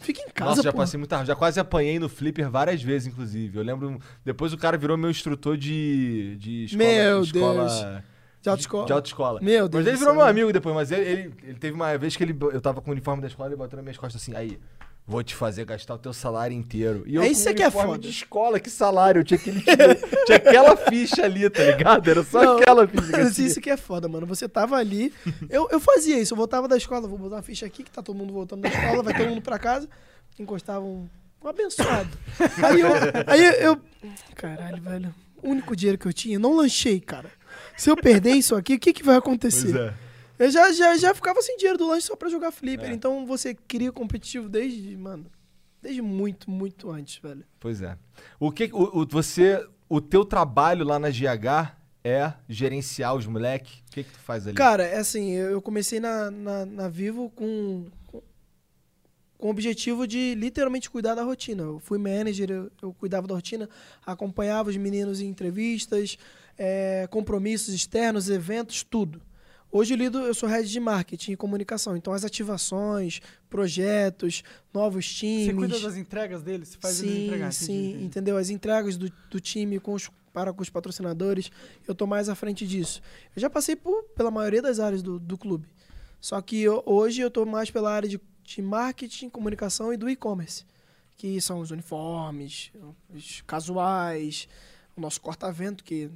[0.00, 0.44] Fica em casa, É.
[0.50, 0.78] Nossa, já pô.
[0.78, 3.58] passei muita Já quase apanhei no flipper várias vezes, inclusive.
[3.58, 4.00] Eu lembro.
[4.24, 6.84] Depois o cara virou meu instrutor de, de escola.
[6.84, 8.02] Meu escola, Deus.
[8.42, 8.86] De autoescola.
[8.86, 9.40] De autoescola.
[9.40, 12.16] Meu Deus Mas ele virou meu amigo depois, mas ele, ele, ele teve uma vez
[12.16, 14.22] que ele, eu tava com o uniforme da escola e ele botou nas minhas costas
[14.22, 14.58] assim, aí,
[15.06, 17.04] vou te fazer gastar o teu salário inteiro.
[17.06, 17.98] E eu É isso que é foda.
[17.98, 19.20] de escola, que salário?
[19.20, 19.60] Eu tinha, aquele,
[20.26, 22.10] tinha aquela ficha ali, tá ligado?
[22.10, 23.12] Era só Não, aquela ficha.
[23.12, 23.46] Mas tinha.
[23.46, 24.26] isso que é foda, mano.
[24.26, 25.12] Você tava ali.
[25.48, 26.34] Eu, eu fazia isso.
[26.34, 28.68] Eu voltava da escola, vou botar uma ficha aqui, que tá todo mundo voltando da
[28.68, 29.88] escola, vai todo mundo pra casa.
[30.38, 31.08] Encostava um,
[31.42, 32.10] um abençoado.
[32.62, 32.88] Aí eu,
[33.26, 33.80] aí eu.
[34.34, 35.14] Caralho, velho.
[35.42, 37.30] O único dinheiro que eu tinha, não lanchei, cara.
[37.76, 39.72] Se eu perder isso aqui, o que, que vai acontecer?
[39.72, 39.94] Pois é.
[40.38, 42.90] Eu já, já, já ficava sem dinheiro do lanche só pra jogar flipper.
[42.90, 42.92] É.
[42.92, 45.26] Então você cria competitivo desde, mano,
[45.82, 47.44] desde muito, muito antes, velho.
[47.58, 47.96] Pois é.
[48.38, 51.74] O que o, o- você, o teu trabalho lá na GH
[52.04, 53.82] é gerenciar os moleque?
[53.88, 54.54] O que que tu faz ali?
[54.56, 58.22] Cara, é assim, eu comecei na, na, na Vivo com, com,
[59.38, 61.62] com o objetivo de literalmente cuidar da rotina.
[61.62, 63.68] Eu fui manager, eu, eu cuidava da rotina,
[64.04, 66.16] acompanhava os meninos em entrevistas,
[66.58, 69.20] eh, compromissos externos, eventos, tudo.
[69.76, 73.20] Hoje eu lido, eu sou head de marketing e comunicação, então as ativações,
[73.50, 75.44] projetos, novos times.
[75.48, 76.68] Você cuida das entregas deles?
[76.70, 77.52] Você faz eles sim, entregar?
[77.52, 78.04] sim, entendi.
[78.06, 78.36] entendeu?
[78.38, 81.50] As entregas do, do time com os, para com os patrocinadores,
[81.86, 83.02] eu tô mais à frente disso.
[83.36, 85.68] Eu já passei por, pela maioria das áreas do, do clube.
[86.22, 90.08] Só que eu- hoje eu tô mais pela área de, de marketing, comunicação e do
[90.08, 90.64] e-commerce.
[91.18, 92.72] Que são os uniformes,
[93.14, 94.48] os casuais,
[94.96, 96.10] o nosso corta-vento, que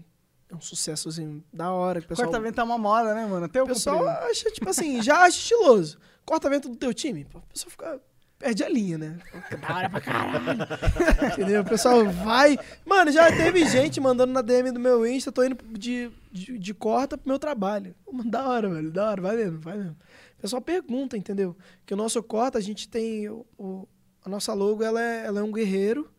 [0.50, 2.00] é um sucessozinho da hora.
[2.02, 3.46] pessoal, Corta-vento é uma moda, né, mano?
[3.46, 4.30] Até o pessoal comprei.
[4.30, 5.98] acha, tipo assim, já acha estiloso.
[6.24, 8.00] Corta-vento do teu time, o pessoal fica.
[8.38, 9.18] Perde a linha, né?
[9.60, 10.58] Da hora pra caralho.
[11.32, 11.60] Entendeu?
[11.60, 12.58] O pessoal vai.
[12.86, 16.72] Mano, já teve gente mandando na DM do meu Insta, tô indo de, de, de
[16.74, 17.94] corta pro meu trabalho.
[18.10, 18.90] Mano, da hora, velho.
[18.90, 19.94] Da hora, vai mesmo, vai mesmo.
[20.38, 21.54] O pessoal pergunta, entendeu?
[21.84, 23.28] Que o nosso corta, a gente tem.
[23.28, 23.86] O, o-
[24.24, 26.10] a nossa logo, ela é, ela é um guerreiro.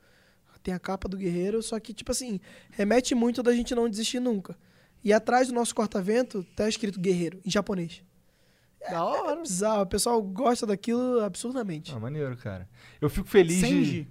[0.63, 2.39] Tem a capa do guerreiro, só que, tipo assim,
[2.71, 4.55] remete muito da gente não desistir nunca.
[5.03, 8.03] E atrás do nosso corta-vento tá escrito guerreiro, em japonês.
[8.89, 9.39] Da hora.
[9.39, 11.93] É bizarro, o pessoal gosta daquilo absurdamente.
[11.95, 12.67] Ah, maneiro, cara.
[12.99, 13.61] Eu fico feliz de...
[13.61, 14.07] Senji.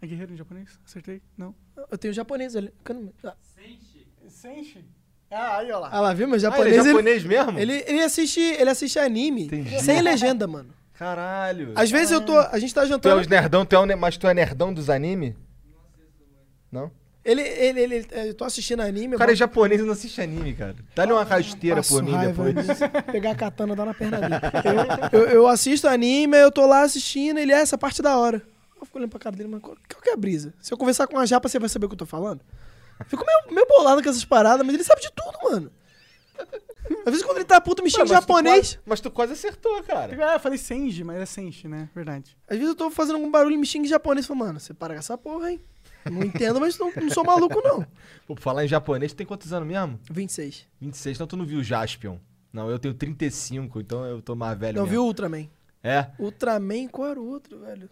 [0.00, 0.78] É guerreiro em japonês?
[0.84, 1.20] Acertei?
[1.36, 1.54] Não.
[1.90, 2.72] Eu tenho japonês ali.
[3.24, 3.34] Ah,
[4.28, 4.84] Senshi?
[5.30, 5.88] Ah, aí, ó lá.
[5.92, 6.26] Ah lá, viu?
[6.28, 6.74] Meu Ah, ele japonês.
[6.74, 7.58] é ele, japonês mesmo?
[7.58, 9.80] ele, ele assiste, ele assiste anime Entendi.
[9.82, 10.72] sem legenda, mano.
[10.98, 11.72] Caralho.
[11.76, 12.36] Às vezes eu tô.
[12.38, 13.20] A gente tá Tu é jantando.
[13.20, 15.36] os nerdão, tu é o ne- mas tu é nerdão dos anime?
[16.72, 16.90] Não?
[17.24, 19.14] Ele, ele, ele, eu tô assistindo anime.
[19.14, 20.74] O cara é japonês e não assiste anime, cara.
[20.94, 22.54] Dá-lhe uma rasteira por mim depois.
[23.12, 24.34] Pegar a katana e dar na perna dele.
[25.12, 28.42] Eu, eu, eu assisto anime, eu tô lá assistindo, ele é essa parte da hora.
[28.80, 30.54] Eu fico olhando pra cara dele, mas qual, qual que é a brisa?
[30.60, 32.40] Se eu conversar com a japa, você vai saber o que eu tô falando?
[33.06, 35.70] Fico meio, meio bolado com essas paradas, mas ele sabe de tudo, mano.
[37.04, 38.54] Às vezes quando ele tá puto, me xinga em tu japonês.
[38.74, 40.16] quase- mas tu quase acertou, cara.
[40.30, 41.88] Ah, eu falei Senji, mas é Senshi, né?
[41.94, 42.36] Verdade.
[42.48, 44.24] Às vezes eu tô fazendo algum barulho e me xinga em japonês.
[44.24, 45.60] Eu falo, mano, você para com essa porra, hein?
[46.10, 47.84] Não entendo, mas não, não sou maluco, não.
[48.26, 49.98] Pô, falar em japonês, tu tem quantos anos mesmo?
[50.10, 50.66] 26.
[50.80, 52.16] 26, então tu não viu Jaspion.
[52.52, 54.90] Não, eu tenho 35, então eu tô mais velho Não mesmo.
[54.92, 55.48] viu o Ultraman?
[55.82, 56.06] É?
[56.18, 57.90] Ultraman, qual era o outro, velho?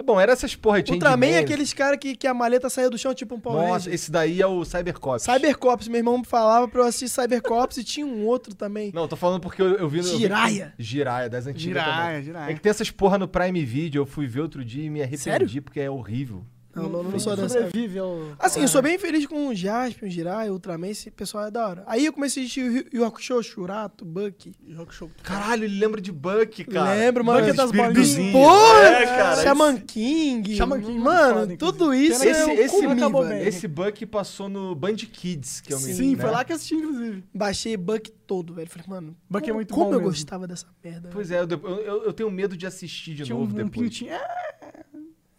[0.00, 2.88] É bom, era essas porra de Ultraman é aqueles caras que, que a maleta saía
[2.88, 3.92] do chão, tipo um Power Nossa, Ranger.
[3.94, 5.24] esse daí é o Cybercops.
[5.24, 8.90] Cybercops, meu irmão me falava pra eu assistir Cybercops e tinha um outro também.
[8.94, 10.06] Não, tô falando porque eu, eu vi no.
[10.08, 10.72] eu vi- Jiraiya.
[10.78, 12.22] Jiraiya, das antigas Jiraiya, também.
[12.22, 12.50] Jiraiya.
[12.50, 15.00] É que tem essas porra no Prime Video, eu fui ver outro dia e me
[15.02, 15.62] arrependi Sério?
[15.62, 16.46] porque é horrível.
[16.74, 17.62] Não, não, não sou dessa.
[17.64, 18.16] Sobrevive ao...
[18.38, 21.50] Assim, eu sou bem feliz com o Jasper, o Jiraiya, o Ultraman, esse pessoal é
[21.50, 21.82] da hora.
[21.86, 22.62] Aí eu comecei a assistir
[22.92, 24.52] o Yu Hakusho, Shurato, Bucky.
[24.76, 25.10] Rock Show.
[25.22, 26.94] Caralho, ele lembra de Buck, cara.
[26.94, 27.40] Lembro, mano.
[27.44, 28.32] Buck das Espíritozinho.
[28.32, 28.50] Pô,
[28.84, 29.42] É, cara.
[29.42, 30.54] Shaman King.
[30.56, 33.42] Shaman King é mano, tudo isso Esse, eu esse, comi, acabou bem.
[33.46, 36.22] esse Buck passou no Band Kids, que eu me Sim, né?
[36.22, 37.24] foi lá que eu assisti, inclusive.
[37.34, 38.70] Baixei Buck todo, velho.
[38.70, 40.10] Falei, mano, Buck é muito como bom eu mesmo.
[40.12, 41.10] gostava dessa merda.
[41.12, 41.48] Pois velho.
[41.50, 43.72] é, eu, eu, eu- tenho medo de assistir de Tinha um, novo um depois.
[43.88, 44.12] pintinho.
[44.12, 44.84] É,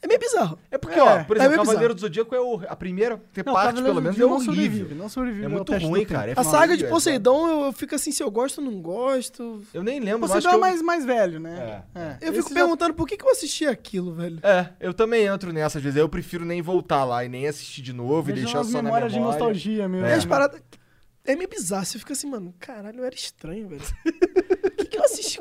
[0.04, 0.58] É meio bizarro.
[0.72, 3.22] É porque, É, ó, por é exemplo, meio Cavaleiro do Zodíaco é o, a primeira
[3.34, 4.66] ter não, parte, Cavaleiro pelo menos, é Zodíaco não horrível.
[4.80, 6.32] sobrevive, Não sobrevive É ao muito ruim, cara.
[6.32, 8.82] É A saga de feio, Poseidon, eu, eu fico assim, se eu gosto ou não
[8.82, 9.62] gosto.
[9.74, 10.60] Eu nem lembro, Poseidon acho é que eu...
[10.60, 11.84] mais, mais velho, né?
[11.94, 12.18] É.
[12.20, 14.40] Eu Esse fico já- perguntando por que, que eu assisti aquilo, velho.
[14.42, 15.98] É, eu também entro nessa, às vezes.
[16.00, 19.12] Eu prefiro nem voltar lá e nem assistir de novo e deixar só na memórias
[19.12, 19.38] de memória.
[19.40, 20.08] nostalgia mesmo.
[20.08, 20.62] E as paradas.
[21.24, 21.86] É meio bizarro.
[21.86, 23.82] Você fica assim, mano, caralho, eu era estranho, velho.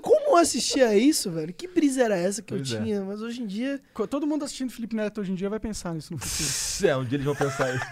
[0.02, 1.52] Como eu assistia isso, velho?
[1.52, 2.76] Que brisa era essa que Pois é.
[2.78, 3.00] eu tinha?
[3.02, 3.80] Mas hoje em dia.
[4.08, 6.50] Todo mundo assistindo Felipe Neto hoje em dia vai pensar nisso no futuro.
[6.82, 7.84] É, um dia eles vão pensar isso.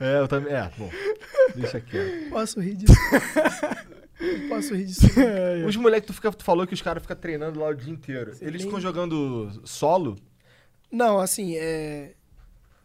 [0.00, 0.52] é, eu também.
[0.52, 0.90] É, bom.
[1.54, 2.30] Deixa quieto.
[2.30, 2.92] Posso rir disso.
[4.48, 5.06] Posso rir disso.
[5.66, 8.32] Os moleques, tu, fica, tu falou que os caras ficam treinando lá o dia inteiro.
[8.40, 10.16] Eles tem- ficam jogando solo?
[10.90, 12.14] Não, assim, é.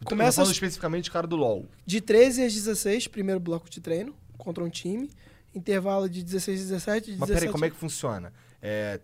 [0.04, 1.66] Começa falando especificamente cara do LoL.
[1.84, 5.10] de 13 às 16, primeiro bloco de treino contra um time.
[5.54, 7.12] Intervalo de 16 a 17.
[7.12, 7.40] De Mas 17...
[7.40, 8.32] peraí, como é que funciona?
[8.60, 9.00] É,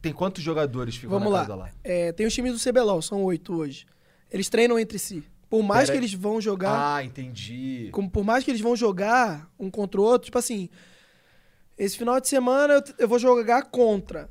[0.00, 1.54] tem quantos jogadores ficam Vamos na lá.
[1.54, 1.70] lá?
[1.84, 3.86] É, tem os times do CBLOL, são oito hoje.
[4.30, 5.22] Eles treinam entre si.
[5.48, 6.96] Por mais Pera que eles vão jogar.
[6.96, 7.90] Ah, entendi.
[7.92, 10.70] como por mais que eles vão jogar um contra o outro, tipo assim,
[11.76, 14.30] esse final de semana eu, eu vou jogar contra,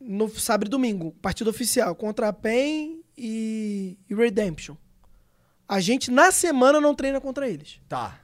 [0.00, 4.74] no sábado e domingo, partida oficial, contra a PEN e, e Redemption.
[5.68, 7.80] A gente, na semana, não treina contra eles.
[7.88, 8.20] Tá.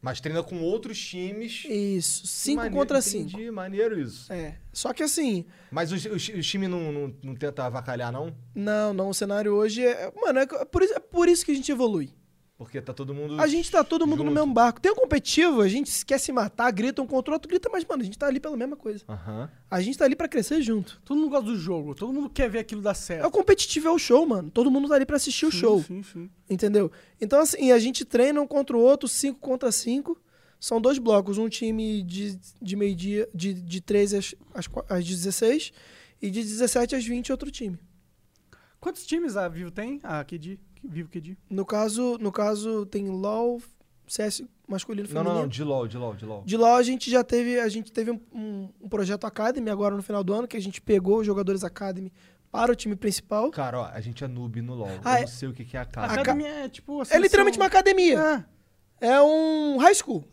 [0.00, 1.64] Mas treina com outros times.
[1.68, 3.52] Isso, cinco Maneiro, contra entendi, cinco.
[3.52, 4.32] maneiro isso.
[4.32, 8.34] É, só que assim, Mas os, os, os times não, não, não tenta avacalhar, não?
[8.52, 10.12] não, não, o cenário hoje é...
[10.20, 12.12] Mano, é por isso, é por isso que a gente evolui.
[12.64, 13.40] Porque tá todo mundo.
[13.40, 14.34] A gente tá todo mundo no junto.
[14.40, 14.80] mesmo barco.
[14.80, 17.84] Tem um competitivo, a gente quer se matar, grita um contra o outro, grita, mas,
[17.84, 19.04] mano, a gente tá ali pela mesma coisa.
[19.08, 19.50] Aham.
[19.70, 21.00] A gente tá ali pra crescer junto.
[21.04, 23.26] Todo mundo gosta do jogo, todo mundo quer ver aquilo dar É certo.
[23.26, 24.50] o competitivo, é o show, mano.
[24.50, 25.82] Todo mundo tá ali pra assistir o Sim, show.
[25.82, 26.30] Sim, sim.
[26.48, 26.90] Entendeu?
[27.20, 30.20] Então, assim, a gente treina um contra o outro, cinco contra cinco.
[30.60, 31.38] São dois blocos.
[31.38, 35.72] Um time de, de meio-dia, de, de 13 às, às, às 16
[36.20, 37.78] e de 17 às 20 outro time.
[38.78, 40.00] Quantos times a Vivo tem?
[40.02, 40.58] A QD?
[40.84, 41.36] Vivo QD?
[41.50, 43.60] No caso, no caso tem LoL,
[44.06, 45.34] CS masculino e Não, feminino.
[45.34, 46.42] não, não, de LOL, de LOL, de LOL.
[46.44, 49.94] De LoL a gente já teve, a gente teve um, um- um projeto Academy agora
[49.94, 52.12] no final do ano, que a gente pegou os jogadores Academy
[52.50, 53.50] para o time principal.
[53.50, 54.88] Cara, ó, a gente é noob no LOL.
[55.04, 56.08] Ah, eu é- não sei o que, que é a A cara.
[56.08, 57.02] ca- Academy é tipo...
[57.10, 58.46] É literalmente uma academia.
[59.00, 60.24] É, É um high school.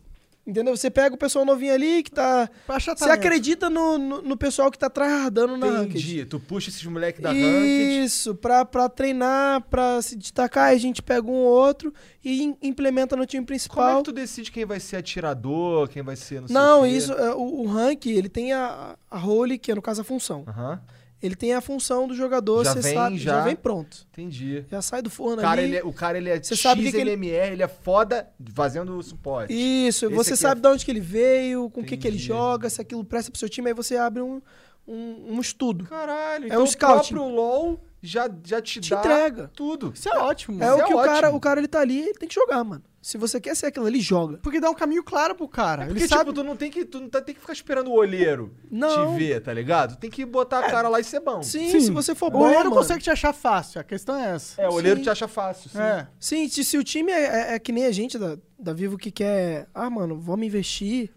[0.46, 0.74] Entendeu?
[0.76, 2.48] Você pega o pessoal novinho ali que tá.
[2.66, 5.98] Você acredita no, no, no pessoal que tá tryhardando na ranked.
[5.98, 6.24] Entendi.
[6.24, 8.02] Tu puxa esses moleques da ranked.
[8.04, 11.92] Isso, pra, pra treinar, pra se destacar, a gente pega um ou outro
[12.24, 13.96] e im- implementa no time Como é principal.
[13.98, 16.88] que tu decide quem vai ser atirador, quem vai ser não sei Não, o quê?
[16.90, 20.04] isso, é, o, o rank, ele tem a, a role, que é no caso a
[20.04, 20.44] função.
[20.48, 20.80] Aham,
[21.22, 23.32] Ele tem a função do jogador, Já você vem, sabe, já.
[23.36, 23.40] já.
[23.44, 24.06] vem pronto.
[24.10, 24.64] entendi.
[24.70, 25.70] Já sai do forno O cara, ali.
[25.70, 29.02] ele é, o cara, ele é Você sabe que que ele- ele é foda fazendo
[29.02, 29.52] suporte.
[29.52, 32.16] Isso, Esse você sabe é- de onde que ele veio, com o que, que ele
[32.18, 34.40] joga, se aquilo presta pro seu time, aí você abre um,
[34.88, 35.84] um, um estudo.
[35.84, 37.14] Caralho, É então um o scouting.
[37.14, 39.50] próprio LoL já, já te, Te dá entrega.
[39.54, 39.92] tudo.
[39.94, 40.62] Isso é ótimo.
[40.62, 42.34] É Isso o é que o cara, o cara ele tá ali, ele tem que
[42.34, 42.82] jogar, mano.
[43.02, 44.36] Se você quer ser aquilo ali, joga.
[44.42, 45.82] Porque dá um caminho claro pro cara.
[45.82, 46.20] É Ele porque, sabe...
[46.24, 49.14] tipo, tu não tem que, tu não tá- tem que ficar esperando o olheiro Não.
[49.14, 49.96] te ver, tá ligado?
[49.98, 51.42] Tem que botar a cara lá e ser bom.
[51.42, 51.80] Sim, Sim.
[51.80, 52.76] se você for o bom, olheiro mano.
[52.76, 54.60] consegue te achar fácil, a questão é essa.
[54.60, 55.04] É, o olheiro Sim.
[55.04, 55.70] te acha fácil.
[55.70, 55.78] Sim.
[55.80, 56.06] É.
[56.18, 58.98] Sim, se, se o time é, é- é que nem a gente da, da Vivo
[58.98, 61.10] que quer, ah, mano, vamos investir,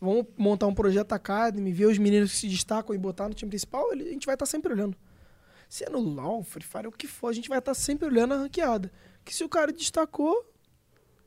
[0.00, 3.50] vamos montar um projeto Academy, ver os meninos que se destacam e botar no time
[3.50, 4.96] principal, ele- a gente vai estar sempre olhando.
[5.68, 8.34] Se é no LoL, Free Fire, o que for, a gente vai estar sempre olhando
[8.34, 8.90] a ranqueada.
[9.24, 10.44] Que se o cara destacou,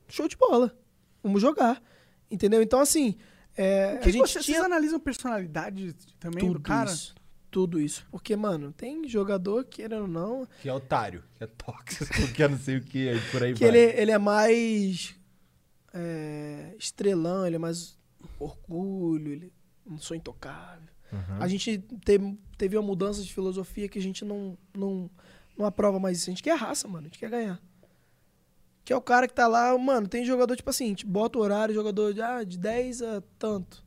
[0.08, 0.76] show de bola.
[1.22, 1.82] Vamos jogar.
[2.30, 2.62] Entendeu?
[2.62, 3.16] Então, assim,
[3.56, 6.92] é, O que a gente você, tinha Vocês analisam personalidade também tudo do cara?
[6.92, 7.16] isso.
[7.52, 8.06] Tudo isso.
[8.10, 12.48] Porque, mano, tem jogador, querendo ou não, Que é otário, que é tóxico, que é
[12.48, 13.70] não sei o que, aí por aí que vai.
[13.70, 15.16] ele, ele é mais
[15.94, 17.96] é, estrelão, ele é mais
[18.40, 19.54] orgulho, ele
[19.86, 20.90] não sou intocável.
[21.12, 21.38] Uhum.
[21.40, 25.08] A gente teve, teve uma mudança de filosofia que a gente não, não,
[25.56, 26.32] não aprova mais isso.
[26.32, 27.06] A gente quer raça, mano.
[27.06, 27.62] A gente quer ganhar.
[28.86, 31.42] Que é o cara que tá lá, mano, tem jogador, tipo assim, gente bota o
[31.42, 33.84] horário, jogador de, ah, de 10 a tanto.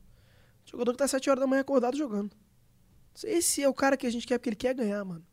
[0.65, 2.31] Jogador que tá 7 horas da manhã acordado jogando.
[3.23, 5.23] Esse é o cara que a gente quer porque ele quer ganhar, mano.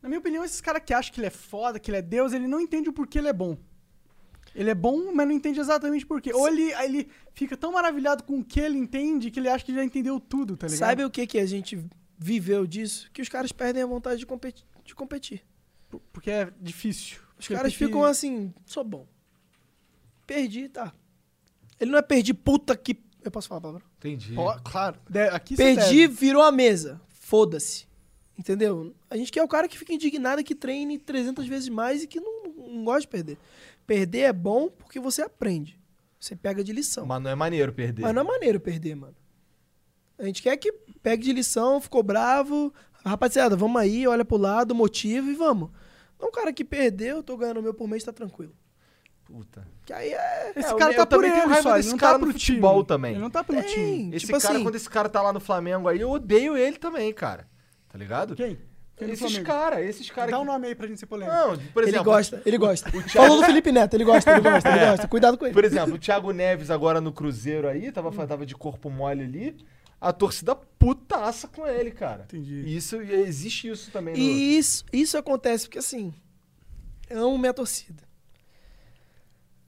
[0.00, 2.32] Na minha opinião, esses caras que acham que ele é foda, que ele é Deus,
[2.32, 3.56] ele não entende o porquê ele é bom.
[4.54, 6.32] Ele é bom, mas não entende exatamente por quê.
[6.32, 9.74] Ou ele, ele fica tão maravilhado com o que ele entende que ele acha que
[9.74, 10.78] já entendeu tudo, tá ligado?
[10.78, 11.84] Sabe o que, que a gente
[12.16, 13.10] viveu disso?
[13.12, 14.64] Que os caras perdem a vontade de competir.
[14.84, 15.42] De competir.
[15.88, 17.18] Por- Porque é difícil.
[17.38, 19.06] Os caras que- ficam assim, sou bom.
[20.26, 20.92] Perdi, tá.
[21.80, 22.98] Ele não é perdi, puta que.
[23.22, 23.82] Eu posso falar a palavra?
[23.98, 24.34] Entendi.
[24.36, 24.98] Ó, claro.
[25.08, 27.00] De- aqui Perdi, virou a mesa.
[27.08, 27.86] Foda-se.
[28.38, 28.94] Entendeu?
[29.10, 32.20] A gente quer o cara que fica indignado, que treine 300 vezes mais e que
[32.20, 33.38] não, não gosta de perder.
[33.86, 35.78] Perder é bom porque você aprende.
[36.20, 37.04] Você pega de lição.
[37.06, 38.02] Mas não é maneiro perder.
[38.02, 39.14] Mas não é maneiro perder, mano.
[40.18, 40.72] A gente quer que
[41.02, 42.72] pegue de lição, ficou bravo.
[43.04, 45.70] Rapaziada, vamos aí, olha pro lado, motiva e vamos.
[46.20, 48.52] Não, um cara que perdeu, tô ganhando o meu por mês, tá tranquilo.
[49.24, 49.66] Puta.
[49.84, 50.52] Que aí é.
[50.56, 52.74] Esse É, cara eu tá por ele só, ele não cara tá no pro futebol
[52.76, 52.86] time.
[52.86, 53.10] também.
[53.12, 53.68] Ele não tá pelo Tem.
[53.74, 54.16] time.
[54.16, 56.78] Esse Tipo cara, assim- quando esse cara tá lá no Flamengo aí, eu odeio ele
[56.78, 57.46] também, cara.
[57.88, 58.34] Tá ligado?
[58.34, 58.58] Quem?
[58.96, 60.30] Quem Esses caras, esses caras.
[60.32, 61.36] Dá um que- nome aí pra gente ser polêmico.
[61.36, 61.98] Não, por exemplo.
[62.00, 62.90] ele gosta, ele gosta.
[62.90, 65.06] Thiago- Falou do Felipe Neto, ele gosta, ele gosta, ele gosta.
[65.08, 65.54] Cuidado com ele.
[65.54, 69.56] Por exemplo, o Thiago Neves agora no Cruzeiro aí, tava, tava de corpo mole ali.
[70.00, 72.24] A torcida putaça com ele, cara.
[72.24, 72.62] Entendi.
[72.66, 74.20] E Isso, existe isso também no.
[74.20, 76.14] E isso, isso acontece porque, assim,
[77.10, 78.02] eu amo minha torcida.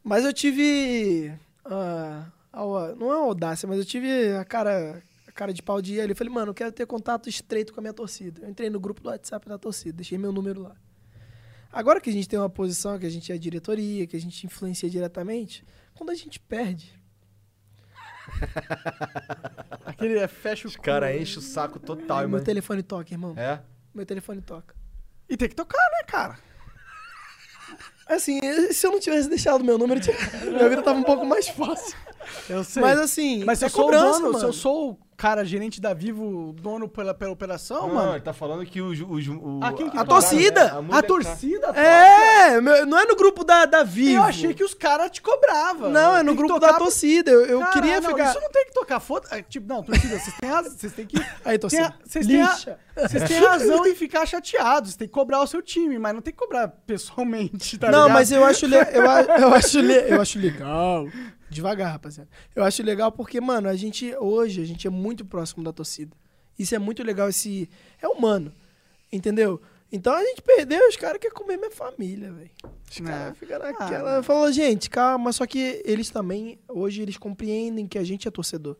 [0.02, 1.32] Mas eu tive.
[1.64, 5.80] ah, a- não é uma audácia, mas eu tive a cara, a cara de pau
[5.82, 6.12] de ir ali.
[6.12, 8.42] Eu falei, mano, eu quero ter contato estreito com a minha torcida.
[8.42, 10.76] Eu entrei no grupo do WhatsApp da torcida, deixei meu número lá.
[11.72, 14.44] Agora que a gente tem uma posição, que a gente é diretoria, que a gente
[14.44, 15.64] influencia diretamente,
[15.94, 16.99] quando a gente perde.
[19.86, 22.44] Aquele é fecha o Os caras enchem o saco total, meu mano.
[22.44, 23.34] telefone toca, irmão.
[23.36, 23.60] É?
[23.94, 24.74] Meu telefone toca.
[25.28, 26.38] E tem que tocar, né, cara?
[28.06, 28.40] Assim,
[28.72, 31.96] se eu não tivesse deixado meu número, tinha- minha vida tava um pouco mais fácil.
[32.48, 32.82] Eu sei.
[32.82, 34.48] Mas assim, Mas se é eu sou cobrança, o dono, se mano.
[34.48, 38.12] eu sou o cara gerente da Vivo, dono pela, pela operação, Não, mano.
[38.14, 38.86] ele tá falando que o.
[38.88, 40.04] o, o Ah, que A toca?
[40.06, 40.62] torcida!
[40.62, 41.78] a A molecada- torcida toca.
[41.78, 44.16] É, meu- não é no grupo da, da Vivo.
[44.16, 45.90] Eu achei que os caras te cobravam.
[45.90, 47.30] Não, é no grupo da torcida.
[47.30, 48.30] Eu, eu Caralho, queria não, ficar.
[48.30, 48.98] Isso não tem que tocar.
[48.98, 49.28] Foda...
[49.30, 50.72] é, Tipo, não, torcida, vocês têm razão.
[50.72, 51.22] Vocês têm que.
[51.44, 51.86] Aí, torcida.
[51.88, 52.56] A- Vocês têm, a-
[53.06, 54.96] vocês têm razão em ficar chateados.
[54.96, 58.12] Tem que cobrar o seu time, mas não tem que cobrar pessoalmente, tá não, ligado?
[58.14, 61.06] mas eu acho, eu, a- eu, acho eu acho legal.
[61.50, 62.30] Devagar, rapaziada.
[62.54, 66.16] Eu acho legal porque, mano, a gente, hoje, a gente é muito próximo da torcida.
[66.58, 67.68] Isso é muito legal, esse.
[68.00, 68.52] É humano.
[69.12, 69.60] Entendeu?
[69.92, 72.50] Então a gente perdeu, os caras querem comer minha família, velho.
[72.88, 73.10] Os Né?
[73.10, 74.16] caras ficam Ah, naquela.
[74.16, 74.22] não.
[74.22, 78.76] Falou, gente, calma, só que eles também, hoje, eles compreendem que a gente é torcedor.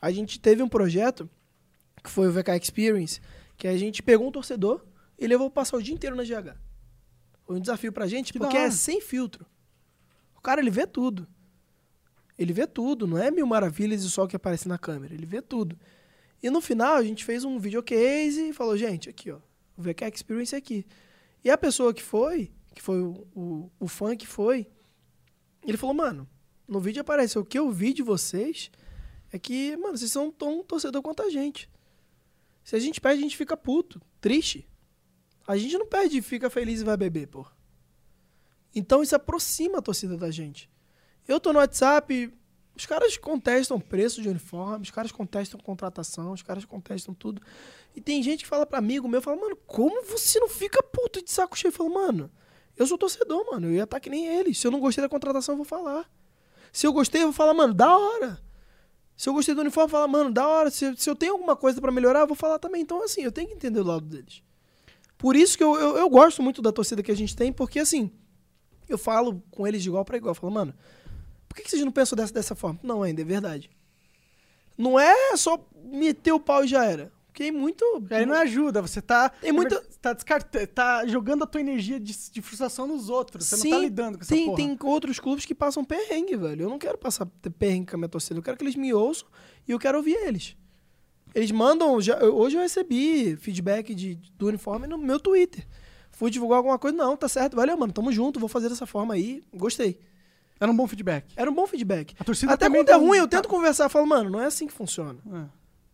[0.00, 1.28] A gente teve um projeto,
[2.02, 3.20] que foi o VK Experience,
[3.58, 4.82] que a gente pegou um torcedor
[5.18, 6.56] e levou passar o dia inteiro na GH.
[7.44, 9.44] Foi um desafio pra gente, Que porque é sem filtro.
[10.36, 11.26] O cara, ele vê tudo.
[12.38, 15.14] Ele vê tudo, não é mil maravilhas e só o que aparece na câmera.
[15.14, 15.78] Ele vê tudo.
[16.42, 19.38] E no final, a gente fez um videocase e falou, gente, aqui, ó,
[19.76, 20.86] o VK Experience é aqui.
[21.42, 24.66] E a pessoa que foi, que foi o, o, o fã que foi,
[25.66, 26.28] ele falou, mano,
[26.68, 28.70] no vídeo aparece, o que eu vi de vocês
[29.32, 31.70] é que, mano, vocês são tão torcedor quanto a gente.
[32.62, 34.68] Se a gente perde, a gente fica puto, triste.
[35.46, 37.46] A gente não perde e fica feliz e vai beber, pô.
[38.74, 40.68] Então isso aproxima a torcida da gente.
[41.26, 42.32] Eu tô no WhatsApp,
[42.76, 47.40] os caras contestam preço de uniforme, os caras contestam contratação, os caras contestam tudo.
[47.94, 51.24] E tem gente que fala pra amigo meu, fala, mano, como você não fica puto
[51.24, 51.70] de saco cheio?
[51.70, 52.30] Eu falo, mano,
[52.76, 54.58] eu sou torcedor, mano, eu ia estar que nem eles.
[54.58, 56.08] Se eu não gostei da contratação, eu vou falar.
[56.70, 58.38] Se eu gostei, eu vou falar, mano, da hora.
[59.16, 60.70] Se eu gostei do uniforme, eu vou falar, mano, da hora.
[60.70, 62.82] Se, se eu tenho alguma coisa pra melhorar, eu vou falar também.
[62.82, 64.42] Então, assim, eu tenho que entender o lado deles.
[65.16, 67.78] Por isso que eu, eu, eu gosto muito da torcida que a gente tem, porque,
[67.78, 68.10] assim,
[68.86, 70.32] eu falo com eles de igual pra igual.
[70.32, 70.74] Eu falo, mano,
[71.56, 72.78] por que, vocês não pensam dessa, dessa forma?
[72.82, 73.70] Não, ainda é verdade.
[74.76, 77.10] Não é só meter o pau e já era.
[77.28, 77.84] Porque é muito.
[78.10, 79.28] Aí não ajuda, você tá.
[79.28, 83.44] Tem muita- Tá, descarta, tá jogando a tua energia de, de frustração nos outros.
[83.46, 84.56] Você Sim, não tá lidando com essa tem, porra.
[84.56, 86.62] tem outros clubes que passam perrengue, velho.
[86.62, 87.26] Eu não quero passar
[87.58, 88.38] perrengue com a minha torcida.
[88.38, 89.26] Eu quero que eles me ouçam
[89.66, 90.56] e eu quero ouvir eles.
[91.34, 92.00] Eles mandam.
[92.00, 95.66] já- hoje eu recebi feedback de, do uniforme no meu Twitter.
[96.12, 96.96] Fui divulgar alguma coisa.
[96.96, 97.56] Não, tá certo.
[97.56, 97.92] Valeu, mano.
[97.92, 98.38] Tamo junto.
[98.40, 99.42] Vou fazer dessa forma aí.
[99.52, 99.98] Gostei.
[100.58, 101.32] Era um bom feedback.
[101.36, 102.14] Era um bom feedback.
[102.18, 103.88] A torcida Até quando é tá- ruim, eu tá- tento conversar.
[103.88, 105.18] Falo, mano, não é assim que funciona.
[105.32, 105.44] É.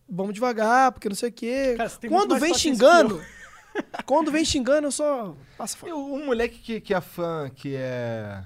[0.08, 1.74] Vamos devagar, porque não sei o quê.
[1.76, 3.20] Cara, você tem muito quando vem xingando.
[4.06, 5.96] quando vem xingando, eu só passo E fora.
[5.96, 8.44] o- um moleque que, que é fã, que é.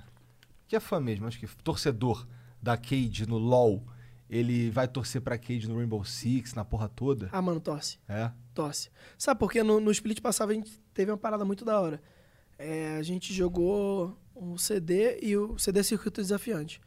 [0.68, 2.26] Que é fã mesmo, acho que torcedor
[2.62, 3.84] da Cade no LoL,
[4.28, 7.28] ele vai torcer pra Cade no Rainbow Six, na porra toda.
[7.32, 7.98] Ah, mano, torce.
[8.08, 8.30] É.
[8.54, 8.90] Torce.
[9.18, 9.62] Sabe por quê?
[9.62, 12.00] No, no split passado a gente teve uma parada muito da hora.
[12.58, 16.80] É, a gente jogou um CD e o CD é circuito desafiante.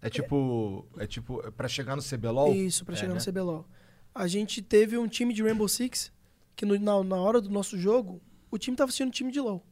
[0.00, 0.86] É tipo.
[0.96, 1.44] É tipo.
[1.46, 2.54] é Pra chegar no CBLOL?
[2.54, 3.18] Isso, pra É, chegar né?
[3.20, 3.66] no CBLOL.
[4.14, 6.12] A gente teve um time de Rainbow Six
[6.56, 8.20] que no- na, na hora do nosso jogo,
[8.50, 9.64] o time tava assistindo o time de LoL.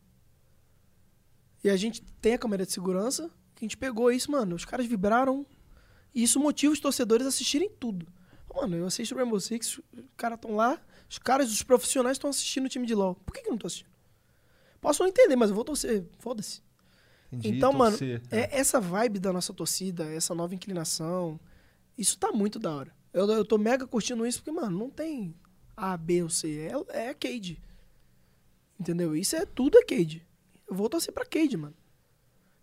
[1.64, 4.54] E a gente tem a câmera de segurança, que a gente pegou isso, mano.
[4.54, 5.44] Os caras vibraram.
[6.14, 8.06] E isso motiva os torcedores a assistirem tudo.
[8.54, 9.84] Mano, eu assisto Rainbow Six, os
[10.16, 10.80] caras estão lá,
[11.10, 13.14] os caras, os profissionais estão assistindo o time de LoL.
[13.16, 13.90] Por que, que eu não tô assistindo?
[14.80, 16.06] Posso não entender, mas eu vou torcer.
[16.18, 16.62] Foda-se.
[17.32, 18.22] Entendi, Então, mano, torcer.
[18.30, 21.38] É, essa vibe da nossa torcida, essa nova inclinação,
[21.96, 22.94] isso tá muito da hora.
[23.12, 25.34] Eu, eu tô mega curtindo isso porque, mano, não tem
[25.76, 26.70] A, B ou C.
[26.90, 27.60] É, é Cade.
[28.78, 29.16] Entendeu?
[29.16, 30.26] Isso é tudo é Cade.
[30.68, 31.74] Eu vou torcer pra Cade, mano.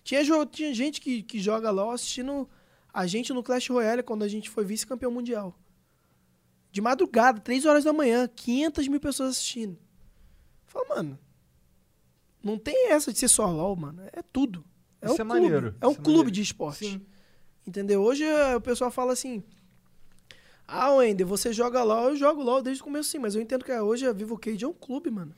[0.04, 2.48] Tinha, tinha gente que, que joga LOL assistindo
[2.94, 5.58] a gente no Clash Royale quando a gente foi vice-campeão mundial.
[6.72, 9.78] De madrugada, 3 horas da manhã, 500 mil pessoas assistindo.
[10.66, 11.20] Fala, mano,
[12.44, 14.02] não tem essa de ser só LOL, mano.
[14.12, 14.64] É tudo.
[15.02, 15.30] É Isso um é clube.
[15.42, 16.32] maneiro, É um isso é clube maneiro.
[16.32, 16.86] de esporte.
[16.86, 17.06] Sim.
[17.66, 18.02] Entendeu?
[18.02, 19.42] Hoje eh, o pessoal fala assim:
[20.68, 23.64] Ah, Wender, você joga LOL, eu jogo LOL desde o começo sim, mas eu entendo
[23.66, 25.34] que hoje a Vivo Cage é um clube, mano.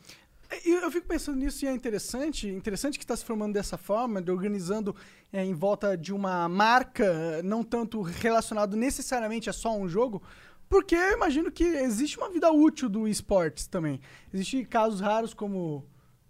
[0.63, 4.21] E eu fico pensando nisso e é interessante, interessante que está se formando dessa forma,
[4.21, 4.95] de organizando
[5.33, 10.21] é, em volta de uma marca, não tanto relacionado necessariamente a só um jogo,
[10.69, 13.99] porque eu imagino que existe uma vida útil do esportes também.
[14.31, 15.83] Existem casos raros como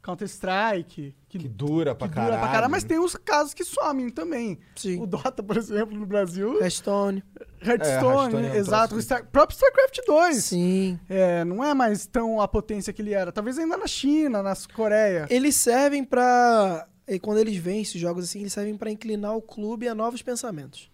[0.06, 2.34] Counter-Strike, que, Que dura pra que caralho.
[2.34, 4.60] dura pra caralho, mas tem os casos que somem também.
[4.76, 5.02] Sim.
[5.02, 7.24] O Dota, por exemplo, no Brasil, Hearthstone.
[7.62, 10.44] Hearthstone, Hearthstone é um exato, Star, próprio StarCraft 2.
[10.44, 11.00] Sim.
[11.10, 13.32] É, não é mais tão a potência que ele era.
[13.32, 15.26] Talvez ainda na China, nas Coreia.
[15.30, 16.88] Eles servem pra.
[17.08, 20.22] e Quando eles vêm esses jogos assim, eles servem pra inclinar o clube a novos
[20.22, 20.92] pensamentos.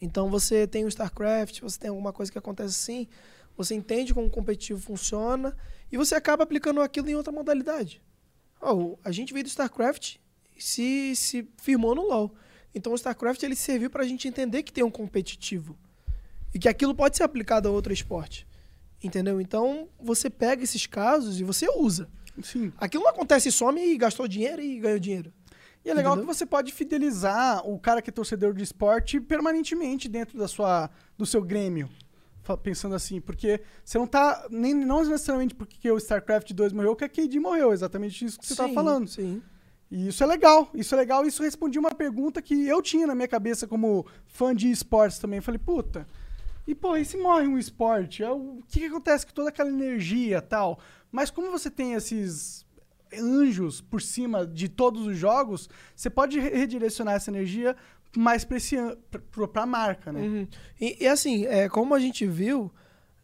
[0.00, 3.06] Então você tem o StarCraft, você tem alguma coisa que acontece assim,
[3.54, 5.54] você entende como o competitivo funciona
[5.92, 8.00] e você acaba aplicando aquilo em outra modalidade.
[8.60, 10.16] Ó, a gente veio do StarCraft
[10.56, 12.34] e se, se firmou no LoL.
[12.74, 15.76] Então o StarCraft ele serviu pra gente entender que tem um competitivo
[16.54, 18.46] e que aquilo pode ser aplicado a outro esporte.
[19.02, 19.40] Entendeu?
[19.40, 22.08] Então você pega esses casos e você usa.
[22.42, 22.72] Sim.
[22.78, 25.32] Aquilo não acontece, some e gastou dinheiro e ganhou dinheiro.
[25.84, 26.28] E é legal Entendeu?
[26.28, 30.90] que você pode fidelizar o cara que é torcedor de esporte permanentemente dentro da sua,
[31.16, 31.88] do seu grêmio.
[32.62, 34.46] Pensando assim, porque você não tá.
[34.50, 37.72] Nem, não necessariamente porque o StarCraft 2 morreu que a KD morreu.
[37.72, 39.08] Exatamente isso que você tava Sim, falando.
[39.08, 39.42] Sim.
[39.90, 40.70] E isso é legal.
[40.74, 41.24] Isso é legal.
[41.26, 45.38] Isso respondia uma pergunta que eu tinha na minha cabeça como fã de esportes também.
[45.38, 46.06] Eu falei, puta.
[46.66, 48.22] E, pô, e se morre um esporte?
[48.22, 50.78] É o que, que acontece com toda aquela energia e tal?
[51.10, 52.64] Mas como você tem esses
[53.12, 57.76] anjos por cima de todos os jogos, você pode re- redirecionar essa energia
[58.16, 60.20] mais pra, esse, an- pra, pra- pra marca, né?
[60.20, 60.48] Uhum.
[60.80, 62.70] E, e assim, é, como a gente viu,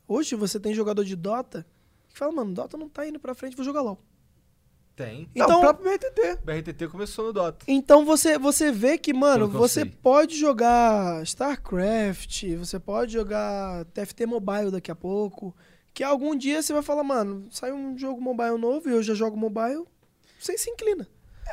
[0.07, 1.67] hoje você tem jogador de Dota
[2.09, 4.01] que fala, mano, Dota não tá indo pra frente, vou jogar LOL.
[4.95, 5.29] Tem.
[5.35, 6.39] Não, Então- o próprio BTT.
[6.43, 7.65] BRTT começou no Dota.
[7.69, 9.91] Então você, você vê que, mano, que você sei.
[10.03, 15.55] pode jogar StarCraft, você pode jogar TFT Mobile daqui a pouco,
[15.93, 19.13] que algum dia você vai falar, mano, sai um jogo mobile novo e eu já
[19.13, 19.85] jogo mobile,
[20.39, 21.07] você se inclina.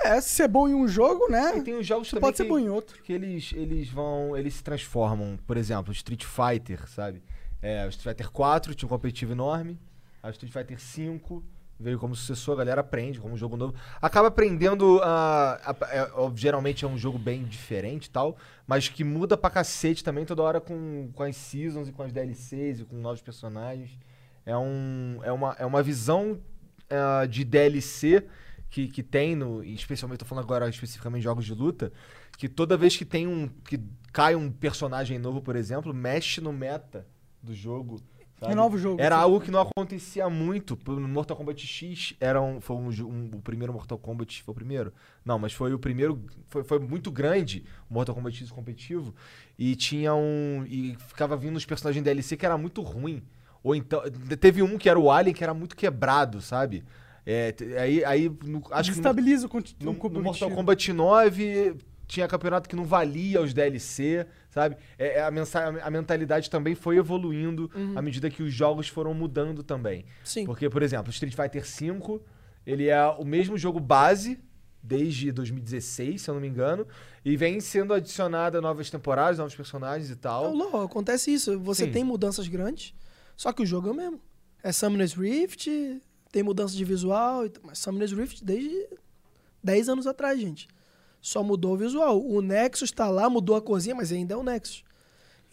[0.04, 1.58] É, se ser bom em um jogo, né?
[1.58, 3.02] E tem os jogos Você também pode ser que, bom em outro.
[3.04, 4.36] que eles, eles vão.
[4.36, 5.38] Eles se transformam.
[5.46, 7.22] Por exemplo, Street Fighter, sabe?
[7.62, 9.80] É, o Street Fighter 4 tinha um competitivo enorme.
[10.22, 11.44] A Street Fighter 5
[11.80, 13.74] veio como sucessor, a galera aprende como um jogo novo.
[14.02, 15.00] Acaba aprendendo.
[15.04, 18.38] a a- é, geralmente é um jogo bem diferente e tal,
[18.68, 22.12] mas que muda pra cacete também toda hora com, com as seasons e com as
[22.12, 23.98] DLCs e com novos personagens.
[24.46, 26.39] É, um, é, uma, é uma visão
[26.89, 28.26] ah, de DLC
[28.74, 31.94] que, que tem, no, especialmente, tô falando agora especificamente de jogos de luta,
[32.40, 33.48] que toda vez que tem um.
[33.48, 33.80] que
[34.12, 37.06] cai um personagem novo, por exemplo, mexe no meta
[37.40, 38.02] do jogo.
[38.40, 38.50] sabe?
[38.50, 39.00] Renova o jogo.
[39.00, 40.76] Era algo que não acontecia muito.
[40.88, 44.42] No Mortal Kombat X era um, foi um, um- o primeiro Mortal Kombat.
[44.42, 44.92] Foi o primeiro?
[45.24, 46.26] Não, mas foi o primeiro.
[46.48, 49.14] Foi, foi muito grande o Mortal Kombat X competitivo.
[49.56, 50.66] E tinha um.
[50.68, 53.22] E ficava vindo os personagens DLC que era muito ruim.
[53.62, 54.02] Ou então.
[54.40, 56.84] Teve um que era o Alien que era muito quebrado, sabe?
[57.26, 60.22] É, aí, aí no- acho que no, Desestabiliza o, no, o no competitivo.
[60.24, 64.76] Mortal Kombat 9 tinha campeonato que não valia os DLC, sabe?
[65.00, 69.14] É, é, a, mensa- a mentalidade também foi evoluindo à medida que os jogos foram
[69.14, 70.06] mudando também.
[70.24, 70.46] Sim.
[70.46, 72.20] Porque, por exemplo, Street Fighter V,
[72.66, 74.38] ele é o mesmo jogo base
[74.86, 76.86] desde 2016, se eu não me engano,
[77.24, 80.54] e vem sendo adicionada novas temporadas, novos personagens e tal.
[80.54, 81.58] Não, LOL, acontece isso.
[81.62, 81.92] Você Sim.
[81.92, 82.94] tem mudanças grandes,
[83.38, 84.22] só que o jogo é o mesmo.
[84.62, 85.68] É Summoner's Rift,
[86.34, 88.90] tem mudança de visual, e mas Summoner's Rift desde
[89.64, 90.68] 10 anos atrás, gente.
[91.22, 92.20] Só mudou o visual.
[92.20, 94.84] O Nexus tá lá, mudou a corzinha, mas ainda é o Nexus.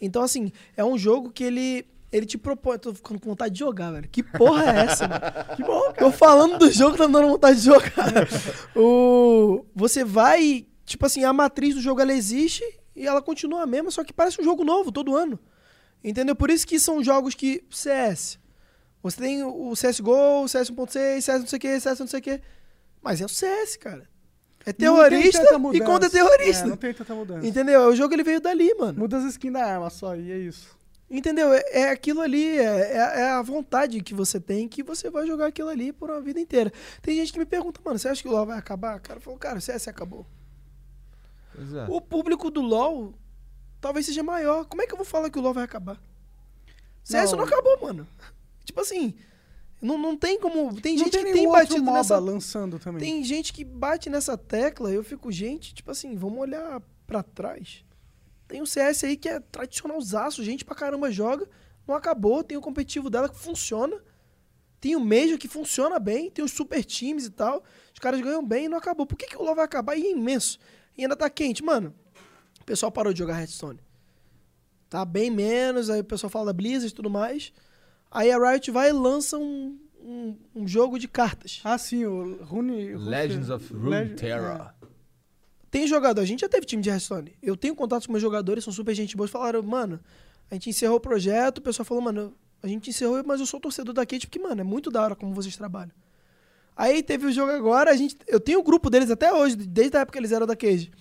[0.01, 2.79] Então, assim, é um jogo que ele, ele te propõe.
[2.79, 4.09] Tô ficando com vontade de jogar, velho.
[4.09, 5.21] Que porra é essa, mano?
[5.55, 5.93] Que bom, cara.
[5.93, 8.27] Tô falando do jogo, tá me dando vontade de jogar.
[8.75, 10.65] o, você vai.
[10.83, 12.63] Tipo assim, a matriz do jogo ela existe
[12.95, 15.39] E ela continua a mesma, só que parece um jogo novo todo ano.
[16.03, 16.35] Entendeu?
[16.35, 17.63] Por isso que são jogos que.
[17.69, 18.40] CS.
[19.03, 22.19] Você tem o CSGO, o CS 1.6, CS não sei o que, CS não sei
[22.19, 22.41] o que.
[23.01, 24.07] Mas é o CS, cara.
[24.63, 25.41] É terrorista
[25.73, 26.65] e contra terrorista.
[26.65, 27.47] É, não tem tanta mudança.
[27.47, 27.81] Entendeu?
[27.89, 28.99] O jogo ele veio dali, mano.
[28.99, 30.79] Muda as skins da arma só, e é isso.
[31.09, 31.51] Entendeu?
[31.51, 35.25] É, é aquilo ali, é, é- é a vontade que você tem que você vai
[35.25, 36.71] jogar aquilo ali por uma vida inteira.
[37.01, 38.97] Tem gente que me pergunta, mano, você acha que o LoL vai acabar?
[38.97, 40.25] O cara falou, cara, o CS acabou.
[41.55, 41.85] Pois é.
[41.89, 43.13] O público do LoL
[43.81, 44.63] talvez seja maior.
[44.65, 45.99] Como é que eu vou falar que o LoL vai acabar?
[47.03, 47.45] CS não, Não.
[47.45, 48.07] acabou, mano.
[48.71, 49.13] Tipo assim,
[49.81, 50.79] não, não tem como.
[50.79, 52.17] Tem não gente tem que tem batido MOBA nessa.
[52.17, 53.01] lançando também.
[53.01, 57.83] Tem gente que bate nessa tecla, eu fico, gente, tipo assim, vamos olhar pra trás.
[58.47, 61.49] Tem o CS aí que é tradicionalzaço, gente pra caramba joga,
[61.85, 64.01] não acabou, tem o competitivo dela que funciona.
[64.79, 67.61] Tem o Major que funciona bem, tem os super times e tal.
[67.93, 69.05] Os caras ganham bem e não acabou.
[69.05, 69.97] Por que, que o LoL vai acabar?
[69.97, 70.57] E é imenso.
[70.97, 71.61] E ainda tá quente.
[71.61, 71.93] Mano,
[72.61, 73.79] o pessoal parou de jogar Hearthstone.
[74.89, 77.53] Tá bem menos, aí o pessoal fala da Blizzard e tudo mais.
[78.11, 81.61] Aí a Riot vai e lança um, um, um jogo de cartas.
[81.63, 82.93] Ah, sim, o Rune...
[82.95, 84.75] Legends of Runeterra.
[85.69, 87.33] Tem jogador, a gente já teve time de Hearthstone.
[87.41, 89.31] Eu tenho contatos com meus jogadores, são super gente boas.
[89.31, 90.01] Falaram, mano,
[90.49, 91.59] a gente encerrou o projeto.
[91.59, 94.59] O pessoal falou, mano, a gente encerrou, mas eu sou torcedor da Kate porque, mano,
[94.59, 95.93] é muito da hora como vocês trabalham.
[96.75, 99.95] Aí teve o jogo agora, a gente, eu tenho o grupo deles até hoje, desde
[99.95, 100.91] a época que eles eram da Cage.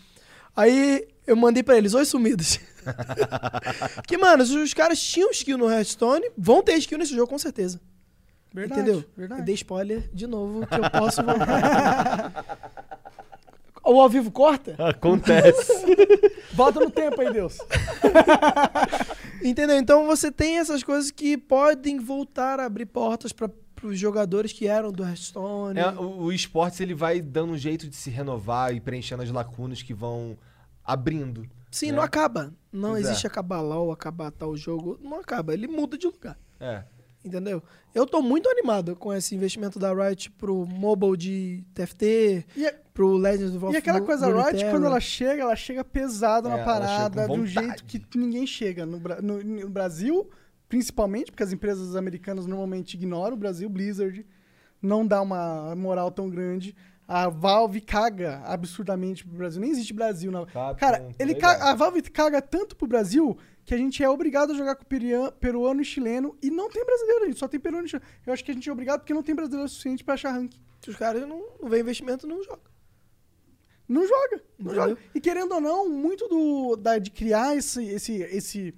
[0.55, 2.59] Aí eu mandei pra eles, oi sumidos.
[4.07, 7.39] que, mano, se os caras tinham skill no Hearthstone, vão ter skill nesse jogo com
[7.39, 7.81] certeza.
[8.53, 9.05] Verdade, Entendeu?
[9.17, 9.43] verdade.
[9.43, 12.45] Eu dei spoiler de novo, que eu posso voltar.
[13.85, 14.75] o ao vivo corta?
[14.77, 15.73] Acontece.
[16.53, 17.59] Volta no tempo aí, Deus.
[19.41, 19.79] Entendeu?
[19.79, 23.49] Então você tem essas coisas que podem voltar a abrir portas para
[23.85, 25.79] os jogadores que eram do Hearthstone.
[25.79, 29.31] É, o, o esportes ele vai dando um jeito de se renovar e preenchendo as
[29.31, 30.37] lacunas que vão
[30.93, 31.47] abrindo.
[31.71, 31.97] Sim, né?
[31.99, 32.53] não acaba.
[32.73, 33.09] Não Pois é.
[33.11, 34.99] existe acabar LOL, acabar tal jogo.
[35.03, 35.53] Não acaba.
[35.55, 36.39] Ele muda de lugar.
[36.59, 36.85] É.
[37.25, 37.63] Entendeu?
[37.95, 42.81] Eu tô muito animado com esse investimento da Riot pro mobile de TFT, E, é-
[42.95, 46.57] pro Legends of e aquela coisa, a Riot, quando ela chega, ela chega pesada É,
[46.57, 48.87] na parada, de um jeito que ninguém chega.
[48.87, 50.31] No, no- no Brasil,
[50.69, 54.25] principalmente, porque as empresas americanas normalmente ignoram o Brasil, Blizzard
[54.81, 56.75] não dá uma moral tão grande.
[57.13, 59.61] A Valve caga absurdamente pro Brasil.
[59.61, 60.31] Nem existe Brasil.
[60.31, 60.47] Não.
[60.47, 61.59] Capcom, Cara, ele legal.
[61.59, 64.85] ca- a Valve caga tanto pro Brasil que a gente é obrigado a jogar com
[64.85, 68.07] perian- peruano e chileno e não tem brasileiro, a gente só tem peruano e chileno.
[68.25, 70.61] Eu acho que a gente é obrigado porque não tem brasileiro suficiente pra achar ranking.
[70.81, 72.63] Se os caras não, não vê investimento, não joga.
[73.89, 74.89] Não joga, não Entendeu?
[74.91, 74.99] joga.
[75.13, 78.73] E querendo ou não, muito do, da, de criar esse, esse, esse.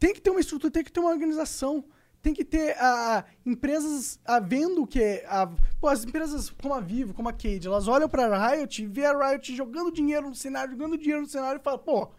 [0.00, 1.84] Tem que ter uma estrutura, tem que ter uma organização.
[2.20, 5.22] Tem que ter a, empresas a, vendo que.
[5.26, 5.48] A,
[5.80, 9.30] pô, as empresas como a Vivo, como a Cade, elas olham pra Riot, vê a
[9.30, 12.10] Riot jogando dinheiro no cenário, jogando dinheiro no cenário e falam, pô,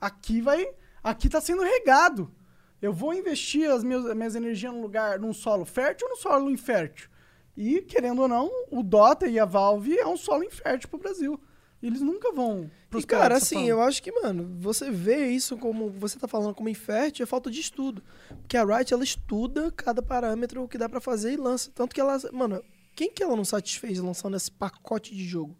[0.00, 0.68] aqui vai.
[1.02, 2.32] Aqui tá sendo regado.
[2.80, 6.20] Eu vou investir as minhas, as minhas energias num lugar, num solo fértil ou num
[6.20, 7.10] solo infértil?
[7.56, 11.38] E, querendo ou não, o Dota e a Valve é um solo infértil pro Brasil.
[11.82, 15.90] Eles nunca vão E, prosperar cara, assim, eu acho que, mano, você vê isso como
[15.90, 18.02] você tá falando como infértil, é falta de estudo.
[18.40, 21.70] Porque a Riot, ela estuda cada parâmetro que dá pra fazer e lança.
[21.72, 22.60] Tanto que ela, mano,
[22.96, 25.56] quem que ela não satisfez lançando esse pacote de jogo?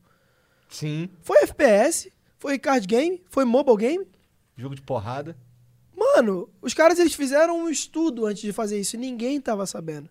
[0.68, 1.09] Sim.
[1.22, 4.07] Foi FPS, foi card game, foi mobile game.
[4.57, 5.37] Jogo de porrada.
[5.97, 10.11] Mano, os caras eles fizeram um estudo antes de fazer isso e ninguém tava sabendo.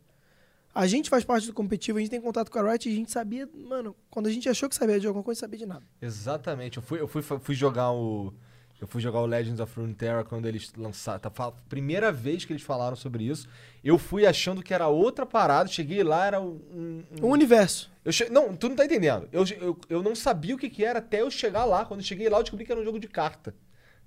[0.79, 2.95] A gente faz parte do competitivo, a gente tem contato com a Riot e a
[2.95, 5.83] gente sabia, mano, quando a gente achou que sabia de alguma coisa, sabia de nada.
[6.01, 6.77] Exatamente.
[6.77, 8.33] Eu fui, eu fui, fui jogar o.
[8.79, 11.19] Eu fui jogar o Legends of Runeterra quando eles lançaram.
[11.19, 13.45] Tá, primeira vez que eles falaram sobre isso.
[13.83, 15.67] Eu fui achando que era outra parada.
[15.67, 16.61] Cheguei lá, era um.
[16.73, 17.91] um- O universo.
[18.05, 18.29] eu che...
[18.29, 19.27] Não, tu não tá entendendo.
[19.33, 21.83] Eu, eu, eu não sabia o que, que era até eu chegar lá.
[21.83, 23.53] Quando eu cheguei lá, eu descobri que era um jogo de carta.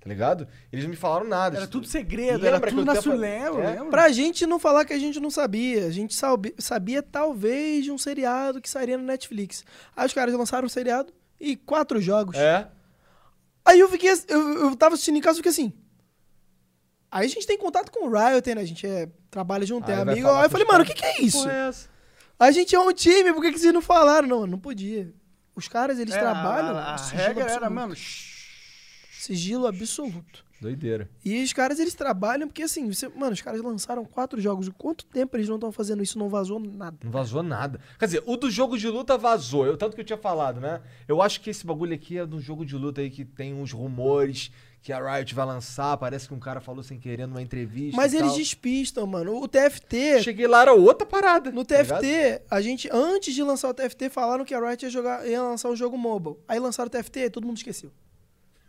[0.03, 0.45] Tá ligado?
[0.69, 1.55] Eles não me falaram nada.
[1.55, 3.69] Era Isso- tudo segredo, Lembra era tudo eu na falei- Sulema, É?
[3.75, 3.89] lembra?
[3.89, 5.85] Pra gente não falar que a gente não sabia.
[5.85, 9.63] A gente sabe- sabia talvez de um seriado que sairia no Netflix.
[9.95, 12.35] Aí os caras lançaram um seriado e quatro jogos.
[12.35, 12.67] É.
[13.63, 14.11] Aí eu fiquei.
[14.27, 15.71] Eu, eu tava assistindo em casa e fiquei assim.
[17.09, 18.61] Aí a gente tem contato com o Riot, né?
[18.61, 20.27] A gente é, trabalha junto, é amigo.
[20.29, 21.47] Aí eu falei, mano, o que, que é isso?
[21.47, 21.87] É essa?
[22.37, 24.27] A gente é um time, por que, que vocês não falaram?
[24.27, 25.13] Não, não podia.
[25.55, 26.75] Os caras, eles É, trabalham.
[26.75, 28.32] A, a, a sigilo regra era, mano, shh.
[29.23, 30.43] Sigilo absoluto.
[30.59, 31.09] Doideira.
[31.25, 34.69] E os caras, eles trabalham porque, assim, você- mano, os caras lançaram quatro jogos.
[34.77, 36.17] Quanto tempo eles não estão fazendo isso?
[36.17, 36.97] Não vazou nada.
[37.03, 37.79] Não vazou nada.
[37.99, 39.65] Quer dizer, o do jogo de luta vazou.
[39.65, 40.81] Eu, tanto que eu tinha falado, né?
[41.07, 43.71] Eu acho que esse bagulho aqui é do jogo de luta aí que tem uns
[43.73, 44.51] rumores
[44.81, 45.97] que a Riot vai lançar.
[45.97, 47.95] Parece que um cara falou sem querer numa entrevista.
[47.97, 48.37] Mas eles tal.
[48.37, 49.41] despistam, mano.
[49.41, 50.21] O TFT.
[50.23, 51.51] Cheguei lá, era outra parada.
[51.51, 52.01] No tá ligado?
[52.01, 55.41] TFT, a gente, antes de lançar o TFT, falaram que a Riot ia, jogar, ia
[55.41, 56.37] lançar um jogo mobile.
[56.47, 57.91] Aí lançaram o TFT e todo mundo esqueceu.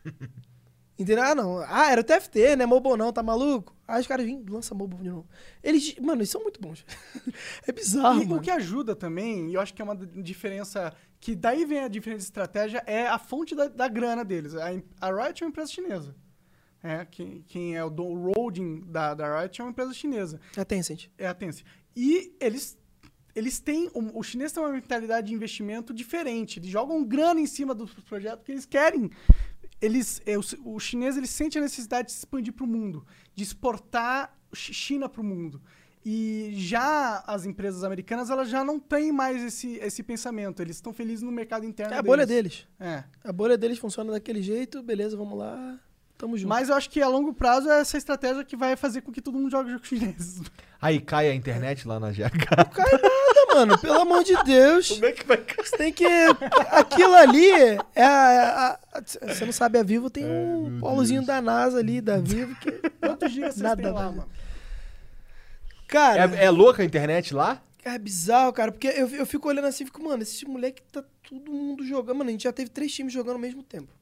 [0.96, 1.24] Entendeu?
[1.24, 1.59] Ah, não.
[1.59, 2.66] Ah, era o TFT, né?
[2.66, 3.74] Mobile não, tá maluco?
[3.86, 5.28] Aí os caras vêm, lança mobile de novo.
[5.61, 6.86] Eles, mano, eles são muito bons.
[7.66, 8.40] é bizarro, E mano.
[8.40, 10.94] o que ajuda também, e eu acho que é uma diferença.
[11.18, 14.55] Que daí vem a diferença de estratégia, é a fonte da, da grana deles.
[14.55, 14.66] A,
[15.00, 16.14] a Riot é uma empresa chinesa.
[16.82, 20.38] É, quem, quem é o do- o holding da, da Riot é uma empresa chinesa.
[20.57, 21.09] É Tencent.
[21.18, 21.64] É a Tencent.
[21.96, 22.78] E eles,
[23.34, 23.90] eles têm.
[23.94, 26.61] O, o chinês tem uma mentalidade de investimento diferente.
[26.61, 29.11] Eles jogam grana em cima dos projetos porque eles querem.
[29.85, 33.05] Eles, é, o, o chinês ele sente a necessidade de se expandir para o mundo,
[33.35, 35.61] de exportar Chi- China para o mundo.
[36.07, 40.61] E já as empresas americanas elas já não têm mais esse, esse pensamento.
[40.61, 42.66] Eles estão felizes no mercado interno É a bolha deles.
[42.78, 43.05] É.
[43.24, 45.78] A bolha deles funciona daquele jeito, beleza, vamos lá.
[46.18, 46.49] Tamo junto.
[46.49, 49.20] Mas eu acho que a longo prazo é essa estratégia que vai fazer com que
[49.20, 50.41] todo mundo jogue jogos chineses.
[50.80, 52.20] Aí cai a internet lá na GH.
[52.72, 53.11] cai nada,
[53.55, 53.78] mano.
[53.78, 54.88] Pelo amor de Deus.
[54.90, 55.66] Como é que vai cair?
[55.66, 56.05] Você tem que.
[56.70, 57.50] Aquilo ali
[57.94, 58.78] é a.
[59.22, 62.70] Você não sabe, a Vivo tem um polozinho da NASA ali, da Vivo, que.
[63.00, 64.28] Quantos gigas vocês têm lá, mano?
[65.88, 67.61] Cara, É, é louca a internet lá?
[67.84, 71.05] é, bizarro, cara, porque eu, eu fico olhando assim e fico, mano, esse moleque tá
[71.28, 72.16] todo mundo jogando.
[72.18, 73.92] Mano, a gente já teve três times jogando ao mesmo tempo.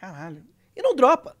[0.00, 0.44] Caralho.
[0.76, 1.36] E não dropa.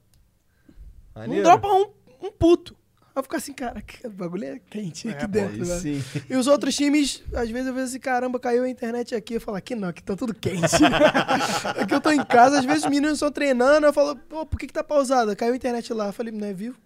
[1.14, 1.44] Maneiro.
[1.44, 2.76] Não dropa um, um puto.
[3.14, 5.80] Aí eu fico assim, cara, que- o bagulho é quente aqui É, dentro, velho.
[5.80, 6.02] sim.
[6.30, 9.34] E os outros times, às vezes eu vejo assim, caramba, caiu a internet aqui.
[9.34, 10.62] Eu falo, aqui não, aqui tá tudo quente.
[11.78, 14.58] aqui eu tô em casa, às vezes os meninos estão treinando, eu falo, pô, por
[14.58, 15.36] que que tá pausada?
[15.36, 16.06] Caiu a internet lá.
[16.06, 16.78] Eu falei, não é vivo?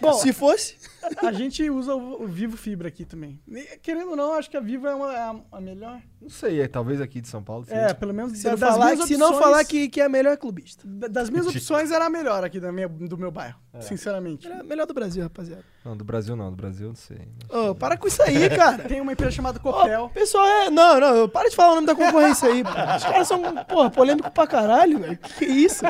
[0.00, 0.76] Bom, Se fosse...
[1.18, 3.40] A gente usa o, o Vivo Fibra aqui também.
[3.48, 6.00] E, Querendo ou não, acho que a Vivo é, uma, é a, a melhor.
[6.20, 7.64] Não sei, é, talvez aqui de São Paulo.
[7.68, 7.94] É, seja.
[7.94, 10.04] pelo menos Se da- não, das falar, minhas se não opções- falar que, que é
[10.04, 10.82] a melhor clubista.
[10.86, 13.80] da- Das minhas opções era a melhor aqui da minha, do meu bairro, É.
[13.80, 14.46] sinceramente.
[14.46, 15.62] Era a melhor do Brasil, rapaziada.
[15.84, 17.28] Não, do Brasil não, do Brasil não sei.
[17.48, 18.78] Ô, para com isso aí, cara.
[18.88, 20.08] Tem uma empresa chamada Copel.
[20.12, 20.70] pessoal, é.
[20.70, 22.70] Não, não, para de falar o nome da concorrência aí, pô.
[22.70, 25.16] Os caras são, porra, polêmico pra caralho, velho.
[25.18, 25.84] Que isso?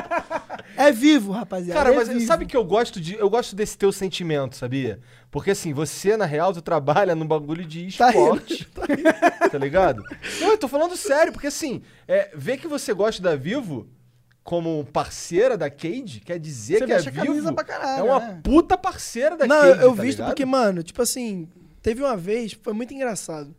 [0.75, 1.79] É vivo, rapaziada.
[1.79, 2.25] Cara, é mas vivo.
[2.27, 3.15] sabe que eu gosto de.
[3.15, 4.99] Eu gosto desse teu sentimento, sabia?
[5.29, 8.67] Porque assim, você, na real, tu trabalha num bagulho de Tá esporte.
[9.51, 10.03] Tá, ligado?
[10.41, 13.87] Não, eu tô falando sério, porque assim, é, ver que você gosta da Vivo
[14.43, 18.03] como parceira da Cade quer dizer Você que a veste a Vivo pra caralho, é
[18.03, 18.39] uma né?
[18.43, 19.79] puta parceira da Não, Cade.
[19.81, 20.29] eu, eu tá visto ligado?
[20.29, 21.47] porque, mano, tipo assim,
[21.81, 23.55] teve uma vez, foi muito engraçado.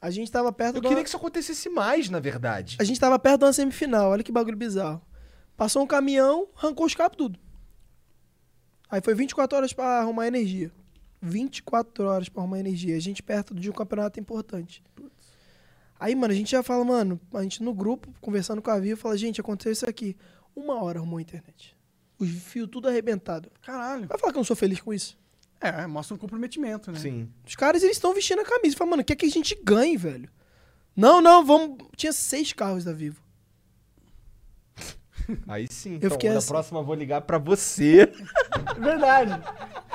[0.00, 2.76] A gente tava perto Eu de uma- queria que isso acontecesse mais, na verdade.
[2.80, 5.02] A gente tava perto de uma semifinal, olha que bagulho bizarro.
[5.56, 7.38] Passou um caminhão, arrancou os cabos tudo.
[8.90, 10.72] Aí foi 24 horas pra arrumar energia.
[11.22, 12.96] 24 horas pra arrumar energia.
[12.96, 14.82] A gente perto de um campeonato importante.
[15.98, 18.98] Aí, mano, a gente já fala, mano, a gente no grupo, conversando com a Vivo,
[18.98, 20.16] fala, gente, aconteceu isso aqui.
[20.56, 21.76] Uma hora arrumou a internet.
[22.18, 23.50] Os fios tudo arrebentado.
[23.62, 24.08] Caralho.
[24.08, 25.18] Vai falar que eu não sou feliz com isso?
[25.60, 26.98] É, mostra um comprometimento, né?
[26.98, 27.28] Sim.
[27.46, 28.76] Os caras, eles estão vestindo a camisa.
[28.76, 30.28] Fala, mano, quer que a gente ganhe, velho?
[30.96, 31.78] Não, não, vamos...
[31.96, 33.22] Tinha seis carros da Vivo.
[35.48, 35.98] Aí sim.
[36.00, 36.48] Eu então, na assim.
[36.48, 38.10] próxima eu vou ligar pra você.
[38.78, 39.40] Verdade.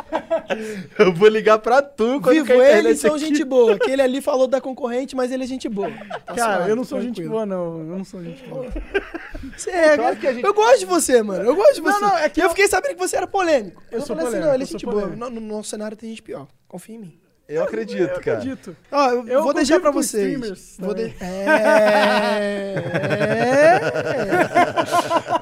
[0.98, 3.26] Eu vou ligar pra tu quando Vivo, eles são aqui.
[3.26, 3.74] gente boa.
[3.76, 5.90] Aquele ali falou da concorrente, mas ele é gente boa.
[6.26, 7.32] Tá Cara, suave, eu não sou gente tranquilo.
[7.32, 7.80] boa, não.
[7.80, 8.68] Eu não sou gente boa.
[9.58, 11.44] Você é, Claro que a gente- Eu gosto de você, mano.
[11.44, 12.00] Eu gosto de Não, você.
[12.02, 13.82] não, é que eu, eu- fiquei sabendo que você era polêmico.
[13.92, 15.08] Eu sou falei assim, polêmico, não, ele é eu gente boa.
[15.08, 16.48] No, no nosso cenário tem gente pior.
[16.68, 17.20] Confia em mim.
[17.48, 18.38] Eu acredito, Eu cara.
[18.39, 18.76] acredito.
[18.91, 20.78] Ó, eu, Eu vou deixar com vocês.
[20.80, 21.14] Vou de...
[21.20, 21.46] é...
[22.41, 23.80] é.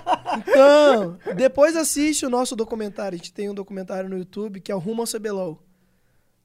[0.36, 3.16] Então, depois assiste o nosso documentário.
[3.16, 5.62] A gente tem um documentário no YouTube que é o Rumo ao CBLOL.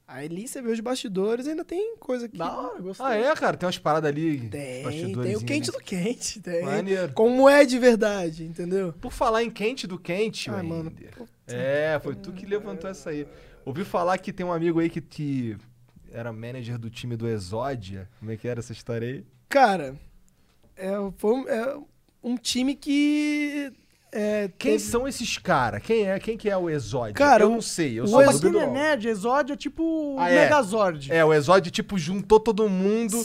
[0.06, 2.38] Aí ali você vê os bastidores ainda tem coisa aqui.
[2.38, 3.04] Da hora, gostei.
[3.04, 3.58] Ah, é, cara?
[3.58, 4.48] Tem umas paradas ali.
[4.48, 5.78] Tem, tem o quente ali.
[5.78, 6.40] do quente.
[6.40, 6.62] Tem.
[6.64, 7.12] Maneiro.
[7.12, 8.94] Como é de verdade, entendeu?
[9.00, 10.70] Por falar em quente do quente, Ai, Wender.
[10.76, 10.90] mano.
[10.90, 11.30] puta.
[11.46, 13.26] É, foi tu que levantou essa aí.
[13.68, 15.56] Ouvi falar que tem um amigo aí que, que
[16.10, 18.08] era manager do time do Exódia.
[18.18, 19.24] Como é que era essa história aí?
[19.48, 19.94] Cara,
[20.76, 21.78] é, foi um, é
[22.22, 23.72] um time que.
[24.10, 25.82] É, Quem teve- são esses caras?
[25.82, 26.18] Quem é?
[26.18, 27.12] Quem que é o Exódia?
[27.12, 27.98] Cara, eu não sei.
[28.00, 30.44] Eu o sou Ex- do Pra quem é nerd, Exódio é tipo Ah, é.
[30.44, 31.12] Megazord.
[31.12, 33.18] É, o Exódio, tipo, juntou todo mundo,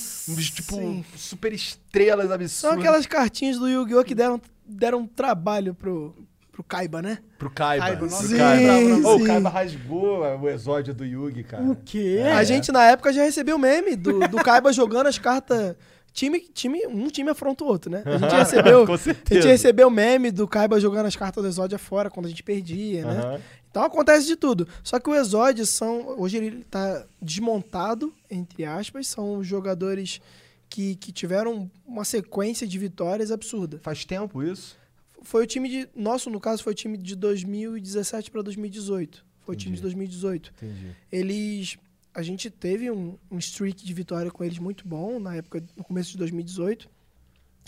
[0.53, 1.05] tipo, Sim.
[1.15, 2.51] super estrelas absurdas.
[2.51, 4.03] São aquelas cartinhas do Yu-Gi-Oh!
[4.03, 6.13] que deram, deram trabalho pro,
[6.53, 7.17] pro Kaiba, né?
[7.39, 7.85] Pro Kaiba.
[7.85, 8.73] Kaiba, pro nossa, Sim, Kaiba.
[8.77, 9.03] Sim.
[9.03, 11.63] o Kaiba rasgou o Exódio do Yugi, cara.
[11.63, 12.17] O quê?
[12.19, 12.31] É.
[12.31, 15.75] A gente, na época, já recebeu meme do, do Kaiba jogando as cartas.
[16.13, 18.03] Time, time, um time afronta o outro, né?
[18.05, 18.85] A gente recebeu.
[18.93, 22.43] A gente recebeu meme do Kaiba jogando as cartas do Exódia fora quando a gente
[22.43, 23.19] perdia, né?
[23.19, 23.41] Aham.
[23.71, 24.67] Então acontece de tudo.
[24.83, 26.13] Só que o Exódio são.
[26.19, 29.07] Hoje ele tá desmontado, entre aspas.
[29.07, 30.21] São jogadores
[30.69, 33.79] que, que tiveram uma sequência de vitórias absurda.
[33.81, 34.77] Faz tempo isso?
[35.23, 35.89] Foi o time de.
[35.95, 39.25] Nosso, no caso, foi o time de 2017 para 2018.
[39.41, 39.77] Foi o time Entendi.
[39.77, 40.53] de 2018.
[40.57, 40.95] Entendi.
[41.11, 41.77] Eles.
[42.13, 45.83] A gente teve um, um streak de vitória com eles muito bom na época, no
[45.83, 46.87] começo de 2018.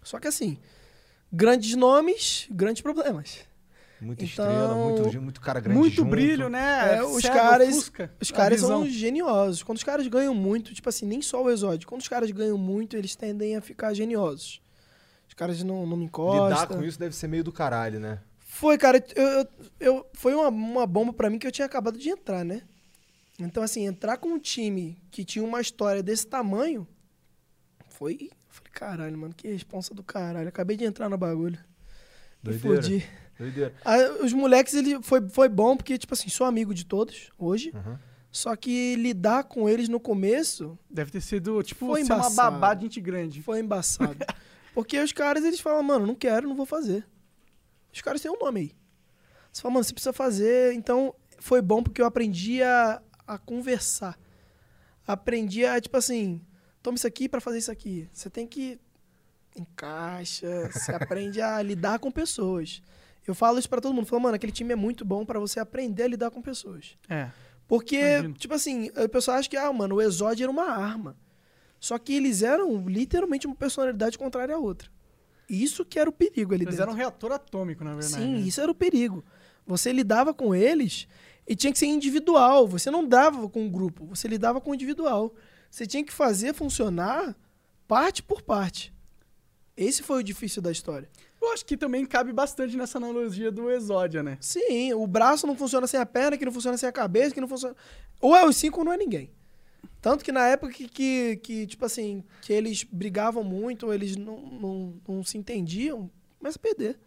[0.03, 0.57] Só que assim,
[1.31, 3.39] grandes nomes, grandes problemas.
[3.99, 6.09] Muita Então, estrela, muito, muito cara grande Muito junto.
[6.11, 6.97] brilho, né?
[6.97, 9.63] É, os Cega, caras- ofusca Os caras são geniosos.
[9.63, 11.87] Quando os caras ganham muito, tipo assim, nem só o exódio.
[11.87, 14.61] Quando os caras ganham muito, eles tendem a ficar geniosos.
[15.35, 16.47] Os caras não, não me encostam.
[16.47, 18.19] Lidar com isso deve ser meio do caralho, né?
[18.39, 19.47] Foi, cara, eu, eu,
[19.81, 22.61] eu- foi uma, uma bomba pra mim que eu tinha acabado de entrar, né?
[23.37, 26.87] Então, assim, entrar com um time que tinha uma história desse tamanho
[27.89, 28.13] foi.
[28.21, 30.47] eu Falei, caralho, mano, que responsa do caralho.
[30.47, 31.59] Acabei de entrar no bagulho.
[32.41, 32.81] Me Doideira.
[32.81, 33.05] fudi.
[33.37, 33.73] Doideira.
[33.83, 37.71] Ah, os moleques, ele foi, foi bom porque, tipo assim, sou amigo de todos hoje.
[37.75, 37.97] Uhum.
[38.31, 42.73] Só que lidar com eles no começo Deve ter sido, tipo, Foi ser uma babá
[42.73, 43.41] de gente grande.
[43.41, 44.15] foi embaçado.
[44.75, 47.07] porque os caras, eles falam, mano, não quero, não vou fazer.
[47.93, 48.71] Os caras têm um nome aí.
[49.49, 50.73] Você fala, mano, você precisa fazer.
[50.73, 54.19] Então, foi bom porque eu aprendi a, a conversar.
[55.07, 56.41] Aprendi a, tipo assim,
[56.83, 58.09] toma isso aqui pra fazer isso aqui.
[58.11, 58.77] Você tem que.
[59.55, 62.83] Encaixa, você aprende a lidar com pessoas.
[63.25, 64.07] Eu falo isso pra todo mundo.
[64.07, 66.97] Falo, mano, aquele time é muito bom pra você aprender a lidar com pessoas.
[67.07, 67.31] É.
[67.65, 68.33] Porque, Imagino.
[68.33, 71.15] tipo assim, o pessoal acha que, ah, mano, o Exódio era uma arma.
[71.85, 74.89] Só que eles eram literalmente uma personalidade contrária à outra.
[75.47, 76.81] Isso que era o perigo ali Eles dentro.
[76.81, 78.23] eram um reator atômico, na verdade.
[78.23, 78.39] Sim, né?
[78.39, 79.23] isso era o perigo.
[79.67, 81.07] Você lidava com eles
[81.47, 82.67] e tinha que ser individual.
[82.67, 85.35] Você não dava com um grupo, você lidava com o individual.
[85.69, 87.37] Você tinha que fazer funcionar
[87.87, 88.91] parte por parte.
[89.77, 91.07] Esse foi o difícil da história.
[91.39, 94.39] Eu acho que também cabe bastante nessa analogia do Exódia, né?
[94.41, 97.41] Sim, o braço não funciona sem a perna, que não funciona sem a cabeça, que
[97.41, 97.75] não funciona.
[98.19, 99.29] Ou é os cinco ou não é ninguém.
[100.01, 104.15] Tanto que na época que, que, que, tipo assim, que eles brigavam muito, ou eles
[104.15, 106.09] não, não, não se entendiam,
[106.39, 106.99] começa a perder.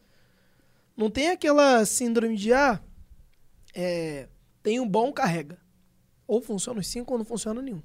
[0.97, 2.81] Não tem aquela síndrome de, ah,
[3.75, 4.29] é,
[4.63, 5.59] tem um bom, carrega.
[6.27, 7.83] Ou funciona os cinco ou não funciona nenhum.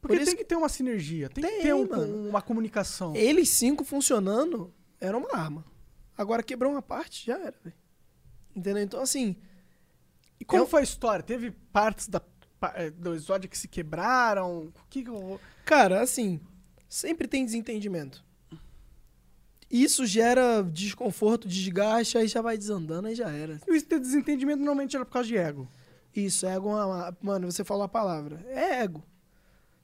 [0.00, 3.16] Porque Por tem que ter uma sinergia, tem, que Tem, ter um- uma comunicação.
[3.16, 5.64] Eles cinco funcionando era uma arma.
[6.16, 7.76] Agora quebrou uma parte, já era, velho.
[8.54, 8.82] Entendeu?
[8.82, 9.36] Então, assim,
[10.38, 11.22] E como Eu- foi a história?
[11.22, 12.20] Teve partes da,
[12.98, 14.64] do Exódia que se quebraram?
[14.66, 15.40] O que que eu...
[15.64, 16.40] Cara, assim,
[16.88, 18.24] sempre tem desentendimento.
[19.70, 23.60] Isso gera desconforto, desgaste, aí já vai desandando, aí já era.
[23.66, 25.68] E esse desentendimento normalmente era por causa de ego.
[26.14, 27.16] Isso, ego é uma.
[27.20, 28.44] Mano, você falou a palavra.
[28.48, 29.02] É ego.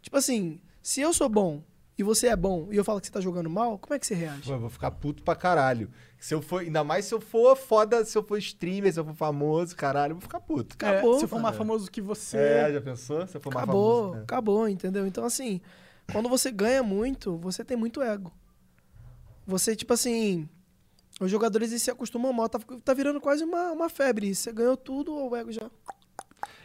[0.00, 1.62] Tipo assim, se eu sou bom
[1.98, 4.06] e você é bom e eu falo que você tá jogando mal, como é que
[4.06, 4.42] você reage?
[4.48, 5.90] Pô, eu vou ficar puto pra caralho.
[6.18, 9.04] Se eu for, ainda mais se eu for foda, se eu for streamer, se eu
[9.04, 10.74] for famoso, caralho, eu vou ficar puto.
[10.74, 12.36] Acabou, É, se for mais famoso que você...
[12.38, 13.26] É, já pensou?
[13.26, 14.18] Se eu for mais Acabou, famoso.
[14.18, 14.22] é.
[14.22, 15.06] acabou, entendeu?
[15.06, 15.60] Então, assim,
[16.12, 18.32] quando você ganha muito, você tem muito ego.
[19.46, 20.48] Você, tipo assim,
[21.20, 24.34] os jogadores eles se acostumam mal, tá, tá virando quase uma, uma febre.
[24.34, 25.68] Você ganhou tudo, o ego já.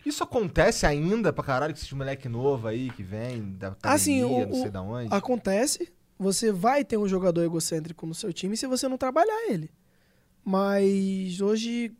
[0.07, 4.23] Isso acontece ainda pra caralho com esses moleque novo aí que vem da academia, Assim,
[4.23, 5.13] o- não sei o- da onde.
[5.13, 9.69] Acontece, você vai ter um jogador egocêntrico no seu time se você não trabalhar ele.
[10.43, 11.91] Mas hoje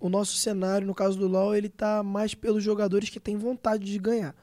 [0.00, 3.84] o nosso cenário, no caso do LoL, ele tá mais pelos jogadores que têm vontade
[3.84, 4.34] de ganhar.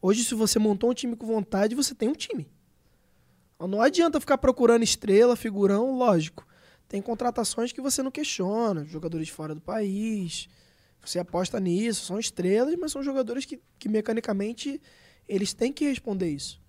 [0.00, 2.48] Hoje, se você montou um time com vontade, você tem um time.
[3.58, 6.46] Não adianta ficar procurando estrela, figurão, lógico.
[6.88, 10.48] Tem contratações que você não questiona, jogadores fora do país.
[11.10, 14.80] Você aposta nisso, são estrelas, mas são jogadores que, que mecanicamente
[15.28, 16.60] eles têm que responder isso.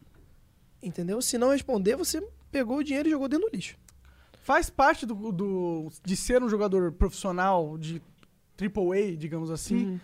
[0.82, 1.22] Entendeu?
[1.22, 3.78] Se não responder, você pegou o dinheiro e jogou dentro do lixo.
[4.44, 8.02] Faz parte do, do- de ser um jogador profissional de
[8.58, 10.00] AAA, digamos assim, Uhum.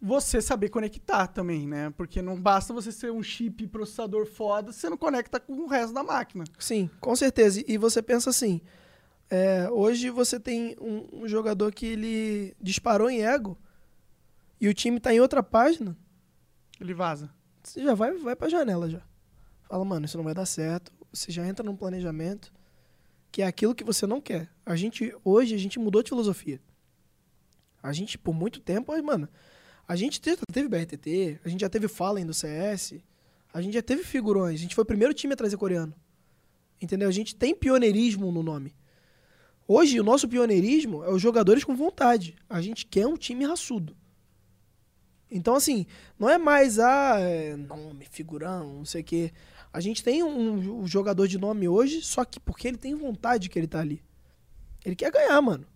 [0.00, 1.92] você saber conectar também, né?
[1.96, 5.92] Porque não basta você ser um chip processador foda, você não conecta com o resto
[5.92, 6.44] da máquina.
[6.58, 7.62] Sim, com certeza.
[7.66, 8.60] E você pensa assim:
[9.30, 13.58] é, hoje você tem um, um jogador que ele disparou em ego
[14.60, 15.96] e o time tá em outra página,
[16.80, 17.30] Ele vaza.
[17.62, 19.02] você já vai, vai pra janela já.
[19.68, 20.92] Fala, mano, isso não vai dar certo.
[21.12, 22.52] Você já entra num planejamento
[23.32, 24.48] que é aquilo que você não quer.
[24.64, 26.60] A gente, hoje, a gente mudou de filosofia.
[27.82, 29.28] A gente, por muito tempo, aí, mano,
[29.86, 32.94] a gente te- teve BRTT, a gente já teve Fallen do CS,
[33.52, 35.94] a gente já teve figurões, a gente foi o primeiro time a trazer coreano.
[36.80, 37.08] Entendeu?
[37.08, 38.74] A gente tem pioneirismo no nome.
[39.68, 42.36] Hoje, o nosso pioneirismo é os jogadores com vontade.
[42.48, 43.96] A gente quer um time raçudo.
[45.30, 45.86] Então, assim,
[46.18, 47.18] não é mais a
[47.68, 49.32] nome, figurão, não sei o quê.
[49.72, 53.48] A gente tem um, um jogador de nome hoje, só que porque ele tem vontade
[53.48, 54.02] que ele tá ali.
[54.84, 55.66] Ele quer ganhar, mano.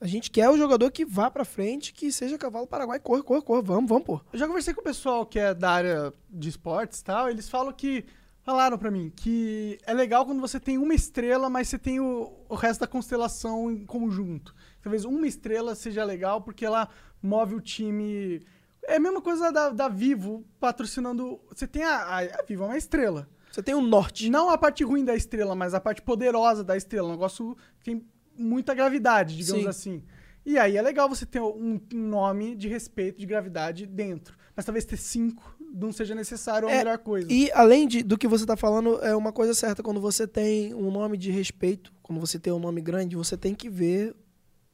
[0.00, 3.42] A gente quer o jogador que vá pra frente, que seja cavalo paraguai, corre, corre,
[3.42, 4.20] corre, vamos, vamos, pô.
[4.32, 7.48] Eu já conversei com o pessoal que é da área de esportes e tal, eles
[7.48, 8.04] falam que.
[8.42, 12.32] Falaram pra mim que é legal quando você tem uma estrela, mas você tem o,
[12.48, 14.52] o resto da constelação em conjunto.
[14.82, 16.88] Talvez uma estrela seja legal porque ela
[17.22, 18.44] move o time.
[18.84, 21.40] É a mesma coisa da, da Vivo patrocinando.
[21.54, 23.28] Você tem a, a, a Vivo, é uma estrela.
[23.52, 24.28] Você tem o norte.
[24.28, 27.08] Não a parte ruim da estrela, mas a parte poderosa da estrela.
[27.08, 28.04] Um negócio que tem
[28.36, 29.68] muita gravidade, digamos Sim.
[29.68, 30.04] assim.
[30.44, 34.36] E aí é legal você ter um, um nome de respeito, de gravidade dentro.
[34.56, 37.32] Mas talvez ter cinco não seja necessário ou a É, melhor coisa.
[37.32, 39.82] E além de- do que você tá falando, é uma coisa certa.
[39.82, 43.54] Quando você tem um nome de respeito, quando você tem um nome grande, você tem
[43.54, 44.14] que ver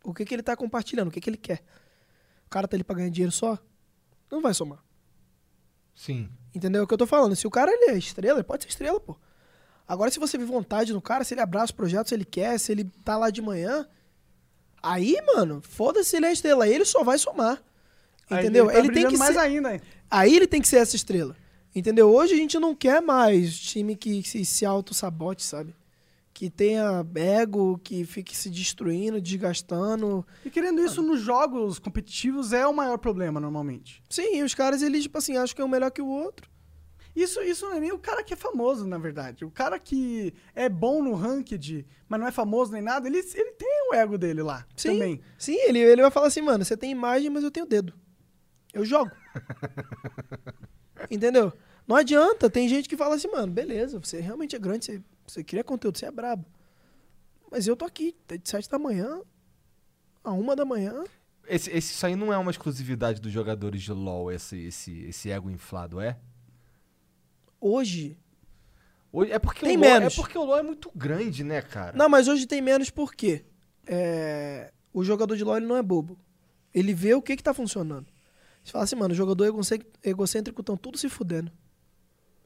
[0.05, 1.63] o que, que ele tá compartilhando, o que, que ele quer.
[2.47, 3.59] O cara tá ali pra ganhar dinheiro só?
[4.31, 4.83] Não vai somar.
[5.95, 6.29] Sim.
[6.55, 7.35] Entendeu o que eu tô falando?
[7.37, 9.17] Se o cara ele é estrela, ele pode ser estrela, pô.
[9.87, 12.59] Agora, se você vê vontade no cara, se ele abraça o projeto, se ele quer,
[12.59, 13.87] se ele tá lá de manhã,
[14.83, 16.65] aí, mano, foda-se se ele é estrela.
[16.65, 17.63] Aí ele só vai somar.
[18.31, 18.67] Aí Entendeu?
[18.67, 19.41] tá Ele, tem que mais ser.
[19.41, 19.81] ainda.
[20.11, 21.37] Aí ele tem que ser essa estrela.
[21.75, 22.11] Entendeu?
[22.13, 25.75] Hoje a gente não quer mais time que se, se auto-sabote, sabe?
[26.33, 30.27] Que tenha ego, que fique se destruindo, desgastando.
[30.45, 34.03] E querendo isso nos jogos competitivos é o maior problema, normalmente.
[34.09, 36.49] Sim, os caras, eles, tipo assim, acham que é um melhor que o outro.
[37.15, 39.45] Isso, isso não é nem o cara que é famoso, na verdade.
[39.45, 43.53] O cara que é bom no ranked, mas não é famoso nem nada, ele, ele
[43.53, 44.91] tem o ego dele lá Sim.
[44.93, 45.21] também.
[45.37, 47.93] Sim, ele, ele vai falar assim, mano, você tem imagem, mas eu tenho dedo.
[48.73, 49.11] Eu jogo.
[51.11, 51.53] Entendeu?
[51.87, 55.45] Não adianta, tem gente que fala assim, mano, beleza, você realmente é grande, você, você
[55.45, 56.45] cria conteúdo, você é brabo.
[57.51, 59.23] Mas eu tô aqui, de 7 da manhã
[60.23, 61.05] a uma da manhã.
[61.47, 65.31] Esse, esse- isso aí não é uma exclusividade dos jogadores de LoL, esse, esse, esse
[65.31, 66.19] ego inflado, é?
[67.61, 68.19] Hoje.
[69.11, 70.13] Ou- É porque, Tem o LoL, menos.
[70.13, 71.97] é porque o LoL é muito grande, né, cara?
[71.97, 73.47] Não, mas hoje tem menos porque
[73.87, 76.19] é, o jogador de LoL ele não é bobo.
[76.75, 78.07] Ele vê o que que tá funcionando.
[78.69, 81.51] Você fala assim, mano, jogador egocê- egocêntrico estão tudo se fudendo.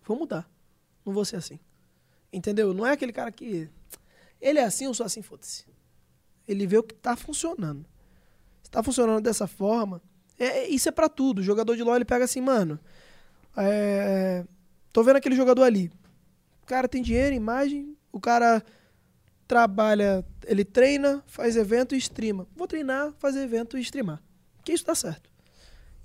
[0.05, 0.49] Vou mudar.
[1.05, 1.59] Não vou ser assim.
[2.33, 2.73] Entendeu?
[2.73, 3.69] Não é aquele cara que.
[4.41, 5.65] Ele é assim, eu sou assim, foda-se.
[6.47, 7.85] Ele vê o que tá funcionando.
[8.63, 10.01] Se tá funcionando dessa forma.
[10.39, 11.41] É, é- isso é pra tudo.
[11.41, 12.79] O jogador de LoL ele pega assim, mano.
[13.57, 14.47] é,
[14.93, 15.91] tô vendo aquele jogador ali.
[16.63, 17.97] O cara tem dinheiro, imagem.
[18.13, 18.63] O cara
[19.49, 22.47] trabalha, ele treina, faz evento e streama.
[22.55, 24.23] Vou treinar, fazer evento e streamar.
[24.65, 25.32] Que isso dá certo.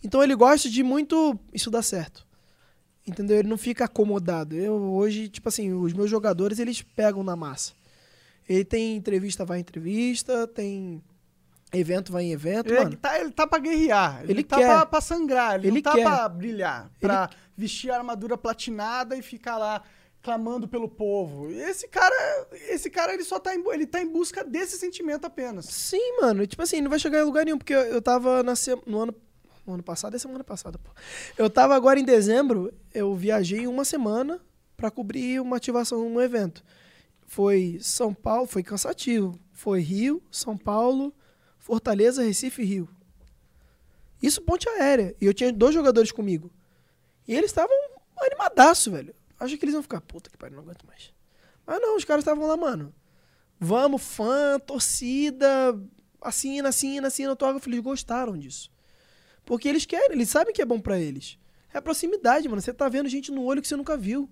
[0.03, 1.37] Então ele gosta de muito.
[1.53, 2.25] Isso dá certo.
[3.05, 3.37] Entendeu?
[3.39, 4.55] Ele não fica acomodado.
[4.55, 7.73] Eu hoje, tipo assim, os meus jogadores, eles pegam na massa.
[8.47, 11.01] Ele tem entrevista, vai em entrevista, tem
[11.73, 12.97] evento, vai em evento, Ele, mano.
[12.97, 14.67] tá, ele tá pra guerrear, ele, Ele tá quer.
[14.67, 16.03] pra, pra sangrar, ele, Ele tá quer.
[16.03, 19.83] pra brilhar, pra vestir a armadura platinada e ficar lá
[20.21, 21.49] clamando pelo povo.
[21.51, 25.65] Esse cara, esse cara ele só tá em, ele tá em busca desse sentimento apenas.
[25.65, 26.45] Sim, mano.
[26.47, 28.53] Tipo assim, não vai chegar em lugar nenhum, porque eu, eu tava na
[28.85, 29.15] no ano.
[29.67, 30.89] No ano passado é semana passada, pô.
[31.37, 34.39] Eu tava agora em dezembro, eu viajei uma semana
[34.77, 36.63] pra cobrir uma ativação num evento.
[37.25, 39.37] Foi São Paulo, foi cansativo.
[39.51, 41.13] Foi Rio, São Paulo,
[41.59, 42.89] Fortaleza, Recife e Rio.
[44.21, 45.13] Isso ponte aérea.
[45.19, 46.49] E eu tinha dois jogadores comigo.
[47.27, 47.75] E eles estavam
[48.17, 49.13] animadaço, velho.
[49.37, 51.13] Acho que eles iam ficar, puta que pariu, não aguento mais.
[51.65, 52.95] Mas não, os caras estavam lá, mano.
[53.59, 55.77] Vamos, fã, torcida,
[56.21, 57.67] assina, assina, assina, autógrafo.
[57.67, 58.71] Eles gostaram disso.
[59.47, 61.39] Porque eles querem, eles sabem que é bom pra eles.
[61.73, 62.61] É proximidade, mano.
[62.61, 64.29] Você tá vendo gente no olho que você nunca viu.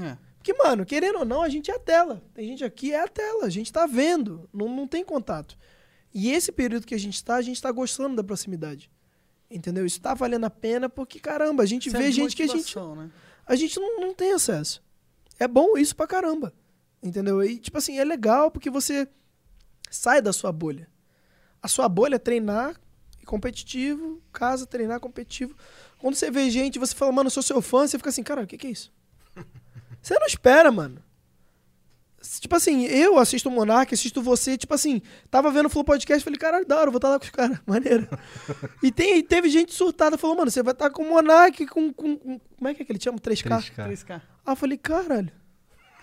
[0.00, 0.16] É.
[0.36, 2.22] Porque, mano, querendo ou não, a gente é a tela.
[2.32, 3.46] Tem gente aqui, é a tela.
[3.46, 4.48] A gente tá vendo.
[4.52, 5.58] Não, não tem contato.
[6.14, 8.88] E esse período que a gente tá, a gente tá gostando da proximidade.
[9.50, 9.84] Entendeu?
[9.84, 12.78] Isso tá valendo a pena porque, caramba, a gente Serve vê gente que a gente,
[12.78, 13.10] né?
[13.44, 14.80] a gente não, não tem acesso.
[15.36, 16.54] É bom isso pra caramba.
[17.02, 17.42] Entendeu?
[17.42, 19.08] E, tipo assim, é legal porque você
[19.90, 20.88] sai da sua bolha.
[21.60, 22.80] A sua bolha é treinar
[23.24, 25.56] e competitivo, casa, treinar competitivo.
[25.98, 28.42] Quando você vê gente, você fala, mano, eu sou seu fã, você fica assim, cara,
[28.42, 28.92] o que, que é isso?
[30.02, 31.02] Você não espera, mano.
[32.40, 36.22] Tipo assim, eu assisto o Monark, assisto você, tipo assim, tava vendo o Flow Podcast,
[36.22, 38.06] falei, caralho, da hora, eu vou estar lá com os caras, maneiro.
[38.82, 42.16] e tem, teve gente surtada, falou, mano, você vai estar com o Monark, com, com,
[42.18, 43.18] com- Como é que é que ele chama?
[43.18, 43.48] 3K?
[43.74, 43.88] 3K.
[43.88, 44.22] 3K.
[44.44, 45.32] Ah, eu falei, caralho.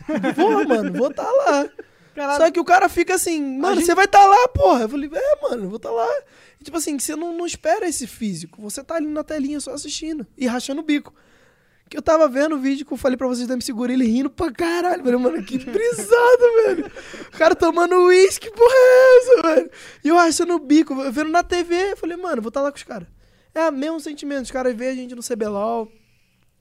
[0.36, 1.70] Vou, mano, vou estar lá.
[2.16, 2.38] Caralho.
[2.44, 4.82] Só que o cara fica assim, mano, gente- você vai estar lá, porra.
[4.82, 6.08] Eu falei, é, mano, vou estar lá.
[6.60, 8.62] E, tipo assim, você não, não espera esse físico.
[8.62, 11.14] Você tá ali na telinha só assistindo e rachando o bico.
[11.90, 14.10] Que eu tava vendo o vídeo que eu falei pra vocês da MC Gorila, ele
[14.12, 15.02] rindo pra caralho.
[15.02, 16.92] Eu Falei, mano, que brisado, velho.
[17.34, 19.72] O cara tomando uísque, porra é essa, velho?
[20.04, 21.92] E eu rachando o bico, vendo na TV.
[21.92, 23.08] Eu falei, mano, vou estar lá com os caras.
[23.54, 24.46] É o mesmo sentimento.
[24.46, 25.92] Os caras veem a gente no CBLOL,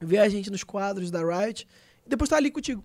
[0.00, 1.64] vê a gente nos quadros da Riot,
[2.04, 2.82] e depois tá ali contigo.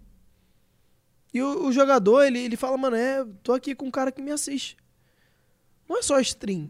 [1.36, 4.22] E o, o jogador, ele, ele fala, mano, é, tô aqui com um cara que
[4.22, 4.78] me assiste.
[5.86, 6.70] Não é só stream.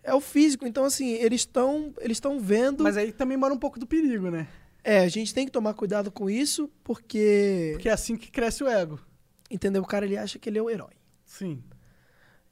[0.00, 0.64] É o físico.
[0.64, 2.84] Então, assim, eles estão eles estão vendo.
[2.84, 4.46] Mas aí também mora um pouco do perigo, né?
[4.84, 7.70] É, a gente tem que tomar cuidado com isso, porque.
[7.72, 9.00] Porque é assim que cresce o ego.
[9.50, 9.82] Entendeu?
[9.82, 10.94] O cara ele acha que ele é o herói.
[11.24, 11.60] Sim.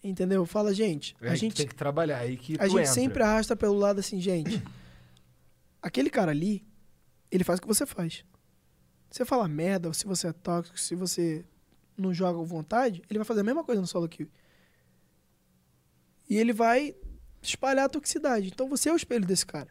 [0.02, 0.44] Entendeu?
[0.44, 2.92] Fala, gente, É a gente, tem que trabalhar aí que a tu gente entra.
[2.92, 4.60] sempre arrasta pelo lado assim, gente.
[5.80, 6.64] Aquele cara ali,
[7.30, 8.24] ele faz o que você faz.
[9.14, 11.44] Você fala merda, se você é tóxico, se você
[11.96, 14.28] não joga com vontade, ele vai fazer a mesma coisa no solo kill.
[16.28, 16.96] E ele vai
[17.40, 18.48] espalhar a toxicidade.
[18.48, 19.68] Então você é o espelho desse cara.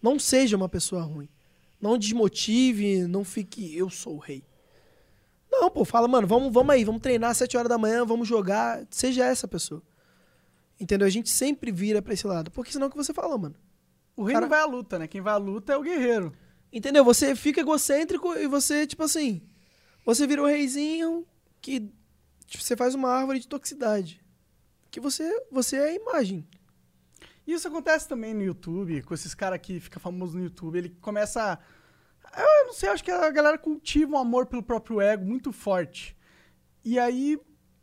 [0.00, 1.28] Não seja uma pessoa ruim.
[1.78, 4.42] Não desmotive, não fique, eu sou o rei.
[5.52, 8.26] Não, pô, fala, mano, vamos, vamos aí, vamos treinar às 7 horas da manhã, vamos
[8.26, 8.86] jogar.
[8.88, 9.82] Seja essa pessoa.
[10.80, 11.06] Entendeu?
[11.06, 12.50] A gente sempre vira pra esse lado.
[12.50, 13.54] Porque senão é o que você fala, mano.
[14.16, 15.06] O rei Cara- não vai à luta, né?
[15.06, 16.34] Quem vai à luta é o guerreiro.
[16.72, 17.04] Entendeu?
[17.04, 19.42] Você fica egocêntrico e você, tipo assim,
[20.04, 21.26] você vira o reizinho
[21.60, 21.80] que
[22.46, 24.20] tipo, você faz uma árvore de toxicidade.
[24.90, 26.46] Que você, você é a imagem.
[27.46, 30.76] Isso acontece também no YouTube, com esses caras que fica famoso no YouTube.
[30.78, 31.54] Ele começa.
[31.54, 35.50] a- Eu não sei, acho que a galera cultiva um amor pelo próprio ego muito
[35.52, 36.14] forte.
[36.84, 37.38] E aí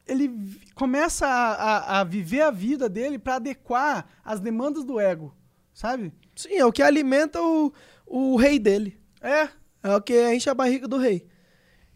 [0.07, 0.29] ele
[0.75, 5.35] começa a, a- a viver a vida dele pra adequar as demandas do ego,
[5.73, 6.13] sabe?
[6.35, 7.73] Sim, é o que alimenta o,
[8.05, 8.99] o rei dele.
[9.21, 9.49] É.
[9.83, 11.27] É o que enche a barriga do rei.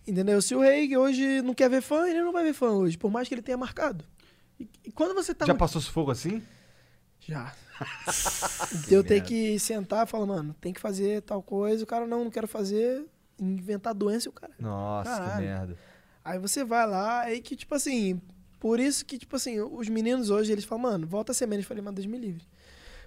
[0.07, 0.41] Entendeu?
[0.41, 3.11] Se o rei hoje não quer ver fã, ele não vai ver fã hoje, por
[3.11, 4.03] mais que ele tenha marcado.
[4.60, 5.45] E, e quando você tá.
[5.45, 6.41] Já no- passou sufoco assim?
[7.19, 7.53] Já.
[8.90, 11.84] Eu tenho que sentar e falar, mano, tem que fazer tal coisa.
[11.84, 13.06] O cara, não, não quero fazer.
[13.40, 14.52] Inventar doença e o cara.
[14.60, 15.45] Nossa, que Caralho.
[15.45, 15.77] merda.
[16.26, 18.22] Aí você vai lá, aí que, tipo assim,
[18.60, 21.64] por isso que, tipo assim, os meninos hoje, eles falam, mano, volta a ser menos.
[21.64, 22.44] Eu falei, mano, Deus me livre.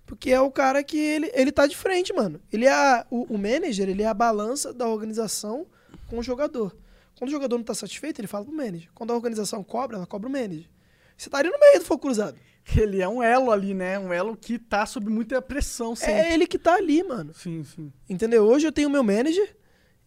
[0.07, 2.41] Porque é o cara que ele, ele tá de frente, mano.
[2.53, 5.67] Ele é a- o, o manager, ele é a balança da organização
[6.09, 6.77] com o jogador.
[7.19, 8.89] Quando o jogador não tá satisfeito, ele fala pro manager.
[8.95, 10.69] Quando a organização cobra, ela cobra o manager.
[11.17, 12.37] Você estaria no meio do fogo cruzado.
[12.77, 13.99] Ele é um elo ali, né?
[13.99, 16.15] Um elo que tá sob muita pressão sempre.
[16.15, 17.33] É ele que tá ali, mano.
[17.35, 17.93] Sim, sim.
[18.09, 18.45] Entendeu?
[18.45, 19.57] Hoje eu tenho meu manager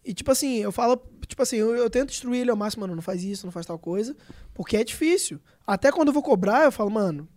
[0.04, 0.96] e, tipo assim, eu falo,
[1.26, 3.66] tipo assim, eu, eu tento instruir ele ao máximo, mano, não faz isso, não faz
[3.66, 4.16] tal coisa,
[4.54, 5.40] porque é difícil.
[5.66, 7.28] Até quando eu vou cobrar, eu falo, mano,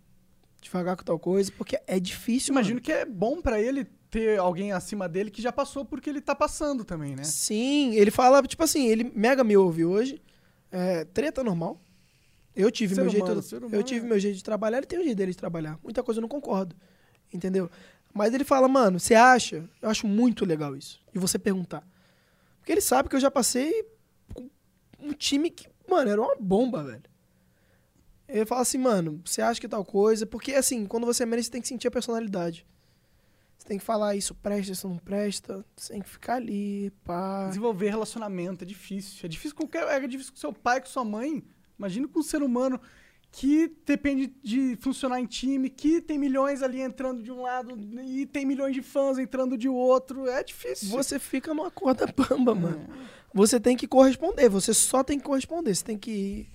[0.62, 2.82] devagar com tal coisa, porque é difícil, Imagino mano.
[2.82, 6.36] que é bom pra ele ter alguém acima dele que já passou porque ele tá
[6.36, 7.24] passando também, né?
[7.24, 10.22] Sim, ele fala, tipo assim, ele mega me ouve hoje,
[10.72, 11.80] é, treta normal.
[12.56, 14.10] Eu tive Ser meu humano, jeito, ser eu humano tive é.
[14.10, 15.80] meu jeito de trabalhar, ele tem o jeito dele de trabalhar.
[15.84, 16.76] Muita coisa eu não concordo,
[17.32, 17.70] entendeu?
[18.14, 19.70] Mas ele fala, mano, você acha?
[19.82, 21.00] Eu acho muito legal isso.
[21.14, 21.88] E você perguntar.
[22.60, 23.86] Porque ele sabe que eu já passei
[24.34, 24.50] com
[25.00, 27.04] um time que, mano, era uma bomba, velho.
[28.30, 30.26] Ele fala assim, mano, você acha que tal coisa?
[30.26, 32.66] Porque, assim, quando você é manager, você tem que sentir a personalidade.
[33.58, 35.66] Você tem que falar isso presta, isso não presta.
[35.76, 37.48] Você tem que ficar ali, pá.
[37.48, 39.22] Desenvolver relacionamento é difícil.
[39.24, 41.44] É difícil com qualquer, é difícil com seu pai, com sua mãe.
[41.78, 42.80] Imagina com um ser humano
[43.32, 48.26] que depende de funcionar em time, que tem milhões ali entrando de um lado e
[48.26, 50.28] tem milhões de fãs entrando de outro.
[50.28, 50.90] É difícil.
[50.90, 52.88] Você fica numa corda bamba, mano.
[53.34, 55.76] Você tem que corresponder, você só tem que corresponder.
[55.76, 56.48] Você tem que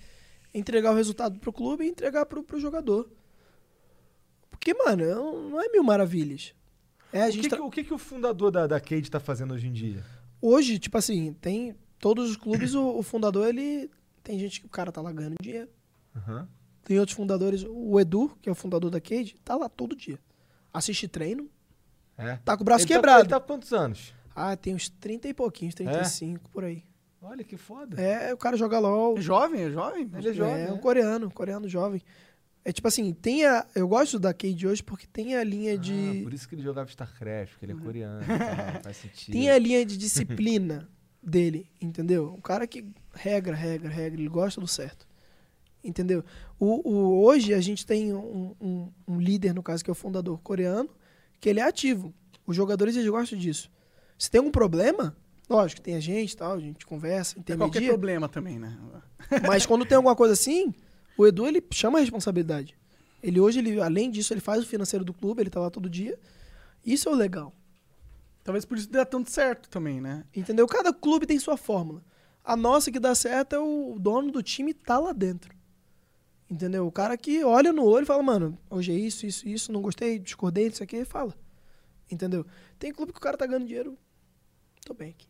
[0.57, 3.09] entregar o resultado pro clube e entregar pro, pro jogador.
[4.49, 6.53] Porque, mano, não não é mil maravilhas.
[7.13, 9.09] É, a O gente que, tra- que- o que, que o fundador da, da Cade
[9.11, 10.03] tá fazendo hoje em dia?
[10.41, 13.89] Hoje, tipo assim, tem todos os clubes, o, o fundador, ele.
[14.23, 15.69] Tem gente que o cara tá lá ganhando dinheiro.
[16.15, 16.47] Aham.
[16.83, 17.63] Tem outros fundadores.
[17.67, 20.19] O Edu, que é o fundador da Cade, tá lá todo dia.
[20.73, 21.49] Assiste treino,
[22.17, 22.35] É.
[22.43, 23.21] tá com o braço Ele tá- quebrado.
[23.21, 24.13] ele tá quantos anos?
[24.35, 26.83] Ah, tem uns 30 e pouquinhos, 35 por aí.
[27.27, 27.99] Olha que foda.
[28.01, 29.17] É, o cara joga LOL.
[29.17, 30.09] É jovem, é jovem?
[30.15, 30.63] Ele é jovem.
[30.63, 30.79] É, um né?
[30.81, 32.01] coreano, coreano jovem.
[32.63, 33.65] É tipo assim, tem a.
[33.75, 36.21] Eu gosto da Cade hoje porque tem a linha Ah, de.
[36.23, 38.21] por isso que ele jogava StarCraft, porque ele é coreano.
[38.21, 38.25] e
[38.73, 39.33] tal, faz sentido.
[39.33, 40.87] Tem a linha de disciplina
[41.21, 42.33] dele, entendeu?
[42.35, 45.07] Um cara que regra, regra, regra, ele gosta do certo.
[45.83, 46.23] Entendeu?
[46.59, 49.95] O, o- hoje a gente tem um, um- um líder, no caso, que é o
[49.95, 50.89] fundador coreano,
[51.39, 52.11] que ele é ativo.
[52.47, 53.69] Os jogadores eles gostam disso.
[54.17, 55.15] Se tem um problema,
[55.49, 57.89] lógico, tem a gente e tal, a gente conversa, É qualquer intermedia.
[57.89, 58.77] problema também, né?
[59.47, 60.73] Mas quando tem alguma coisa assim,
[61.17, 62.75] o Edu ele chama a responsabilidade.
[63.21, 65.89] Ele hoje, ele, além disso, ele faz o financeiro do clube, ele tá lá todo
[65.89, 66.17] dia.
[66.85, 67.53] Isso é o legal.
[68.43, 70.23] Talvez por isso dê tanto certo também, né?
[70.35, 70.67] Entendeu?
[70.67, 72.03] Cada clube tem sua fórmula.
[72.43, 75.55] A nossa que dá certo é o dono do time tá lá dentro.
[76.47, 76.85] Entendeu?
[76.85, 79.81] O cara que olha no olho e fala, mano, hoje é isso, isso, isso, não
[79.81, 81.33] gostei, discordei, isso aqui, fala.
[82.11, 82.45] Entendeu?
[82.77, 83.97] Tem clube que o cara tá ganhando dinheiro.
[84.85, 85.25] Tô bem aqui.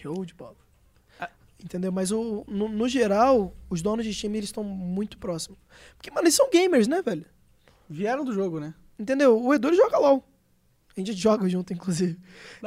[0.00, 0.56] Show de bola.
[1.18, 1.30] Ah.
[1.62, 1.90] Entendeu?
[1.90, 5.58] Mas o, no, no geral, os donos de time eles estão muito próximos.
[5.96, 7.26] Porque, mano, eles são gamers, né, velho?
[7.88, 8.74] Vieram do jogo, né?
[8.98, 9.42] Entendeu?
[9.42, 10.24] O Edu joga LOL.
[11.00, 12.18] A gente joga junto, inclusive.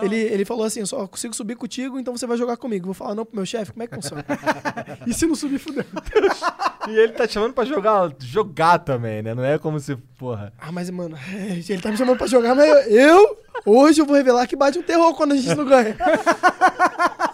[0.02, 2.86] Ele, ele falou assim: eu só consigo subir contigo, então você vai jogar comigo.
[2.86, 4.26] Vou falar não pro meu chefe, como é que funciona?
[5.06, 5.84] E se não subir, fudeu.
[6.88, 9.36] E ele tá te chamando pra jogar, jogar também, né?
[9.36, 10.52] Não é como se, porra.
[10.60, 11.16] ah, mas, mano,
[11.70, 14.82] ele tá me chamando pra jogar, mas eu, hoje eu vou revelar que bate um
[14.82, 15.95] terror quando a gente não ganha.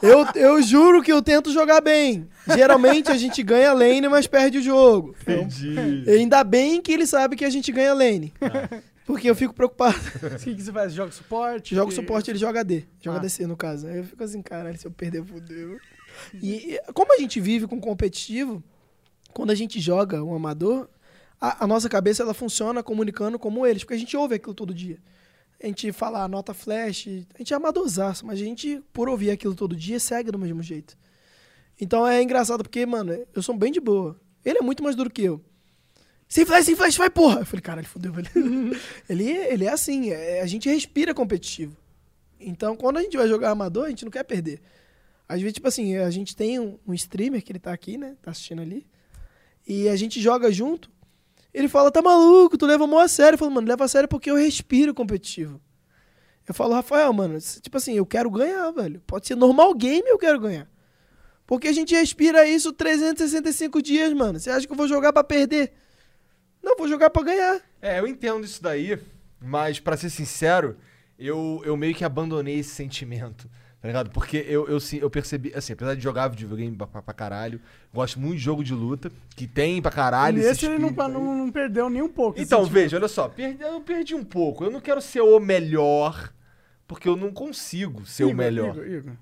[0.02, 2.28] Eu, eu juro que eu tento jogar bem.
[2.48, 5.16] Geralmente a gente ganha lane, mas perde o jogo.
[5.22, 6.04] Entendi.
[6.06, 8.34] E ainda bem que ele sabe que a gente ganha lane.
[9.08, 9.98] Porque eu fico preocupado.
[10.36, 10.94] O que, que você faz?
[10.94, 11.74] Joga suporte?
[11.74, 12.86] Joga suporte, ele joga D.
[13.02, 13.22] Joga Ah.
[13.22, 13.88] DC, no caso.
[13.88, 15.80] Aí eu fico assim, caralho, se eu perder, fudeu.
[16.34, 18.62] E e como a gente vive com competitivo,
[19.34, 20.90] quando a gente joga um amador,
[21.40, 24.74] a, a nossa cabeça ela funciona comunicando como eles, porque a gente ouve aquilo todo
[24.74, 25.00] dia.
[25.64, 29.32] A gente fala a nota flash, a gente é amadorzaço, mas a gente, por ouvir
[29.32, 30.98] aquilo todo dia, segue do mesmo jeito.
[31.80, 34.20] Então é engraçado porque, mano, eu sou bem de boa.
[34.44, 35.42] Ele é muito mais duro que eu.
[36.28, 37.40] Sem flash, sem flash, vai, porra!
[37.40, 38.30] Eu falei, caralho, fodeu, velho.
[39.08, 41.76] ele, ele é assim, é- a gente respira competitivo.
[42.40, 44.62] Então, quando a gente vai jogar amador, a gente não quer perder.
[45.28, 48.16] Às vezes, tipo assim, a gente tem um, um streamer que ele tá aqui, né?
[48.22, 48.86] Tá assistindo ali.
[49.68, 50.90] E a gente joga junto.
[51.54, 53.36] Ele fala, tá maluco, tu leva mó a sério.
[53.36, 55.60] Eu falo, mano, leva a sério porque eu respiro competitivo.
[56.48, 59.02] Eu falo, Rafael, mano, tipo assim, eu quero ganhar, velho.
[59.06, 60.70] Pode ser normal game, eu quero ganhar.
[61.46, 64.40] Porque a gente respira isso 365 dias, mano.
[64.40, 65.74] Você acha que eu vou jogar pra perder?
[66.68, 67.62] Não, vou jogar pra ganhar.
[67.82, 69.00] É, eu entendo isso daí,
[69.42, 70.76] mas pra ser sincero,
[71.18, 73.48] eu, eu meio que abandonei esse sentimento,
[73.82, 74.10] tá ligado?
[74.10, 77.62] Porque eu, eu, eu percebi, assim, apesar de jogar videogame pra, pra, pra caralho,
[77.94, 80.40] gosto muito de jogo de luta, que tem pra caralho.
[80.40, 82.40] esse Nesse ele não, não, não perdeu nem um pouco.
[82.40, 84.64] Então, esse veja, olha só, perdi- eu perdi um pouco.
[84.66, 86.34] Eu não quero ser o melhor,
[86.86, 88.76] porque eu não consigo ser o Igor, melhor.
[88.76, 89.14] Igor, Igor.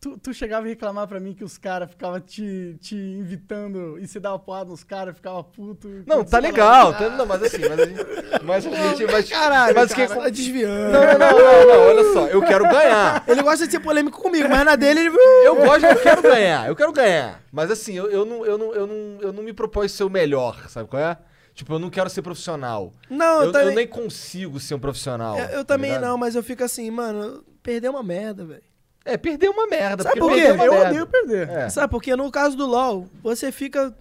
[0.00, 4.08] Tu, tu, chegava a reclamar pra mim que os caras ficavam te, te invitando e
[4.08, 6.02] você dava porrada nos caras, ficava puto.
[6.06, 6.94] Não, tá legal.
[6.94, 8.06] tá- não, mas assim, mas a gente.
[8.42, 9.12] Mas a gente.
[9.12, 10.06] Mas, Caralho, mas o que.
[10.06, 10.20] cara.
[10.22, 10.92] Tá desviando.
[10.92, 13.22] Não, não, não, não, não, olha só, eu quero ganhar.
[13.28, 15.16] Ele gosta de ser polêmico comigo, mas na dele ele.
[15.44, 17.42] Eu gosto, eu quero ganhar, eu quero ganhar.
[17.52, 20.08] Mas assim, eu, eu, não, eu, não, eu, não, eu não me propõe ser o
[20.10, 21.18] melhor, sabe qual é?
[21.52, 22.94] Tipo, eu não quero ser profissional.
[23.10, 25.38] Não, Eu, eu, também, eu nem consigo ser um profissional.
[25.38, 26.08] eu, eu tá também ligado?
[26.08, 28.69] não, mas eu fico assim, mano, perder é uma merda, velho.
[29.04, 30.02] É, perder uma merda.
[30.02, 30.40] Sabe por quê?
[30.40, 30.88] Eu merda.
[30.88, 31.48] odeio perder.
[31.48, 31.68] É.
[31.70, 33.96] Sabe, porque no caso do LoL, você fica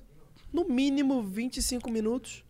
[0.52, 2.44] no mínimo 25 minutos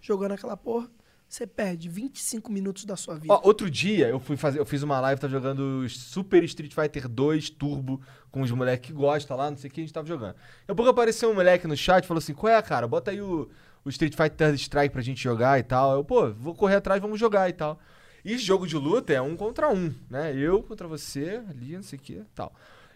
[0.00, 0.90] jogando aquela porra.
[1.28, 3.32] Você perde 25 minutos da sua vida.
[3.32, 7.08] Ó, outro dia eu fui fazer, eu fiz uma live, tava jogando Super Street Fighter
[7.08, 10.06] 2 Turbo com os moleques que gostam lá, não sei o que, a gente tava
[10.06, 10.34] jogando.
[10.34, 12.86] Daqui a pouco apareceu um moleque no chat e falou assim: Qual é, cara?
[12.86, 13.48] Bota aí o,
[13.82, 15.94] o Street Fighter Strike pra gente jogar e tal.
[15.94, 17.80] Eu, pô, vou correr atrás, vamos jogar e tal.
[18.24, 20.34] E jogo de luta é um contra um, né?
[20.36, 22.52] Eu contra você, ali, não sei o que tal.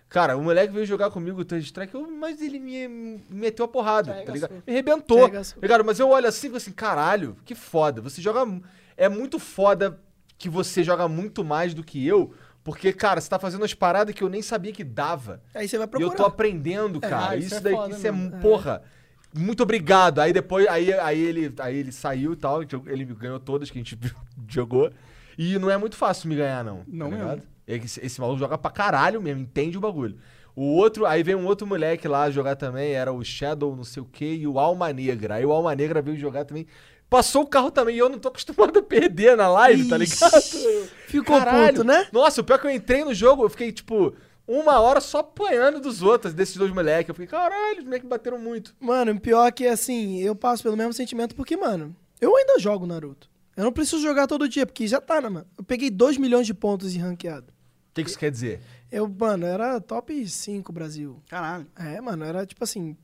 [0.09, 3.65] Cara, o moleque veio jogar comigo o Third Strike, eu- mas ele me, me meteu
[3.65, 4.53] a porrada, tá ligado?
[4.65, 5.24] Me arrebentou.
[5.24, 5.61] Arregaçou.
[5.61, 5.85] Ligado?
[5.85, 8.01] Mas eu olho assim e assim, caralho, que foda.
[8.01, 8.47] Você joga.
[8.97, 10.01] É muito foda
[10.39, 12.32] que você joga muito mais do que eu.
[12.62, 15.40] Porque, cara, você tá fazendo umas paradas que eu nem sabia que dava.
[15.55, 16.16] Aí você vai E eu procurar.
[16.16, 17.31] tô aprendendo, cara.
[17.31, 18.31] ah, isso, isso é daí, foda isso é, mesmo.
[18.40, 18.82] porra.
[19.35, 20.20] Muito obrigado.
[20.20, 22.62] Aí depois, aí, aí, ele, aí ele saiu e tal.
[22.86, 23.98] Ele ganhou todas que a gente
[24.48, 24.90] jogou.
[25.38, 26.82] E não é muito fácil me ganhar, não.
[26.86, 27.30] Não tá mesmo.
[27.30, 27.48] ligado?
[27.66, 30.16] Esse, esse maluco joga pra caralho mesmo, entende o bagulho.
[30.54, 34.02] O outro, aí veio um outro moleque lá jogar também, era o Shadow, não sei
[34.02, 35.34] o que, e o Alma Negra.
[35.34, 36.66] Aí o Alma Negra veio jogar também.
[37.10, 40.24] Passou o carro também, e eu não tô acostumado a perder na live, tá Ixi,
[40.24, 40.42] ligado?
[41.06, 41.74] Ficou Caralho.
[41.74, 42.08] puto, né?
[42.10, 44.14] Nossa, o pior é que eu entrei no jogo, eu fiquei, tipo,
[44.48, 47.08] uma hora só apanhando dos outros, desses dois moleques.
[47.08, 48.74] Eu fiquei, caralho, os moleques bateram muito.
[48.80, 52.86] Mano, pior é que, assim, eu passo pelo mesmo sentimento porque, mano, eu ainda jogo
[52.86, 53.28] Naruto.
[53.56, 55.46] Eu não preciso jogar todo dia, porque já tá, né, mano?
[55.56, 57.48] Eu peguei 2 milhões de pontos em ranqueado.
[57.90, 58.60] O que, que isso quer dizer?
[58.92, 61.22] Eu, mano, era top 5 Brasil.
[61.28, 61.66] Caralho.
[61.74, 62.96] É, mano, era tipo assim.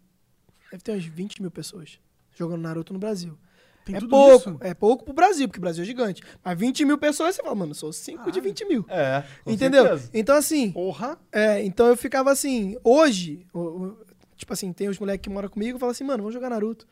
[0.70, 1.98] Deve ter umas 20 mil pessoas
[2.36, 3.38] jogando Naruto no Brasil.
[3.84, 4.58] Tem é tudo pouco, isso?
[4.60, 6.22] é pouco pro Brasil, porque o Brasil é gigante.
[6.44, 8.84] Mas 20 mil pessoas, você fala, mano, eu sou 5 de 20 mil.
[8.88, 9.84] É, Entendeu?
[10.14, 11.18] Então, assim, Porra.
[11.32, 13.98] é, então eu ficava assim, hoje, o- o-
[14.36, 16.86] tipo assim, tem os moleques que moram comigo, falam assim, mano, vamos jogar Naruto.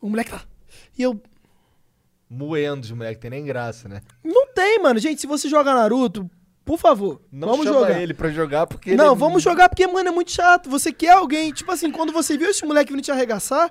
[0.00, 0.42] O moleque tá.
[0.96, 1.20] E eu,
[2.34, 4.00] Moendo os moleques, tem nem graça, né?
[4.24, 4.98] não tem, mano.
[4.98, 6.30] Gente, se você joga Naruto,
[6.64, 8.00] por favor, Não vamos jogar.
[8.00, 10.70] ele pra jogar, porque ele Não, é- vamos jogar porque, mano, é muito chato.
[10.70, 13.70] Você quer alguém, tipo assim, quando você viu esse moleque vindo te arregaçar,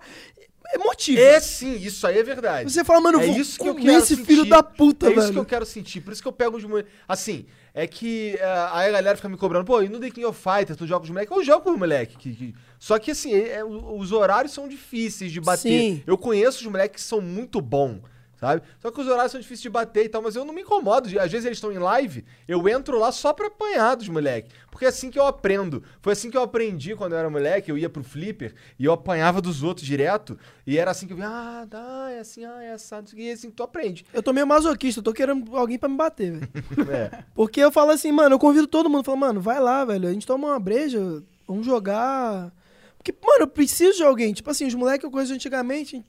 [0.73, 1.19] é motivo.
[1.19, 2.71] É sim, isso aí é verdade.
[2.71, 4.25] Você fala, mano, eu é vou isso que eu quero esse sentir.
[4.25, 5.21] filho da puta, é velho.
[5.21, 6.01] isso que eu quero sentir.
[6.01, 6.91] Por isso que eu pego os moleques.
[7.07, 8.43] Assim, é que é,
[8.73, 10.99] aí a galera fica me cobrando, pô, e no The King of Fighters tu joga
[10.99, 11.35] com os moleques?
[11.35, 12.15] Eu jogo com os moleques.
[12.17, 15.61] Que, que- Só que assim, é- é, os horários são difíceis de bater.
[15.69, 16.03] Sim.
[16.05, 17.99] Eu conheço os moleques que são muito bons.
[18.41, 18.63] Sabe?
[18.79, 21.07] Só que os horários são difíceis de bater e tal, mas eu não me incomodo.
[21.19, 24.51] Às vezes eles estão em live, eu entro lá só pra apanhar dos moleques.
[24.71, 25.83] Porque é assim que eu aprendo.
[26.01, 28.93] Foi assim que eu aprendi quando eu era moleque, eu ia pro flipper e eu
[28.93, 30.39] apanhava dos outros direto.
[30.65, 33.29] E era assim que eu via, ah, dá, é assim, ah, é assado, aqui, e
[33.29, 34.03] é assim tu aprende.
[34.11, 36.51] Eu tô meio masoquista, eu tô querendo alguém pra me bater, velho.
[36.91, 37.23] É.
[37.35, 40.11] Porque eu falo assim, mano, eu convido todo mundo, falo, mano, vai lá, velho, a
[40.11, 40.99] gente toma uma breja,
[41.47, 42.51] vamos jogar.
[42.97, 44.33] Porque, mano, eu preciso de alguém.
[44.33, 46.03] Tipo assim, os moleques que eu conheço antigamente,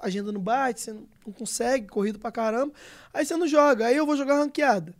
[0.00, 2.72] agenda não bate, você não consegue, corrido pra caramba.
[3.12, 4.94] Aí você não joga, aí eu vou jogar ranqueada.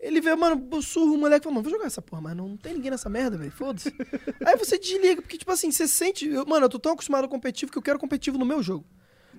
[0.00, 2.56] Ele vê, mano, surro o moleque fala, mano, vou jogar essa porra, mas não, não
[2.56, 3.94] tem ninguém nessa merda, velho, foda-se.
[4.44, 6.26] aí você desliga, porque, tipo assim, você sente.
[6.26, 8.84] eu- mano, eu tô tão acostumado ao competitivo que eu quero competitivo no meu jogo.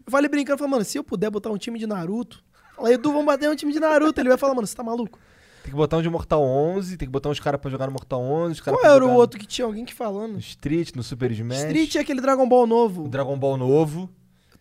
[0.05, 2.43] Eu falei brincando, falei, mano, se eu puder botar um time de Naruto.
[2.75, 4.19] Fala, Edu, vamos bater um time de Naruto.
[4.21, 5.19] Ele vai falar, mano, você tá maluco?
[5.63, 7.93] Tem que botar um de Mortal 11, tem que botar uns caras pra jogar no
[7.93, 8.53] Mortal 11.
[8.53, 10.39] Os caras Qual era o outro que tinha alguém que No falando?
[10.39, 11.57] Street, no Super Smash.
[11.59, 13.07] Street é aquele Dragon Ball O novo.
[13.07, 14.09] Dragon Ball novo.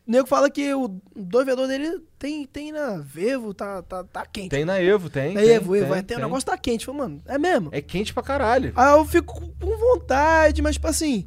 [0.07, 4.51] Nego fala que o 2v2 dele tem, tem na Vevo, tá, tá, tá quente.
[4.51, 5.35] Tem na Evo, tem.
[5.35, 6.25] na tem, Evo, Evo, tem, vai ter o tem.
[6.27, 6.85] negócio tá quente.
[6.87, 7.69] Fala, mano, é mesmo.
[7.73, 8.73] É quente pra caralho.
[8.75, 11.27] Aí eu fico com vontade, mas tipo assim,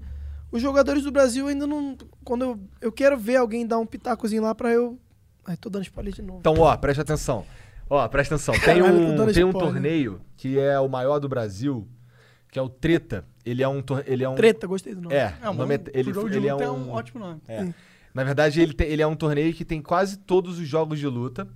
[0.52, 1.97] os jogadores do Brasil ainda não.
[2.23, 4.99] Quando eu, eu quero ver alguém dar um pitacozinho lá pra eu.
[5.45, 6.39] Ai, tô dando spoiler de novo.
[6.39, 7.45] Então, ó, presta atenção.
[7.89, 8.53] Ó, presta atenção.
[8.56, 11.88] Tem Caralho, um, tem um torneio que é o maior do Brasil,
[12.52, 13.23] que é o Treta.
[13.45, 13.84] Ele é um.
[14.07, 15.15] Ele é um Treta, gostei do nome.
[15.15, 16.89] É, É, o nome é- ele, ele é luta um.
[16.89, 17.41] ótimo nome.
[17.47, 17.68] é.
[18.16, 21.06] Na verdade, ele, tem- ele é um torneio que tem quase todos os jogos de
[21.08, 21.48] luta,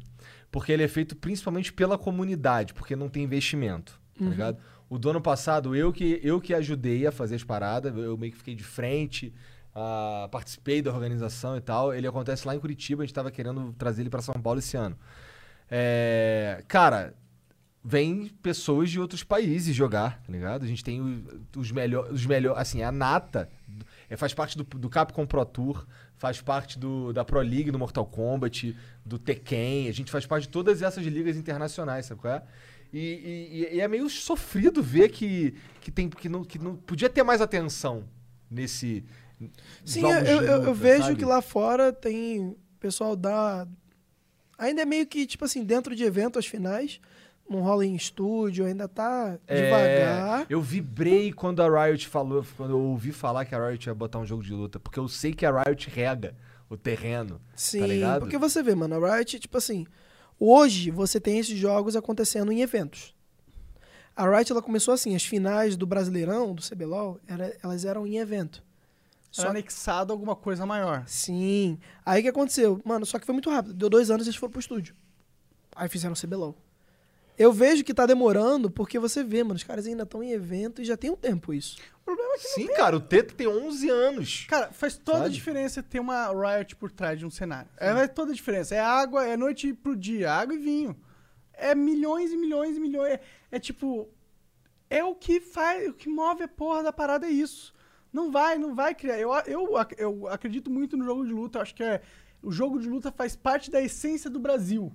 [0.52, 4.58] porque ele é feito principalmente pela comunidade, porque não tem investimento, tá ligado?
[4.90, 8.32] O do ano passado, eu que, eu que ajudei a fazer as paradas, eu meio
[8.34, 9.34] que fiquei de frente,
[9.74, 11.94] ah, participei da organização e tal.
[11.94, 14.76] Ele acontece lá em Curitiba, a gente tava querendo trazer ele pra São Paulo esse
[14.76, 14.98] ano.
[15.70, 17.14] É, cara,
[17.84, 20.64] vem pessoas de outros países jogar, tá ligado?
[20.64, 21.24] A gente tem
[21.56, 23.48] os melhores, os melhor, assim, a nata
[24.10, 25.86] é, faz parte do, do Capcom Pro Tour,
[26.20, 30.44] faz parte do, da Pro League do Mortal Kombat, do Tekken, a gente faz parte
[30.44, 32.44] de todas essas ligas internacionais, sabe qual é?
[32.94, 33.00] E,
[33.72, 37.24] e- e é meio sofrido ver que, que, tem, que, não, que não podia ter
[37.24, 38.04] mais atenção
[38.52, 39.04] nesse.
[39.86, 41.16] Sim, eu, de eu- luta, vejo sabe?
[41.16, 43.66] que lá fora tem pessoal da.
[44.58, 47.00] Ainda é meio que, tipo assim, dentro de eventos finais,
[47.50, 50.46] não rola em estúdio, ainda tá É, devagar.
[50.50, 54.20] eu vibrei quando a Riot falou, quando eu ouvi falar que a Riot ia botar
[54.20, 56.36] um jogo de luta, porque eu sei que a Riot rega
[56.70, 57.42] o terreno.
[57.56, 58.20] Sim, tá ligado?
[58.22, 59.88] porque você vê, mano, a Riot, tipo assim,
[60.40, 63.16] hoje você tem esses jogos acontecendo em eventos.
[64.16, 68.18] A Riot, ela começou assim, as finais do Brasileirão, do CBLOL, era, elas eram em
[68.18, 68.62] evento.
[69.32, 71.04] Só Só anexado a alguma coisa maior.
[71.08, 71.78] Sim.
[72.06, 72.82] Aí o que aconteceu?
[72.84, 73.74] Mano, só que foi muito rápido.
[73.76, 74.96] Deu dois anos e eles foram pro estúdio.
[75.76, 76.56] Aí fizeram o CBLOL.
[77.40, 80.82] Eu vejo que tá demorando porque você vê, mano, os caras ainda estão em evento
[80.82, 81.78] e já tem um tempo isso.
[82.02, 84.46] O problema é que Sim, cara, o Teto tem 11 anos.
[84.50, 85.36] Cara, faz toda a Sabe?
[85.36, 87.70] diferença ter uma Riot por trás de um cenário.
[87.78, 88.76] É, faz toda a diferença.
[88.76, 90.98] É água, é noite pro dia, água e vinho.
[91.54, 93.14] É milhões e milhões e milhões.
[93.14, 93.22] É,
[93.54, 94.10] é tipo.
[94.90, 95.88] É o que faz.
[95.88, 97.74] O que move a porra da parada é isso.
[98.12, 99.18] Não vai, não vai criar.
[99.18, 101.60] Eu, eu, eu acredito muito no jogo de luta.
[101.60, 102.02] Eu acho que é.
[102.44, 104.92] O jogo de luta faz parte da essência do Brasil.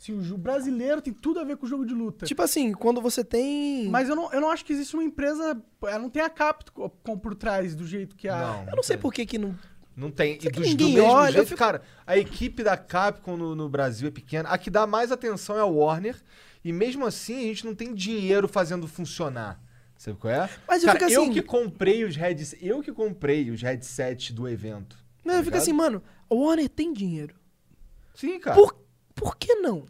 [0.00, 2.24] Assim, o brasileiro tem tudo a ver com o jogo de luta.
[2.24, 3.88] Tipo assim, quando você tem.
[3.88, 5.60] Mas eu não, eu não acho que existe uma empresa.
[5.82, 8.64] Ela não tem a Capcom por trás do jeito que a.
[8.70, 9.56] eu não sei por que que não.
[9.96, 10.34] Não tem.
[10.40, 11.28] E dos, do ninguém mesmo olha?
[11.30, 14.48] Eu jeito, fico- cara, a equipe da Capcom no, no Brasil é pequena.
[14.48, 16.14] A que dá mais atenção é a Warner.
[16.64, 19.60] E mesmo assim, a gente não tem dinheiro fazendo funcionar.
[19.96, 20.48] Sabe qual é?
[20.68, 22.56] Mas eu cara, fico eu assim- que comprei os headsets.
[22.62, 24.96] Eu que comprei os headsets do evento.
[25.24, 26.00] Mas tá eu fico assim, mano,
[26.30, 27.34] a Warner tem dinheiro.
[28.14, 28.56] Sim, cara.
[28.56, 28.76] Por,
[29.18, 29.84] por que não?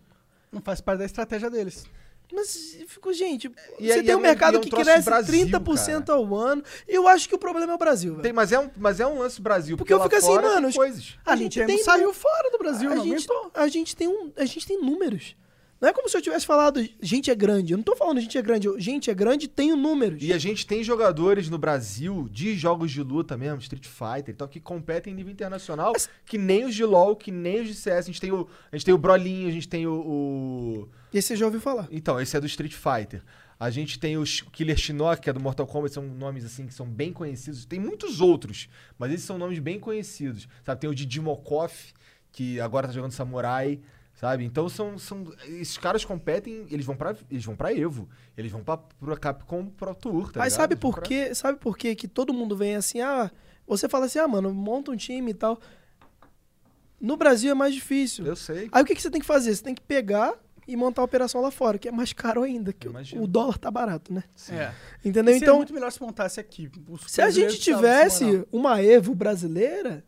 [0.50, 1.84] Não faz parte da estratégia deles.
[2.32, 5.04] Mas eu fico, gente, E você e tem é um mercado é um que cresce
[5.04, 6.62] Brasil, 30% ao ano.
[6.86, 8.22] E eu acho que o problema é o Brasil, velho.
[8.22, 9.78] Tem- mas, é um, mas é um lance Brasil.
[9.78, 11.16] Porque eu lá fico assim, mano, Coisas.
[11.24, 14.08] A, A gente Nintendo tem- saiu fora do Brasil, a não gente, a gente tem
[14.08, 15.34] um, a gente tem números.
[15.80, 17.72] Não é como se eu tivesse falado, gente é grande.
[17.72, 18.66] Eu não tô falando gente é grande.
[18.66, 20.20] eu- gente é grande, tenho números.
[20.22, 24.48] E a gente tem jogadores no Brasil de jogos de luta mesmo, Street Fighter, então,
[24.48, 25.92] que competem em nível internacional,
[26.26, 27.98] que nem os de LoL, que nem os de CS.
[28.06, 31.28] A gente tem o, a gente tem o Brolinho, a gente tem o, o- Esse
[31.28, 31.86] você já ouviu falar.
[31.92, 33.22] Então, esse é do Street Fighter.
[33.60, 34.22] A gente tem o
[34.52, 37.64] Killer Shinnok, que é do Mortal Kombat, são nomes assim que são bem conhecidos.
[37.64, 38.68] Tem muitos outros,
[38.98, 40.48] mas esses são nomes bem conhecidos.
[40.64, 41.92] Sabe, tem o Didi Mokoff,
[42.30, 43.80] que agora tá jogando Samurai,
[44.20, 44.44] sabe?
[44.44, 48.62] Então são, são esses caras competem, eles vão para eles vão para Evo, eles vão
[48.62, 50.60] para Capcom Pro Tour, tá Mas ligado?
[50.60, 51.34] sabe Eles por pra- quê?
[51.34, 53.30] Sabe por quê que todo mundo vem assim, ah,
[53.66, 55.60] você fala assim, ah, mano, monta um time e tal.
[57.00, 58.26] No Brasil é mais difícil.
[58.26, 58.68] Eu sei.
[58.72, 59.54] Aí o que, que você tem que fazer?
[59.54, 60.34] Você tem que pegar
[60.66, 63.70] e montar a operação lá fora, que é mais caro ainda, que o- dólar tá
[63.70, 64.24] barato, né?
[64.50, 64.72] É.
[65.04, 65.32] Entendeu?
[65.32, 66.70] Seria Então, muito melhor se montasse aqui.
[67.06, 70.04] Se a gente tivesse uma Evo brasileira,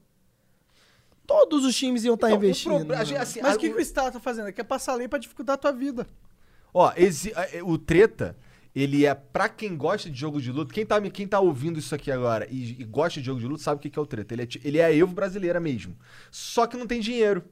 [1.31, 2.79] todos os times iam estar Então, o investindo.
[2.79, 3.23] gente- mano.
[3.23, 4.53] assim, Mas a- o que, que o Estado tá fazendo?
[4.53, 6.07] Quer passar a lei pra dificultar a tua vida.
[6.75, 8.37] Ó, a- é, o treta,
[8.75, 10.73] ele é pra quem gosta de jogo de luta.
[10.73, 13.47] Quem tá, me- quem tá ouvindo isso aqui agora e, e gosta de jogo de
[13.47, 14.35] luta sabe o que, que é o treta.
[14.35, 15.97] Ele é, ele é a Evo brasileira mesmo.
[16.31, 17.45] Só que não tem dinheiro.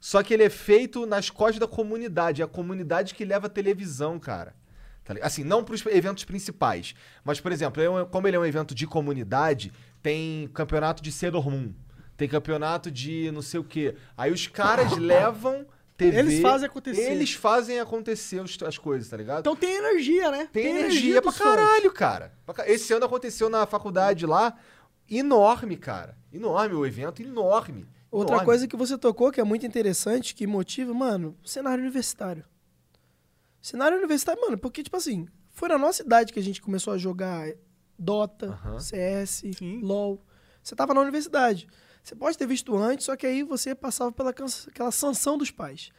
[0.00, 2.42] Só que ele é feito nas costas da comunidade.
[2.42, 4.54] É a comunidade que leva a televisão, cara.
[5.04, 5.14] Tá?
[5.22, 6.94] Assim, não pros eventos principais.
[7.24, 9.72] Mas, por exemplo, é como ele é um evento de comunidade,
[10.02, 11.72] tem campeonato de Sailor Moon.
[12.16, 13.94] Tem campeonato de não sei o quê.
[14.16, 15.66] Aí os caras levam
[15.96, 16.18] TV.
[16.18, 17.10] Eles fazem acontecer.
[17.10, 19.40] Eles fazem acontecer os- as coisas, tá ligado?
[19.40, 20.48] Então tem energia, né?
[20.52, 21.56] tem, energia, pra dos fãs.
[21.56, 22.32] caralho, cara.
[22.44, 24.56] Pra ca- Esse ano aconteceu na faculdade lá.
[25.10, 26.16] Enorme, cara.
[26.32, 27.86] Enorme o evento, enorme.
[28.10, 28.46] Outra Enorme.
[28.46, 32.44] coisa que você tocou que é muito interessante, que motiva, mano, cenário universitário.
[33.60, 36.98] Cenário universitário, mano, porque, tipo assim, foi na nossa idade que a gente começou a
[36.98, 37.48] jogar
[37.98, 38.58] Dota.
[38.78, 39.80] CS, Sim.
[39.82, 40.24] LOL.
[40.62, 41.66] Você tava na universidade.
[42.06, 45.90] Você pode ter visto antes, só que aí você passava pela aquela sanção dos pais.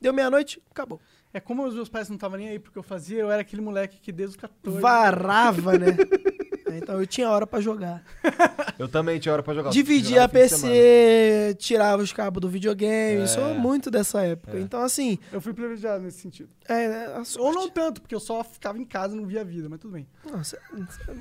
[0.00, 1.00] Deu meia-noite, acabou.
[1.34, 3.60] É como os meus pais não estavam nem aí porque eu fazia, eu era aquele
[3.60, 4.80] moleque que desde os 14.
[4.80, 5.88] Varava, né?
[6.68, 8.02] Então eu tinha hora pra jogar.
[8.78, 9.70] Eu também tinha hora pra jogar.
[9.70, 10.28] Dividia a.
[10.28, 13.22] PC, tirava os cabos do videogame.
[13.22, 13.26] É.
[13.26, 14.56] Sou muito dessa época.
[14.56, 14.60] É.
[14.60, 16.50] Então, assim, Eu fui privilegiado nesse sentido.
[16.68, 19.44] é, a Ou não tanto, porque eu só ficava em casa e não via a
[19.44, 20.06] vida, mas tudo bem.
[20.30, 20.58] Nossa,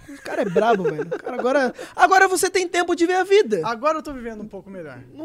[0.09, 1.09] o cara é brabo, velho.
[1.09, 3.61] Cara agora, agora você tem tempo de ver a vida.
[3.63, 4.99] Agora eu tô vivendo um pouco melhor.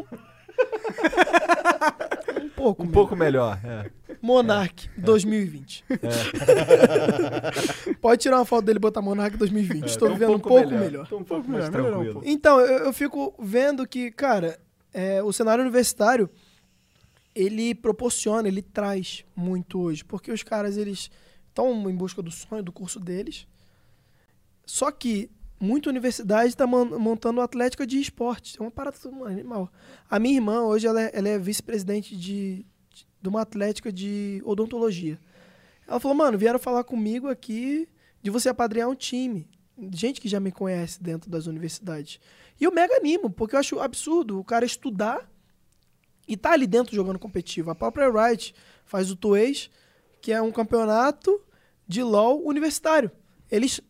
[2.41, 2.81] Um pouco.
[2.81, 2.93] Um mesmo.
[2.93, 3.91] pouco melhor, é.
[4.21, 5.85] Monark 2020.
[8.01, 9.85] Pode tirar uma foto dele e botar Monark 2020.
[9.85, 11.07] Estou Tô vivendo um pouco melhor.
[11.07, 12.23] Tô um pouco mais melhor, melhorou um tranquilo.
[12.25, 14.59] Então, eu, eu fico vendo que, cara,
[14.93, 16.29] é, o cenário universitário,
[17.35, 20.03] ele proporciona, ele traz muito hoje.
[20.03, 21.09] Porque os caras, eles
[21.47, 23.47] estão em busca do sonho, do curso deles.
[24.65, 25.29] Só que
[25.61, 28.57] muita universidade está montando atlética de esporte.
[28.59, 28.97] É uma parada
[29.27, 29.71] animal.
[30.09, 32.65] A minha irmã, hoje, ela é, ela é vice-presidente de,
[33.21, 35.19] de, uma atlética de odontologia.
[35.87, 37.87] Ela falou, mano, vieram falar comigo aqui
[38.23, 39.47] de você apadrinhar um time.
[39.93, 42.19] Gente que já me conhece dentro das universidades.
[42.59, 45.29] E eu mega animo, porque eu acho absurdo o cara estudar
[46.27, 47.69] e tá ali dentro jogando competitivo.
[47.69, 48.55] A própria Wright
[48.85, 49.69] faz o Tuês,
[50.21, 51.39] que é um campeonato
[51.87, 53.11] de LoL universitário.
[53.49, 53.81] Eles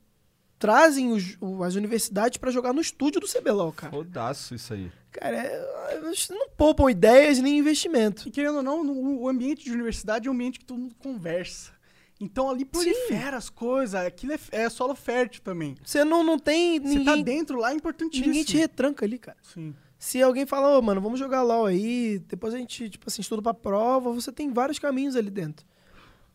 [0.62, 3.92] trazem os- o- as universidades para jogar no estúdio do CBLOL, cara.
[3.92, 4.92] Fodaço isso aí.
[5.12, 8.28] Cara, é, eles não poupam ideias nem investimento.
[8.28, 10.96] E querendo ou não, no- o ambiente de universidade é um ambiente que todo mundo
[11.00, 11.72] conversa.
[12.20, 15.76] Então ali prolifera as coisas, aquilo é, é solo fértil também.
[15.84, 18.28] Você não, não tem Você ninguém, tá dentro lá é importantíssimo.
[18.28, 19.38] ninguém te retranca ali, cara.
[19.42, 19.74] Sim.
[19.98, 23.42] Se alguém fala, ô, mano, vamos jogar LOL aí, depois a gente, tipo assim, estuda
[23.42, 25.66] pra prova, você tem vários caminhos ali dentro.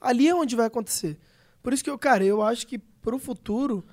[0.00, 1.16] Ali é onde vai acontecer.
[1.62, 3.84] Por isso que eu, cara, eu acho que pro futuro,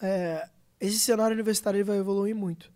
[0.00, 0.48] é,
[0.80, 2.70] esse cenário universitário vai evoluir muito.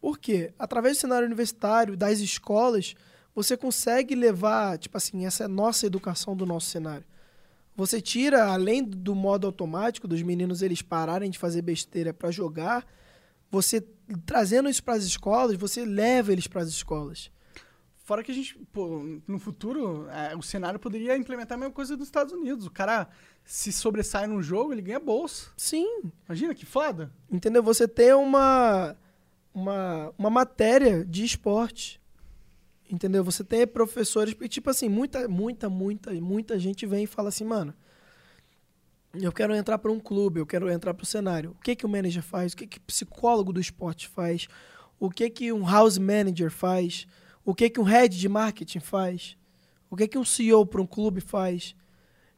[0.00, 0.52] Por quê?
[0.58, 2.94] Através do cenário universitário, das escolas,
[3.34, 7.04] você consegue levar, tipo assim, essa é nossa educação do nosso cenário.
[7.74, 12.86] Você tira, além do modo automático, dos meninos eles pararem de fazer besteira pra jogar,
[13.50, 13.86] você
[14.24, 17.30] trazendo isso para as escolas, você leva eles para as escolas.
[18.06, 21.96] Fora que a gente, pô, no futuro, é, o cenário poderia implementar a mesma coisa
[21.96, 22.64] dos Estados Unidos.
[22.64, 23.08] O cara
[23.44, 25.50] se sobressai num jogo, ele ganha bolsa.
[25.56, 27.12] Sim, Imagina que foda.
[27.28, 27.64] entendeu?
[27.64, 28.96] Você ter uma,
[29.52, 32.00] uma, uma matéria de esporte,
[32.88, 33.24] entendeu?
[33.24, 37.44] Você ter professores, porque, tipo assim, muita, muita, muita, muita gente vem e fala assim,
[37.44, 37.74] mano,
[39.14, 41.56] eu quero entrar para um clube, eu quero entrar para o cenário.
[41.58, 42.52] O que que o manager faz?
[42.52, 44.46] O que que o psicólogo do esporte faz?
[44.96, 47.04] O que que um house manager faz?
[47.46, 49.36] O que que um head de marketing faz?
[49.88, 51.76] O que que um CEO para um clube faz?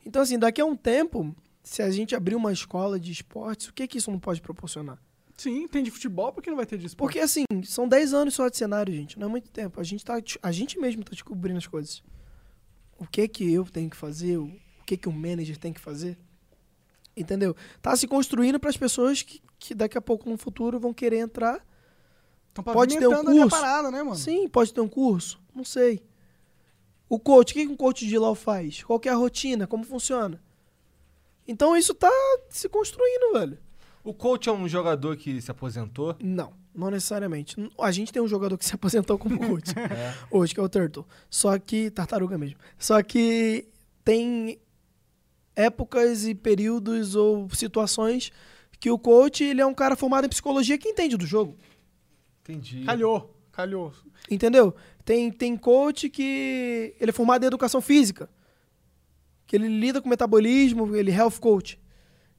[0.05, 3.73] Então, assim, daqui a um tempo, se a gente abrir uma escola de esportes, o
[3.73, 4.99] que que isso não pode proporcionar?
[5.35, 7.15] Sim, tem de futebol, por que não vai ter de esporte?
[7.15, 9.19] Porque, assim, são 10 anos só de cenário, gente.
[9.19, 9.81] Não é muito tempo.
[9.81, 12.03] A gente, tá, a gente mesmo tá descobrindo as coisas.
[12.99, 14.37] O que que eu tenho que fazer?
[14.37, 14.53] O
[14.85, 16.19] que que o manager tem que fazer?
[17.17, 17.57] Entendeu?
[17.81, 21.19] Tá se construindo para as pessoas que, que daqui a pouco, no futuro, vão querer
[21.19, 21.67] entrar.
[22.49, 23.57] Estão pode ter um pavimentando ali a curso.
[23.61, 24.17] parada, né, mano?
[24.17, 25.41] Sim, pode ter um curso.
[25.55, 26.03] Não sei.
[27.09, 28.83] O coach, o que que um coach de LOL faz?
[28.83, 29.67] Qual que é a rotina?
[29.67, 30.43] Como funciona?
[31.47, 32.11] Então isso tá
[32.51, 33.59] se construindo, velho.
[34.05, 36.15] O coach é um jogador que se aposentou.
[36.23, 37.57] Não, não necessariamente.
[37.81, 39.71] A gente tem um jogador que se aposentou como coach.
[39.79, 40.15] É.
[40.31, 41.07] Hoje, que é o Turtle.
[41.31, 41.91] Só que.
[41.91, 42.59] Tartaruga mesmo.
[42.79, 43.67] Só que
[44.05, 44.61] tem
[45.57, 48.31] épocas e períodos ou situações
[48.79, 51.57] que o coach ele é um cara formado em psicologia que entende do jogo.
[52.49, 52.85] Entendi.
[52.85, 53.93] Calhou, calhou.
[54.31, 54.75] Entendeu?
[55.05, 58.29] Tem, tem coach que ele é formado em educação física.
[59.47, 61.79] Que ele lida com metabolismo, ele é health coach.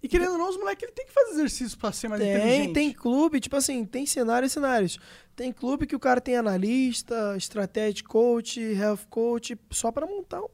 [0.02, 2.31] E querendo ou não, os moleques ele tem que fazer exercício pra ser mais Tem,
[2.36, 2.73] inteligente.
[2.73, 4.98] tem clube, tipo assim, tem cenários e cenários.
[5.36, 10.48] Tem clube que o cara tem analista, strategy coach, health coach, só para montar um-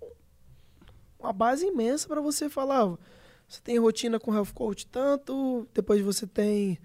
[1.19, 2.97] uma base imensa para você falar.
[3.47, 6.79] Você tem rotina com health coach tanto, depois você tem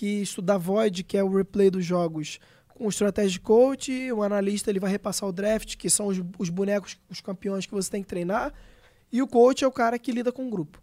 [0.00, 4.70] que estudar Void, que é o replay dos jogos, com o strategy coach, o analista
[4.70, 8.00] ele vai repassar o draft, que são os, os bonecos, os campeões que você tem
[8.00, 8.50] que treinar,
[9.12, 10.80] e o coach é o cara que lida com o grupo.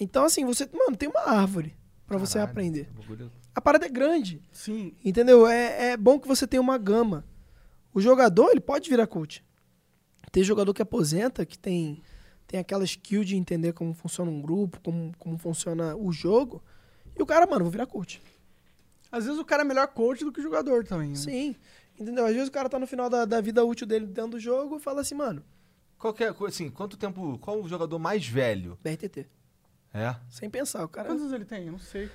[0.00, 2.88] Então, assim, você, mano, tem uma árvore para você aprender.
[3.54, 4.94] A parada é grande, Sim.
[5.04, 5.46] entendeu?
[5.46, 7.26] É, é bom que você tenha uma gama.
[7.92, 9.44] O jogador, ele pode virar coach.
[10.32, 12.00] Tem jogador que aposenta, que tem,
[12.46, 16.62] tem aquela skill de entender como funciona um grupo, como, como funciona o jogo.
[17.18, 18.22] E o cara, mano, vou virar coach.
[19.10, 21.10] Às vezes o cara é melhor coach do que jogador também.
[21.10, 21.16] né?
[21.16, 21.56] Sim,
[21.98, 22.24] entendeu?
[22.26, 24.76] Às vezes o cara tá no final da, da vida útil dele dentro do jogo
[24.76, 25.44] e fala assim, mano,
[25.98, 27.38] Qual que é, assim, quanto tempo.
[27.38, 28.78] Qual o jogador mais velho?
[28.82, 29.26] BRTT.
[29.92, 30.14] É?
[30.28, 31.08] Sem pensar, o cara...
[31.08, 31.66] Quantos anos ele tem?
[31.66, 32.08] Eu não sei.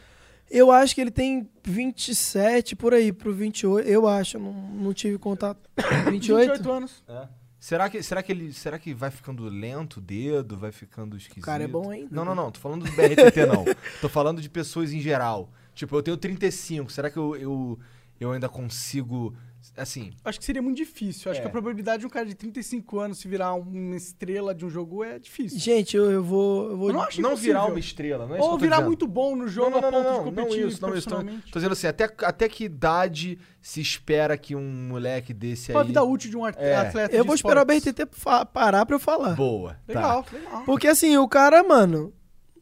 [0.50, 3.88] Eu acho que ele tem 27 por aí, pro 28.
[3.88, 5.70] Eu acho, não, não tive contato.
[6.10, 6.52] 28?
[6.54, 7.04] 28 anos.
[7.08, 7.28] É.
[7.66, 10.56] Será que, será, que ele, será que vai ficando lento o dedo?
[10.56, 11.42] Vai ficando esquisito?
[11.42, 12.10] O cara é bom ainda.
[12.12, 12.52] Não, não, não.
[12.52, 13.66] Tô falando do BRTT, não.
[14.00, 15.50] Tô falando de pessoas em geral.
[15.74, 16.92] Tipo, eu tenho 35.
[16.92, 17.80] Será que eu, eu,
[18.20, 19.36] eu ainda consigo.
[19.78, 20.12] Assim.
[20.24, 21.30] Acho que seria muito difícil.
[21.30, 21.42] Acho É.
[21.42, 24.70] que a probabilidade de um cara de 35 anos se virar uma estrela de um
[24.70, 25.60] jogo é difícil.
[25.60, 26.70] Gente, eu, eu vou.
[26.72, 28.78] Eu vou Eu não acho não virar uma estrela, não é isso eu Ou virar
[28.78, 28.88] dizendo.
[28.88, 30.96] muito bom no jogo não, não, a não, ponto não, de não, competir isso, não
[30.96, 31.10] isso.
[31.10, 31.24] Tô, tô
[31.56, 35.88] dizendo assim, até, até que idade se espera que um moleque desse Qual a aí...
[35.88, 36.76] vida útil de um É.
[36.76, 37.66] atleta eu de vou esperar o?
[37.66, 38.06] BRTT
[38.54, 39.36] parar pra eu falar.
[39.36, 39.74] Boa.
[39.74, 39.78] tá.
[39.88, 40.64] Legal, legal.
[40.66, 42.14] Porque assim, o cara, mano,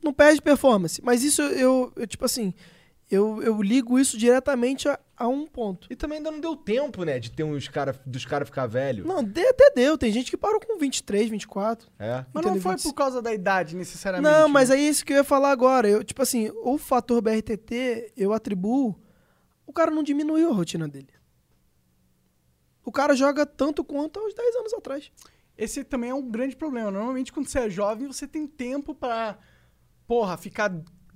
[0.03, 1.01] não perde performance.
[1.03, 2.53] Mas isso eu, eu tipo assim,
[3.09, 5.87] eu, eu ligo isso diretamente a, a um ponto.
[5.89, 9.05] E também ainda não deu tempo, né, de ter uns cara, dos caras ficar velho.
[9.05, 9.97] Não, de- até deu.
[9.97, 11.89] Tem gente que parou com 23, 24.
[11.99, 12.25] É.
[12.33, 12.61] Mas não Entendeu?
[12.61, 12.93] foi 25.
[12.93, 14.31] por causa da idade, necessariamente.
[14.31, 14.77] Não, mas né?
[14.77, 15.87] é isso que eu ia falar agora.
[15.87, 18.95] Eu, tipo assim, o fator BRTT, eu atribuo.
[19.65, 21.09] O cara não diminuiu a rotina dele.
[22.85, 25.11] O cara joga tanto quanto aos 10 anos atrás.
[25.57, 26.91] Esse também é um grande problema.
[26.91, 29.37] Normalmente, quando você é jovem, você tem tempo pra,
[30.07, 30.69] porra, ficar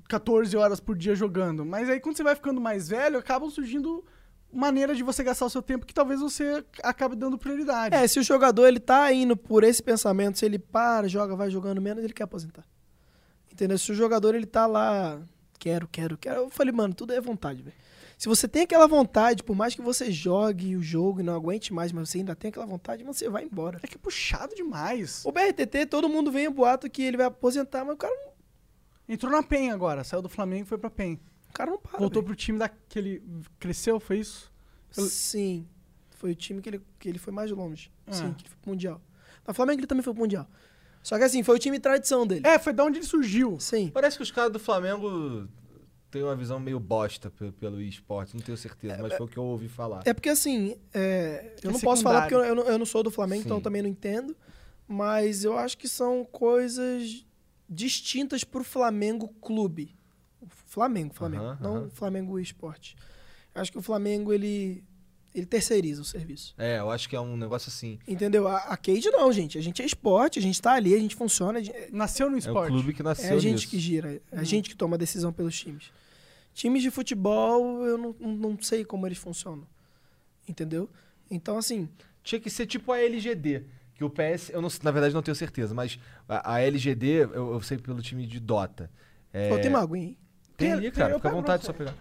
[0.07, 1.65] 14 horas por dia jogando.
[1.65, 4.03] Mas aí, quando você vai ficando mais velho, acabam surgindo
[4.51, 7.95] maneiras de você gastar o seu tempo que talvez você acabe dando prioridade.
[7.95, 11.49] É, se o jogador ele tá indo por esse pensamento, se ele para, joga, vai
[11.49, 12.65] jogando menos, ele quer aposentar.
[13.51, 13.77] Entendeu?
[13.77, 15.19] Se o jogador ele tá lá,
[15.59, 16.41] quero, quero, quero.
[16.41, 17.75] Eu falei, mano, tudo é vontade, velho.
[18.17, 21.71] Se você tem aquela vontade, por mais que você jogue o jogo e não aguente
[21.71, 23.79] mais, mas você ainda tem aquela vontade, você vai embora.
[23.83, 25.23] É que é puxado demais.
[25.23, 28.31] O BRTT, todo mundo vem o boato que ele vai aposentar, mas o cara não,
[29.07, 30.03] Entrou na PEN agora.
[30.03, 31.19] Saiu do Flamengo e foi pra PEN.
[31.49, 31.97] o cara não para.
[31.99, 32.25] Voltou velho.
[32.25, 33.21] pro time daquele...
[33.59, 34.51] Cresceu, foi isso?
[34.95, 35.67] Eu- Sim.
[36.17, 37.91] Foi o time que ele, que ele foi mais longe.
[38.07, 38.13] Ah.
[38.13, 39.01] Sim, que ele foi pro Mundial.
[39.47, 40.47] No Flamengo ele também foi pro Mundial.
[41.03, 42.45] Só que assim, foi o time tradição dele.
[42.45, 43.59] É, foi da onde ele surgiu.
[43.59, 43.89] Sim.
[43.93, 45.47] Parece que os caras do Flamengo
[46.09, 49.37] têm uma visão meio bosta pe- pelo esporte, não tenho certeza, mas foi o que
[49.37, 50.01] eu ouvi falar.
[50.05, 52.85] É porque assim, é, eu É não posso falar porque eu, eu não, eu não
[52.85, 53.47] sou do Flamengo, Sim.
[53.47, 54.35] então eu também não entendo.
[54.87, 57.25] Mas eu acho que são coisas
[57.69, 59.95] distintas pro Flamengo clube.
[60.41, 61.89] O Flamengo, Flamengo, Aham, não aham.
[61.89, 62.95] Flamengo esporte.
[63.53, 64.83] Eu acho que o Flamengo ele
[65.35, 66.55] ele terceiriza o serviço.
[66.57, 67.99] É, eu acho que é um negócio assim.
[68.07, 68.47] Entendeu?
[68.47, 69.55] A, a Cade não, gente.
[69.55, 72.33] A gente é esporte, a gente tá ali, a gente funciona, a gente- Nasceu no
[72.33, 72.71] É o esporte.
[72.71, 73.67] clube que é nasceu a gente nisso.
[73.67, 74.45] que gira, é a Uhum.
[74.45, 75.91] gente que toma a decisão pelos times.
[76.55, 79.67] Times de futebol, eu não, não, não sei como eles funcionam.
[80.47, 80.89] Entendeu?
[81.29, 81.87] Então, assim,
[82.23, 83.63] Tinha que ser tipo a LGD.
[83.97, 85.99] Que o PS, eu não, na verdade não tenho certeza, mas
[86.29, 88.91] a, a LGD, eu, eu sei pelo time de Dota.
[89.33, 90.17] É, pô, tem uma aguinha, hein?
[90.55, 91.95] Tem Tem- ali, tem, cara, eu fica à vontade só pegar.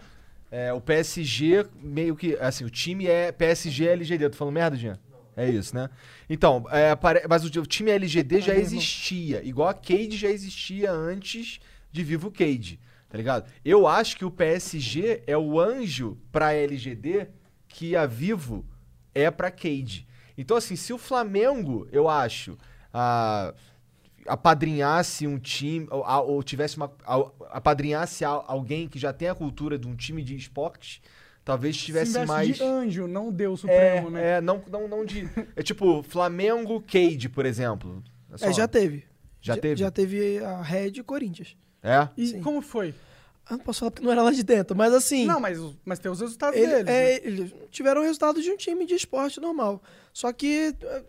[0.51, 2.35] É, o PSG, meio que.
[2.35, 4.25] Assim, o time é PSG LGD.
[4.25, 4.97] Eu tô falando merda, Jean?
[5.35, 5.89] É isso, né?
[6.29, 6.97] Então, é,
[7.29, 9.43] mas o, time LGD já existia.
[9.43, 11.59] Igual a Cade já existia antes
[11.91, 12.79] de Vivo Cade.
[13.09, 13.47] Tá ligado?
[13.63, 17.27] Eu acho que o PSG é o anjo pra LGD
[17.67, 18.65] que a Vivo
[19.13, 20.06] é pra Cade.
[20.37, 22.57] Então, assim, se o Flamengo, eu acho,
[22.93, 23.53] a
[24.25, 26.91] apadrinhasse um time, ou, ou tivesse uma.
[27.05, 31.01] a- apadrinhasse alguém que já tem a cultura de um time de esportes,
[31.45, 32.57] talvez Se tivesse mais.
[32.57, 34.37] de anjo, não Deus É, supremo, né?
[34.37, 35.29] é, não, não, não de.
[35.55, 38.03] É tipo, Flamengo Cade, por exemplo.
[38.31, 39.05] É, só- É, já teve.
[39.41, 39.79] Já teve?
[39.79, 41.55] Já teve a Red e Corinthians.
[41.81, 42.09] É?
[42.17, 42.41] E Sim.
[42.41, 42.93] como foi?
[43.49, 45.25] Ah, não posso falar porque não era lá de dentro, mas assim.
[45.25, 46.85] Não, mas, mas tem os resultados ele- deles.
[46.85, 47.11] né?
[47.13, 49.81] é, eles tiveram o resultado de um time de esporte normal.
[50.13, 50.75] Só que.
[50.81, 51.03] é,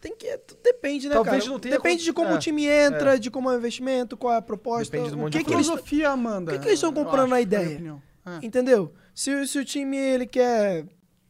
[0.00, 0.26] Tem que.
[0.62, 1.50] Depende, né, Talvez cara?
[1.52, 4.34] não tenha Depende de como é, o time entra, de como é o investimento, qual
[4.34, 4.90] é a proposta.
[4.96, 6.52] Depende do o que de que eles filosofia, Amanda?
[6.52, 8.00] o que que eles estão eu comprando acho, na ideia?
[8.24, 8.44] É.
[8.46, 8.92] Entendeu?
[9.14, 10.84] Se, se o time ele quer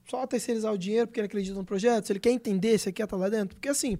[0.08, 2.94] só terceirizar o dinheiro porque ele acredita no projeto, se ele quer entender, se ele
[2.94, 3.56] quer estar lá dentro.
[3.56, 3.98] Porque assim,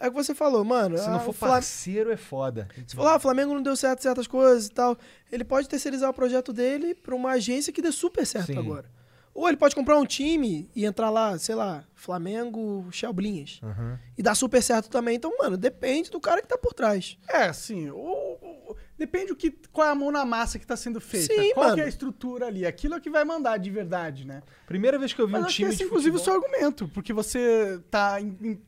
[0.00, 0.96] é o que você falou, mano.
[0.96, 2.68] Se ah, não for o Fla- parceiro, é foda.
[2.86, 4.96] Se falar, ah, o Flamengo não deu certo certas coisas e tal,
[5.30, 8.58] ele pode terceirizar o projeto dele pra uma agência que dê super certo Sim.
[8.58, 8.90] agora.
[9.34, 13.60] Ou ele pode comprar um time e entrar lá, sei lá, Flamengo, Chalblinhas.
[13.62, 13.98] Aham.
[14.16, 15.14] E dar super certo também.
[15.14, 17.16] Então, mano, depende do cara que tá por trás.
[17.28, 20.76] É, assim, o- o- depende o que, qual é a mão na massa que tá
[20.76, 21.32] sendo feita.
[21.32, 21.82] Sim, qual que mano.
[21.82, 22.66] é a estrutura ali.
[22.66, 24.42] Aquilo é que vai mandar de verdade, né?
[24.66, 26.40] Primeira vez que eu vi Mas um acho que time esse, de inclusive, o futebol...
[26.42, 28.60] seu argumento, porque você tá em-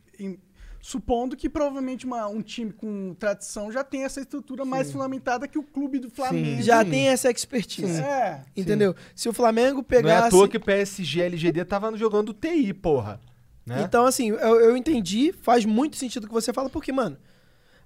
[0.81, 5.59] supondo que provavelmente uma- um time com tradição já tem essa estrutura mais fundamentada que
[5.59, 6.63] o clube do Flamengo.
[6.63, 6.91] Já Sim.
[6.91, 8.01] tem essa expertise.
[8.01, 8.43] É.
[8.57, 8.95] Entendeu?
[9.15, 10.29] Se o Flamengo Não é pegasse.
[10.29, 13.21] à toa que o PSG LGD tava jogando TI, porra.
[13.67, 13.83] Né?
[13.83, 17.17] Então, assim, eu, eu entendi, faz muito sentido o que você fala, porque, mano,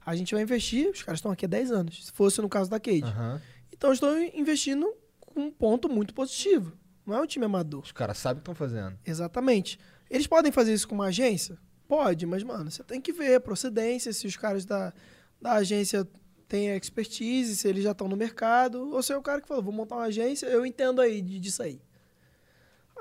[0.06, 2.70] a gente vai investir, os caras estão aqui há 10 anos, se fosse no caso
[2.70, 3.02] da Cade.
[3.02, 3.40] Aham.
[3.72, 4.86] Então, estão investindo
[5.20, 6.72] com um ponto muito positivo.
[7.04, 7.82] Não é um time amador.
[7.82, 8.96] Os caras sabem o que estão fazendo.
[9.04, 9.78] Exatamente.
[10.08, 11.58] Eles podem fazer isso com uma agência?
[11.88, 14.92] Pode, mas, mano, você tem que ver a procedência, se os caras da,
[15.40, 16.06] da agência
[16.48, 19.62] tem expertise, se eles já estão no mercado, ou se é o cara que falou,
[19.62, 21.80] vou montar uma agência, eu entendo aí de- disso aí.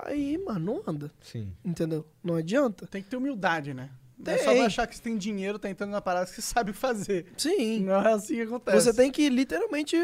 [0.06, 1.54] Aí, mano, não anda, Sim.
[1.64, 2.06] entendeu?
[2.24, 2.88] Não adianta.
[2.88, 3.90] Tem que ter humildade, né?
[4.18, 4.46] Não é Tem.
[4.46, 7.28] só achar que você tem dinheiro, tá entrando na parada que você sabe fazer.
[7.38, 8.82] Sim, Não é assim que acontece.
[8.82, 9.96] você tem que literalmente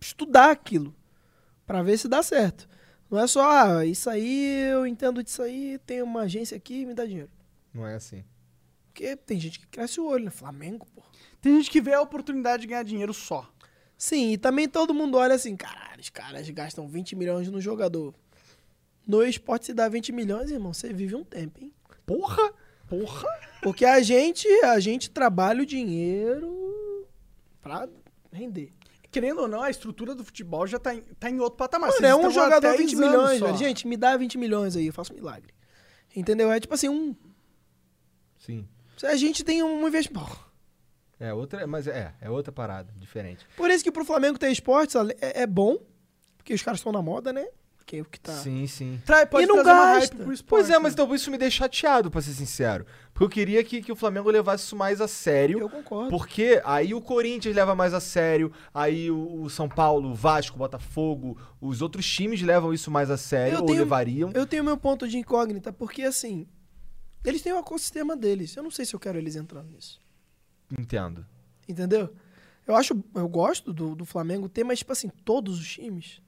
[0.00, 0.94] estudar aquilo
[1.66, 2.68] pra ver se dá certo.
[3.10, 6.94] Não é só, ah, isso aí, eu entendo disso aí, tem uma agência aqui, me
[6.94, 7.30] dá dinheiro.
[7.76, 8.24] Não é assim.
[8.86, 10.30] Porque tem gente que cresce o olho, né?
[10.30, 11.02] Flamengo, pô.
[11.42, 13.46] Tem gente que vê a oportunidade de ganhar dinheiro só.
[13.98, 18.14] Sim, e também todo mundo olha assim, caralho, os caras gastam 20 milhões no jogador.
[19.06, 21.72] No esporte se dá 20 milhões, irmão, você vive um tempo, hein?
[22.06, 22.52] Porra!
[22.88, 23.28] Porra!
[23.62, 27.06] Porque a gente, a gente trabalha o dinheiro
[27.60, 27.88] pra
[28.32, 28.72] render.
[29.10, 31.88] Querendo ou não, a estrutura do futebol já tá em, tá em outro patamar.
[31.88, 33.56] Mano, Vocês é um jogador até 20 anos milhões, velho.
[33.56, 35.54] Gente, me dá 20 milhões aí, eu faço um milagre.
[36.14, 36.50] Entendeu?
[36.50, 37.14] É tipo assim, um.
[38.46, 38.66] Sim.
[39.04, 40.46] A gente tem um investimento.
[41.18, 43.46] É outra, mas é, é outra parada, diferente.
[43.56, 45.78] Por isso que pro Flamengo ter esportes é, é bom,
[46.36, 47.46] porque os caras estão na moda, né?
[47.86, 48.32] Que é o que tá.
[48.32, 49.00] Sim, sim.
[49.06, 50.16] Trai, pode E não gasta.
[50.16, 51.02] esporte, Pois é, mas né?
[51.02, 52.84] então isso me deixa chateado, pra ser sincero.
[53.14, 55.60] Porque eu queria que, que o Flamengo levasse isso mais a sério.
[55.60, 56.10] Eu concordo.
[56.10, 60.56] Porque aí o Corinthians leva mais a sério, aí o, o São Paulo, o Vasco,
[60.56, 64.30] o Botafogo, os outros times levam isso mais a sério, Eu ou tenho- levariam.
[64.34, 66.46] Eu tenho meu ponto de incógnita, porque assim,
[67.28, 68.56] eles têm o ecossistema deles.
[68.56, 70.00] Eu não sei se eu quero eles entrando nisso.
[70.78, 71.26] Entendo.
[71.68, 72.14] Entendeu?
[72.66, 76.20] Eu acho, eu gosto do, do Flamengo ter, mas tipo assim, todos os times.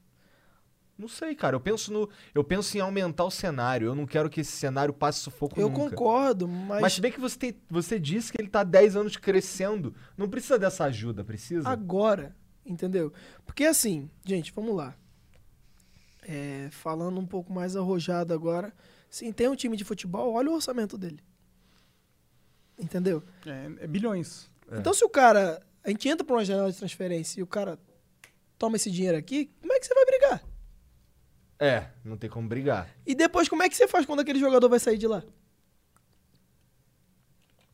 [0.99, 1.55] Não sei, cara.
[1.55, 2.09] Eu penso no.
[2.35, 3.87] Eu penso em aumentar o cenário.
[3.87, 5.91] Eu não quero que esse cenário passe sufoco Eu nunca.
[5.91, 8.97] concordo, mas, Mas se bem que você, tem, você disse que ele tá há 10
[8.97, 9.95] anos crescendo.
[10.17, 11.69] Não precisa dessa ajuda, precisa?
[11.69, 12.35] agora,
[12.67, 13.13] entendeu?
[13.47, 14.97] Porque assim, gente, vamos lá.
[16.23, 18.75] É, falando um pouco mais arrojado agora,
[19.09, 21.21] sim, tem um time de futebol, olha o orçamento dele.
[22.79, 23.23] Entendeu?
[23.47, 24.51] É, é bilhões.
[24.71, 24.79] É.
[24.79, 27.79] Então se o cara, a gente entra pra uma janela de transferência e o cara
[28.59, 30.43] toma esse dinheiro aqui, como é que você vai brigar?
[31.59, 32.89] É, não tem como brigar.
[33.05, 35.25] E depois, como é que você faz quando aquele jogador vai sair de lá?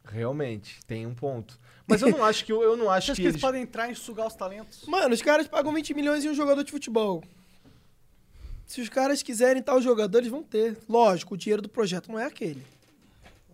[0.04, 1.58] Realmente, tem um ponto.
[1.86, 3.42] Mas eu não acho que eu, eu não acho Você acha que, que eles eles...
[3.42, 4.86] podem entrar e sugar os talentos?
[4.86, 7.22] Mano, os caras pagam 20 milhões em um jogador de futebol.
[8.66, 10.76] Se os caras quiserem tal jogador, eles vão ter.
[10.88, 12.64] Lógico, o dinheiro do projeto não é aquele.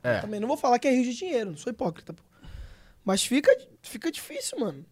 [0.03, 0.21] É.
[0.21, 2.13] Também não vou falar que é rio de dinheiro, não sou hipócrita.
[2.13, 2.23] pô.
[3.05, 3.51] Mas fica,
[3.83, 4.85] fica difícil, mano.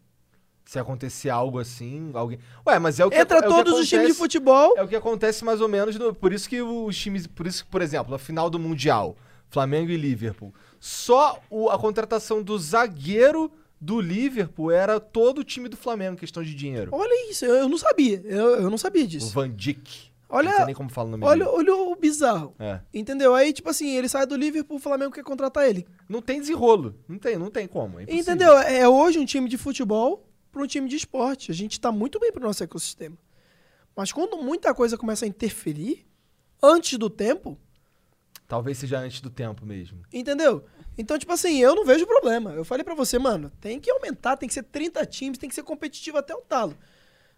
[0.65, 2.39] Se acontecer algo assim, alguém.
[2.67, 4.75] Ué, mas é o que Entra é o que todos os times de acontece- futebol.
[4.77, 5.97] É o que acontece mais ou menos.
[5.97, 7.27] no- por isso que os times.
[7.27, 9.17] Por isso que, por exemplo, a final do Mundial,
[9.49, 10.53] Flamengo e Liverpool.
[10.79, 13.51] Só o- a contratação do zagueiro
[13.81, 16.91] do Liverpool era todo o time do Flamengo, em questão de dinheiro.
[16.93, 18.21] Olha isso, eu, eu não sabia.
[18.25, 19.33] Eu, eu não sabia O disso.
[19.33, 20.09] Van Dijk.
[20.31, 22.55] Olha- Não sei nem como fala o nome Olha, olha o bizarro.
[22.59, 22.81] É.
[22.93, 23.35] Entendeu?
[23.35, 25.87] Aí, tipo assim, ele sai do Liverpool, o Flamengo quer contratar ele.
[26.09, 26.95] Não tem desenrolo.
[27.09, 27.99] Não tem, não tem como.
[27.99, 28.05] é.
[28.09, 28.53] Entendeu?
[28.59, 31.51] É hoje um time de futebol para um time de esporte.
[31.51, 33.17] A gente tá muito bem pro nosso ecossistema.
[33.97, 36.05] Mas quando muita coisa começa a interferir,
[36.63, 37.57] antes do tempo,
[38.47, 40.01] Talvez seja antes do tempo mesmo.
[40.13, 40.65] entendeu?
[40.99, 42.51] Então, tipo assim, eu não vejo problema.
[42.53, 45.55] Eu falei pra você, mano, tem que aumentar, tem que ser 30 times, tem que
[45.55, 46.77] ser competitivo até o talo.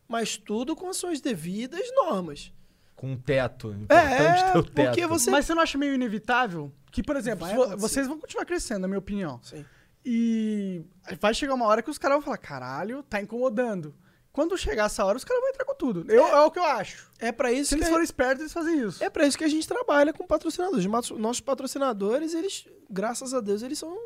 [0.08, 2.52] Mas tudo com as suas devidas normas.
[2.96, 3.68] Com um teto.
[3.72, 4.72] Importante É, ter o teto.
[4.86, 5.30] porque você...
[5.30, 7.46] Mas você não acha meio inevitável que, por exemplo,
[7.76, 9.38] vocês vão continuar crescendo, na minha opinião.
[9.42, 9.64] Sim.
[10.04, 10.82] E
[11.20, 13.94] vai chegar uma hora que os caras vão falar, caralho, tá incomodando.
[14.32, 16.10] Quando chegar essa hora, os caras vão entrar com tudo.
[16.10, 16.44] Eu, é.
[16.44, 17.10] o que eu acho.
[17.18, 17.80] É pra isso Se que...
[17.80, 19.02] eles forem espertos, eles fazem isso.
[19.02, 20.86] É pra isso que a gente trabalha com patrocinadores.
[21.18, 23.96] Nossos patrocinadores, eles, graças a Deus, eles são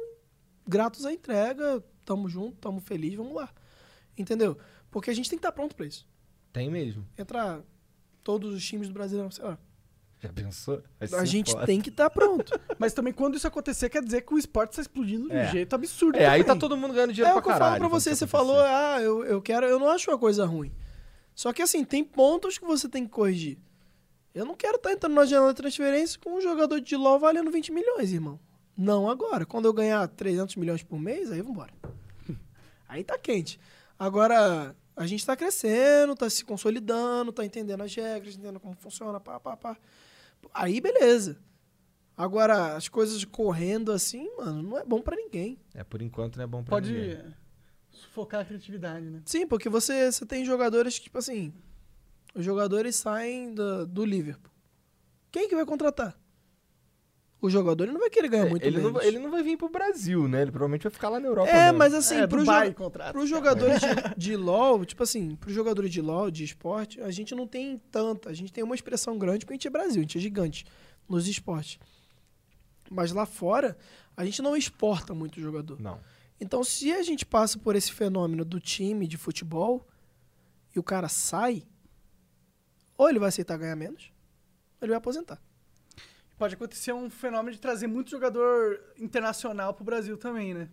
[0.66, 1.84] gratos à entrega.
[2.04, 3.50] Tamo junto, tamo feliz, vamos lá.
[4.16, 4.56] Entendeu?
[4.90, 6.06] Porque a gente tem que estar pronto pra isso.
[6.52, 7.06] Tem mesmo.
[7.18, 7.62] Entra
[8.22, 9.58] todos os times do Brasileirão, sei lá.
[10.26, 10.82] Já pensou?
[10.98, 11.66] Vai A gente foda.
[11.66, 12.58] tem que estar pronto.
[12.78, 15.50] Mas também quando isso acontecer, quer dizer que o esporte está explodindo de um É.
[15.50, 16.16] jeito absurdo.
[16.18, 16.60] É, aí tá também.
[16.60, 17.78] todo mundo ganhando é dinheiro o que pra eu caralho.
[17.80, 18.14] falo pra você.
[18.14, 19.66] Você falou, ah, eu, eu quero.
[19.66, 20.72] Eu não acho uma coisa ruim.
[21.34, 23.58] Só que assim, tem pontos que você tem que corrigir.
[24.34, 27.50] Eu não quero estar entrando na janela de transferência com um jogador de LOL valendo
[27.50, 28.38] 20 milhões, irmão.
[28.76, 29.44] Não agora.
[29.46, 31.72] Quando eu ganhar 300 milhões por mês, aí vambora.
[32.88, 33.58] Aí tá quente.
[33.98, 39.18] Agora, a gente tá crescendo, tá se consolidando, tá entendendo as regras, entendendo como funciona,
[39.20, 39.76] pá, pá, pá.
[40.52, 41.38] Aí, beleza.
[42.16, 45.58] Agora, as coisas correndo assim, mano, não é bom pra ninguém.
[45.74, 47.34] É, por enquanto não é bom pra Pode ninguém.
[47.90, 49.22] sufocar a criatividade, né?
[49.26, 51.52] Sim, porque você, você tem jogadores que, tipo assim,
[52.34, 54.52] os jogadores saem do, do Liverpool.
[55.32, 56.16] Quem que vai contratar?
[57.44, 58.98] O jogador ele não vai querer ganhar É, muito ele, não, menos.
[58.98, 60.40] vai- ele não vai vir pro Brasil, né?
[60.42, 61.50] Ele provavelmente vai ficar lá na Europa.
[61.50, 61.78] É, mesmo.
[61.78, 63.12] mas assim, é, pro, Dubai jo contrata.
[63.12, 67.34] pros jogadores de, de LoL, tipo assim, pros jogadores de LoL, de esporte, a gente
[67.34, 68.30] não tem tanta.
[68.30, 70.64] A gente tem uma expressão grande porque a gente é Brasil, a gente é gigante
[71.06, 71.78] nos esportes.
[72.90, 73.76] Mas lá fora,
[74.16, 75.78] a gente não exporta muito jogador.
[75.80, 76.00] Não.
[76.40, 79.86] Então, se a gente passa por esse fenômeno do time de futebol
[80.74, 81.62] e o cara sai,
[82.96, 84.10] ou ele vai aceitar ganhar menos,
[84.80, 85.40] ou ele vai aposentar.
[86.44, 90.68] Pode acontecer um fenômeno de trazer muito jogador internacional pro Brasil também, né?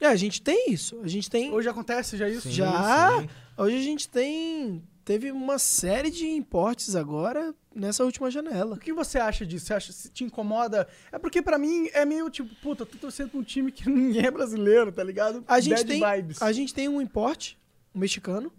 [0.00, 1.00] É, a gente tem isso.
[1.02, 1.52] A gente tem.
[1.52, 2.42] Hoje acontece já isso?
[2.42, 3.18] Sim, Já?
[3.18, 3.28] sim.
[3.58, 4.80] Hoje a gente tem.
[5.04, 8.76] Teve uma série de importes agora nessa última janela.
[8.76, 9.66] O que você acha disso?
[9.66, 10.86] Você acha se te incomoda?
[11.10, 14.26] É porque pra mim é meio tipo, puta, tô torcendo pra um time que ninguém
[14.26, 15.42] é brasileiro, tá ligado?
[15.48, 16.40] A gente, Bad tem, vibes.
[16.40, 17.58] a gente tem um importe,
[17.92, 18.52] um mexicano.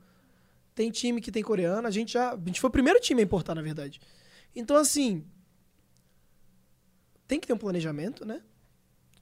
[0.76, 1.88] Tem time que tem coreano.
[1.88, 2.34] A gente já.
[2.34, 4.02] A gente foi o primeiro time a importar, na verdade.
[4.54, 5.24] Então, assim.
[7.32, 8.42] Tem que ter um planejamento, né?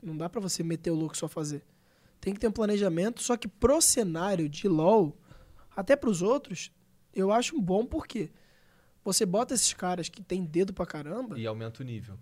[0.01, 1.61] Não dá pra você meter o louco e só fazer.
[2.19, 5.15] Tem que ter um planejamento, só que pro cenário de LoL,
[5.75, 6.71] até pros outros,
[7.13, 8.31] eu acho um bom porque
[9.05, 12.17] você bota esses caras que tem dedo pra caramba, E aumenta o nível.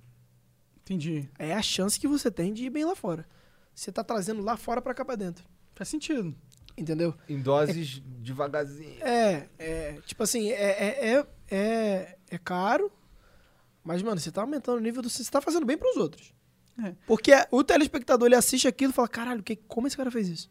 [0.82, 1.30] Entendi.
[1.40, 3.26] é a chance que você tem de ir bem lá fora.
[3.74, 5.46] Você tá trazendo lá fora pra cá pra dentro.
[5.74, 6.36] Faz sentido.
[6.78, 7.16] Entendeu?
[7.30, 9.02] Em doses devagarzinho.
[9.02, 12.92] É, é, tipo assim, é, é, é, é, é caro,
[13.88, 15.10] mas, mano, você tá aumentando o nível do.
[15.10, 16.34] Você tá fazendo bem pros outros.
[16.84, 16.94] É.
[17.08, 20.50] Porque o telespectador ele assiste aquilo e fala: caralho, que, como esse cara fez isso?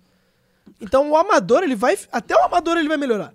[0.81, 1.99] Então o amador, ele vai.
[2.11, 3.35] Até o amador ele vai melhorar.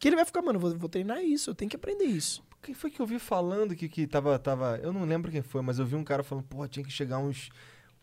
[0.00, 2.42] Que ele vai ficar, mano, vou, vou treinar isso, eu tenho que aprender isso.
[2.60, 4.80] Quem foi que eu vi falando que, que tava, tava.
[4.82, 7.18] Eu não lembro quem foi, mas eu vi um cara falando, pô, tinha que chegar
[7.18, 7.48] uns,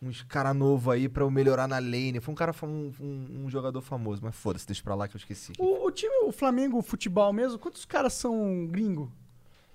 [0.00, 2.18] uns cara novo aí pra eu melhorar na lane.
[2.18, 5.18] Foi um cara, um, um, um jogador famoso, mas foda-se, deixa pra lá que eu
[5.18, 5.52] esqueci.
[5.58, 9.12] O, o time, o Flamengo futebol mesmo, quantos caras são gringo?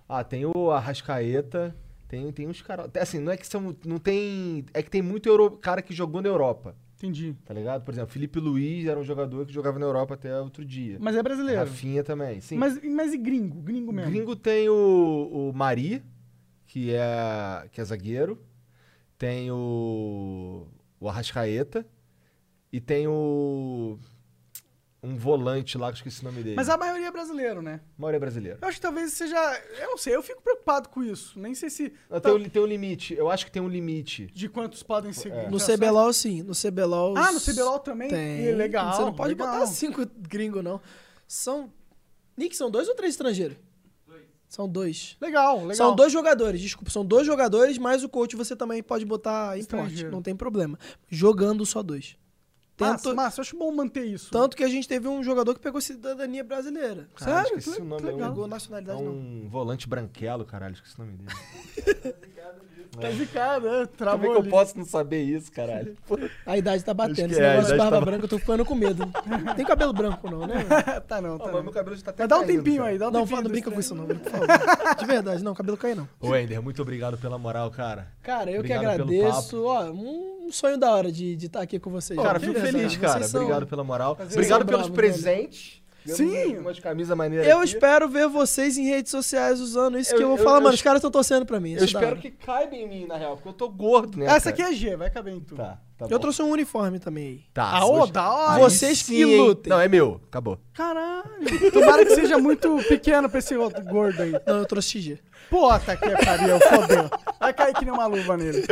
[0.08, 1.76] Ah, tem o Arrascaeta,
[2.08, 2.90] tem, tem uns caras.
[3.00, 3.76] Assim, não é que são.
[3.86, 4.66] Não tem.
[4.74, 7.36] É que tem muito euro, cara que jogou na Europa, Entendi.
[7.44, 7.84] tá ligado?
[7.84, 10.98] Por exemplo, Felipe Luiz era um jogador que jogava na Europa até outro dia.
[11.00, 11.62] Mas é brasileiro.
[11.62, 12.58] Rafinha também, sim.
[12.58, 13.60] Mas, mas e gringo?
[13.62, 14.12] Gringo mesmo.
[14.12, 16.04] Gringo tem o, o Mari,
[16.68, 18.40] que é, que é zagueiro.
[19.18, 20.68] Tem o,
[21.00, 21.86] o Arrascaeta.
[22.72, 23.98] E tem o.
[25.06, 26.56] Um volante lá, que eu esqueci o nome dele.
[26.56, 27.80] Mas a maioria é brasileiro, né?
[27.98, 28.58] maioria é brasileira.
[28.62, 29.36] Eu acho que talvez seja.
[29.80, 31.40] Eu não sei, eu fico preocupado com isso.
[31.40, 31.94] Nem sei se.
[32.10, 33.14] Não, tá- Tem, um, tem um limite.
[33.14, 34.28] Eu acho que tem um limite.
[34.34, 35.44] De quantos podem ser É.
[35.46, 35.68] gringos.
[35.68, 36.42] No CBLOL, sim.
[36.42, 37.16] No CBLOL.
[37.18, 38.10] Ah, no CBLOL também?
[38.10, 38.52] Tem.
[38.56, 38.94] Legal.
[38.94, 39.48] Você não pode legal.
[39.52, 40.82] botar cinco gringos, não.
[41.28, 41.72] São.
[42.38, 43.58] Nick, são dois ou três estrangeiros?
[44.48, 45.18] São dois.
[45.20, 45.76] Legal, legal.
[45.76, 49.62] São dois jogadores, desculpa, são dois jogadores, mas o coach você também pode botar importe,
[49.62, 50.12] Estrangeiro.
[50.12, 50.78] não tem problema.
[51.10, 52.16] Jogando só dois.
[52.78, 54.30] Massa, Tanto, massa, eu acho bom manter isso.
[54.32, 57.08] tanto que a gente teve um jogador que pegou cidadania brasileira.
[57.16, 57.60] Caralho, Sério?
[57.60, 58.10] esqueci Que o nome.
[58.10, 58.18] É um.
[58.18, 59.12] Pegou é nacionalidade, não.
[59.14, 60.74] um volante branquelo, caralho.
[60.74, 62.16] Esqueci o nome dele.
[63.02, 63.72] Tá zicado, né?
[63.72, 65.96] Como é Travou que eu posso não saber isso, caralho?
[66.46, 67.32] A idade tá batendo.
[67.32, 69.12] Esse é, negócio de barba tá- branca, eu tô ficando com medo.
[69.46, 70.64] Não tem cabelo branco, não, né?
[71.08, 71.64] tá não, tá Não, não.
[71.64, 72.90] meu cabelo já tá até Mas dá um tempinho cara.
[72.90, 73.38] aí, dá um Não, tempinho.
[73.38, 74.48] fala, não desse brinca com isso, não, por favor.
[74.98, 76.08] De verdade, não, cabelo cai não.
[76.20, 78.08] Ô, Ender, muito obrigado pela moral, cara.
[78.22, 79.64] Cara, eu Obrigado que agradeço.
[79.64, 82.20] Ó, um sonho da hora de estar aqui com vocês.
[82.20, 83.26] Cara, De fico feliz, cara.
[83.26, 84.18] Obrigado pela moral.
[84.20, 85.82] Obrigado pelos presentes.
[86.06, 86.58] Sim.
[86.58, 87.68] Umas, camisas maneiras Eu aqui.
[87.68, 90.62] espero ver vocês em redes sociais usando isso Eu- que eu vou eu- falar, eu
[90.64, 90.76] mano.
[90.76, 91.74] Os caras estão torcendo pra mim.
[91.74, 94.26] Eu é espero que caiba em mim, na real, porque eu tô gordo, né?
[94.28, 94.74] Essa aqui cara?
[94.74, 95.58] é G, vai caber em tudo.
[95.58, 96.20] Tá, tá Eu bom.
[96.20, 97.42] trouxe um uniforme também aí.
[97.54, 98.60] Tá, Ah, ô, da hora.
[98.60, 99.70] Vocês sim, que lutem.
[99.70, 100.22] Não, é meu.
[100.28, 100.60] Acabou.
[100.74, 101.72] Caralho.
[101.72, 104.32] Tomara que seja muito pequeno pra esse outro gordo aí.
[104.46, 105.20] Não, eu trouxe XG.
[105.50, 107.10] Puta que pariu, fodeu.
[107.40, 108.64] Vai cair que nem uma luva nele.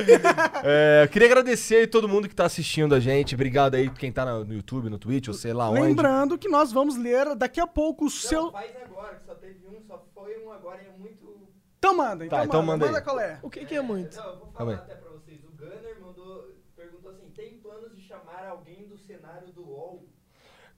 [0.63, 3.35] É, eu queria agradecer aí todo mundo que tá assistindo a gente.
[3.35, 5.81] Obrigado aí quem tá no YouTube, no Twitch, ou sei lá onde.
[5.81, 8.51] Lembrando que nós vamos ler daqui a pouco o seu...
[8.51, 11.47] faz agora, que só teve um, só foi um agora e é muito.
[11.77, 12.85] Então manda, então, Tá, então manda.
[12.85, 13.03] manda aí.
[13.03, 13.39] qual é.
[13.41, 14.15] O que, que é muito?
[14.15, 15.39] Não, eu vou Calma falar até pra vocês.
[15.43, 20.05] O Gunner mandou, perguntou assim: tem planos de chamar alguém do cenário do UOL?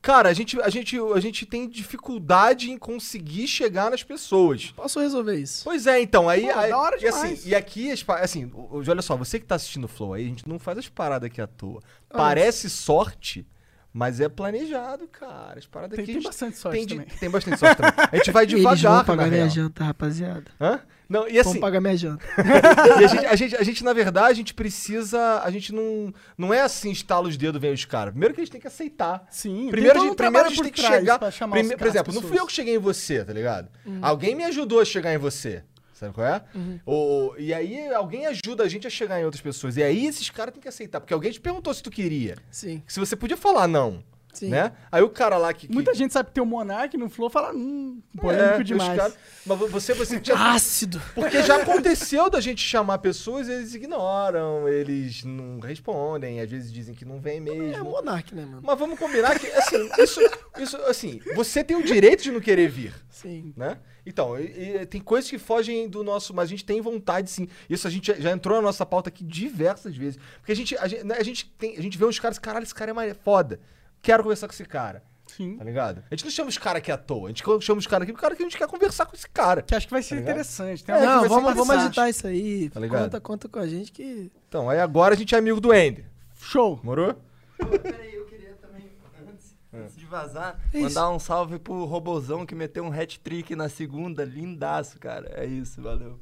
[0.06, 4.72] Cara, a gente, a, gente, a gente tem dificuldade em conseguir chegar nas pessoas.
[4.76, 5.64] Posso resolver isso?
[5.64, 6.44] Pois é, então, aí.
[6.44, 7.48] Pô, aí- da hora e, assim, demais.
[7.48, 10.28] e aqui, as pa- assim, olha só, você que tá assistindo o Flow aí, a
[10.30, 11.82] gente não faz as paradas aqui à toa.
[12.08, 13.48] Parece sorte,
[13.92, 15.58] mas é planejado, cara.
[15.58, 16.14] As paradas Tem, aqui.
[16.14, 17.08] tem bastante sorte tem, também.
[17.20, 17.94] tem bastante sorte também.
[18.12, 20.46] A gente vai devagar, Eles vão pagar minha janta, rapaziada.
[20.62, 20.82] Hã?
[21.08, 22.24] Não, e assim, pagar minha janta.
[22.38, 25.42] a, gente, a, gente, a gente, na verdade, a gente precisa.
[25.44, 26.14] A gente não.
[26.38, 28.12] Não é assim, estala os dedos, vem os caras.
[28.12, 29.26] Primeiro que a gente tem que aceitar.
[29.30, 31.20] Sim, Primeiro, a gente, primeiro a gente por tem que chegar.
[31.52, 33.70] prime- por exemplo, não fui eu que cheguei em você, tá ligado?
[33.86, 34.00] Uhum.
[34.02, 35.64] Alguém me ajudou a chegar em você.
[35.94, 36.42] Sabe qual é?
[36.86, 39.78] Ou- e aí alguém ajuda a gente a chegar em outras pessoas.
[39.78, 41.00] E aí esses caras têm que aceitar.
[41.00, 42.36] Porque alguém te perguntou se tu queria.
[42.52, 42.84] Sim.
[42.86, 44.04] Se você podia falar não.
[44.36, 44.50] Sim.
[44.50, 44.72] né?
[44.92, 45.68] Aí o cara lá que...
[45.68, 48.66] que Muita gente sabe que tem o Monark no Flow fala, hum, é, polêmico os
[48.66, 48.98] demais.
[49.00, 49.14] cara-
[49.46, 50.36] mas você, você tinha...
[50.54, 51.02] Ácido.
[51.14, 56.94] Porque já aconteceu da gente chamar pessoas, eles ignoram, eles não respondem, às vezes dizem
[56.96, 57.86] que não vem É mesmo.
[57.86, 58.62] monarque, né, mano?
[58.64, 60.20] Mas vamos combinar que, assim, isso,
[60.58, 63.54] isso, assim, você tem o direito de não querer vir, Sim.
[63.56, 63.78] né?
[64.06, 67.48] Então, e- e tem coisas que fogem do nosso, mas a gente tem vontade, sim.
[67.68, 70.20] Isso a gente já- já entrou na nossa pauta aqui diversas vezes.
[70.38, 72.64] Porque a gente, a gente, né, a gente, tem, a gente vê uns caras, caralho,
[72.64, 73.60] esse cara é mais foda.
[74.06, 75.58] Quero conversar com esse cara, Sim.
[75.58, 76.04] tá ligado?
[76.12, 78.12] A gente não chama os caras aqui à toa, a gente chama os caras aqui
[78.12, 79.64] porque cara que a gente quer conversar com esse cara.
[79.64, 80.30] Que acho que vai ser ligado?
[80.32, 80.84] interessante.
[80.84, 81.86] Tem É, Não, vamos, vamos interessante.
[81.88, 82.70] agitar isso aí.
[82.70, 83.02] Tá ligado?
[83.06, 84.32] conta, conta com a gente que.
[84.48, 86.06] Então, aí agora a gente é amigo do Ender.
[86.40, 86.80] Show.
[86.84, 87.16] Morou?
[87.58, 88.92] Pô, Peraí, eu queria também,
[89.28, 93.70] antes, antes de vazar, É mandar um salve pro Robozão que meteu um hat-trick na
[93.70, 94.24] segunda.
[94.24, 95.32] Lindaço, cara.
[95.36, 96.20] É isso, valeu.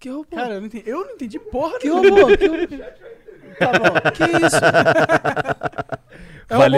[0.00, 0.34] Que robô?
[0.34, 2.08] Cara, eu não entendi, eu não entendi porra que robô?
[2.36, 2.84] Que robô?
[3.58, 4.10] Tá bom.
[4.14, 4.56] Que isso?
[6.50, 6.70] É Valeu.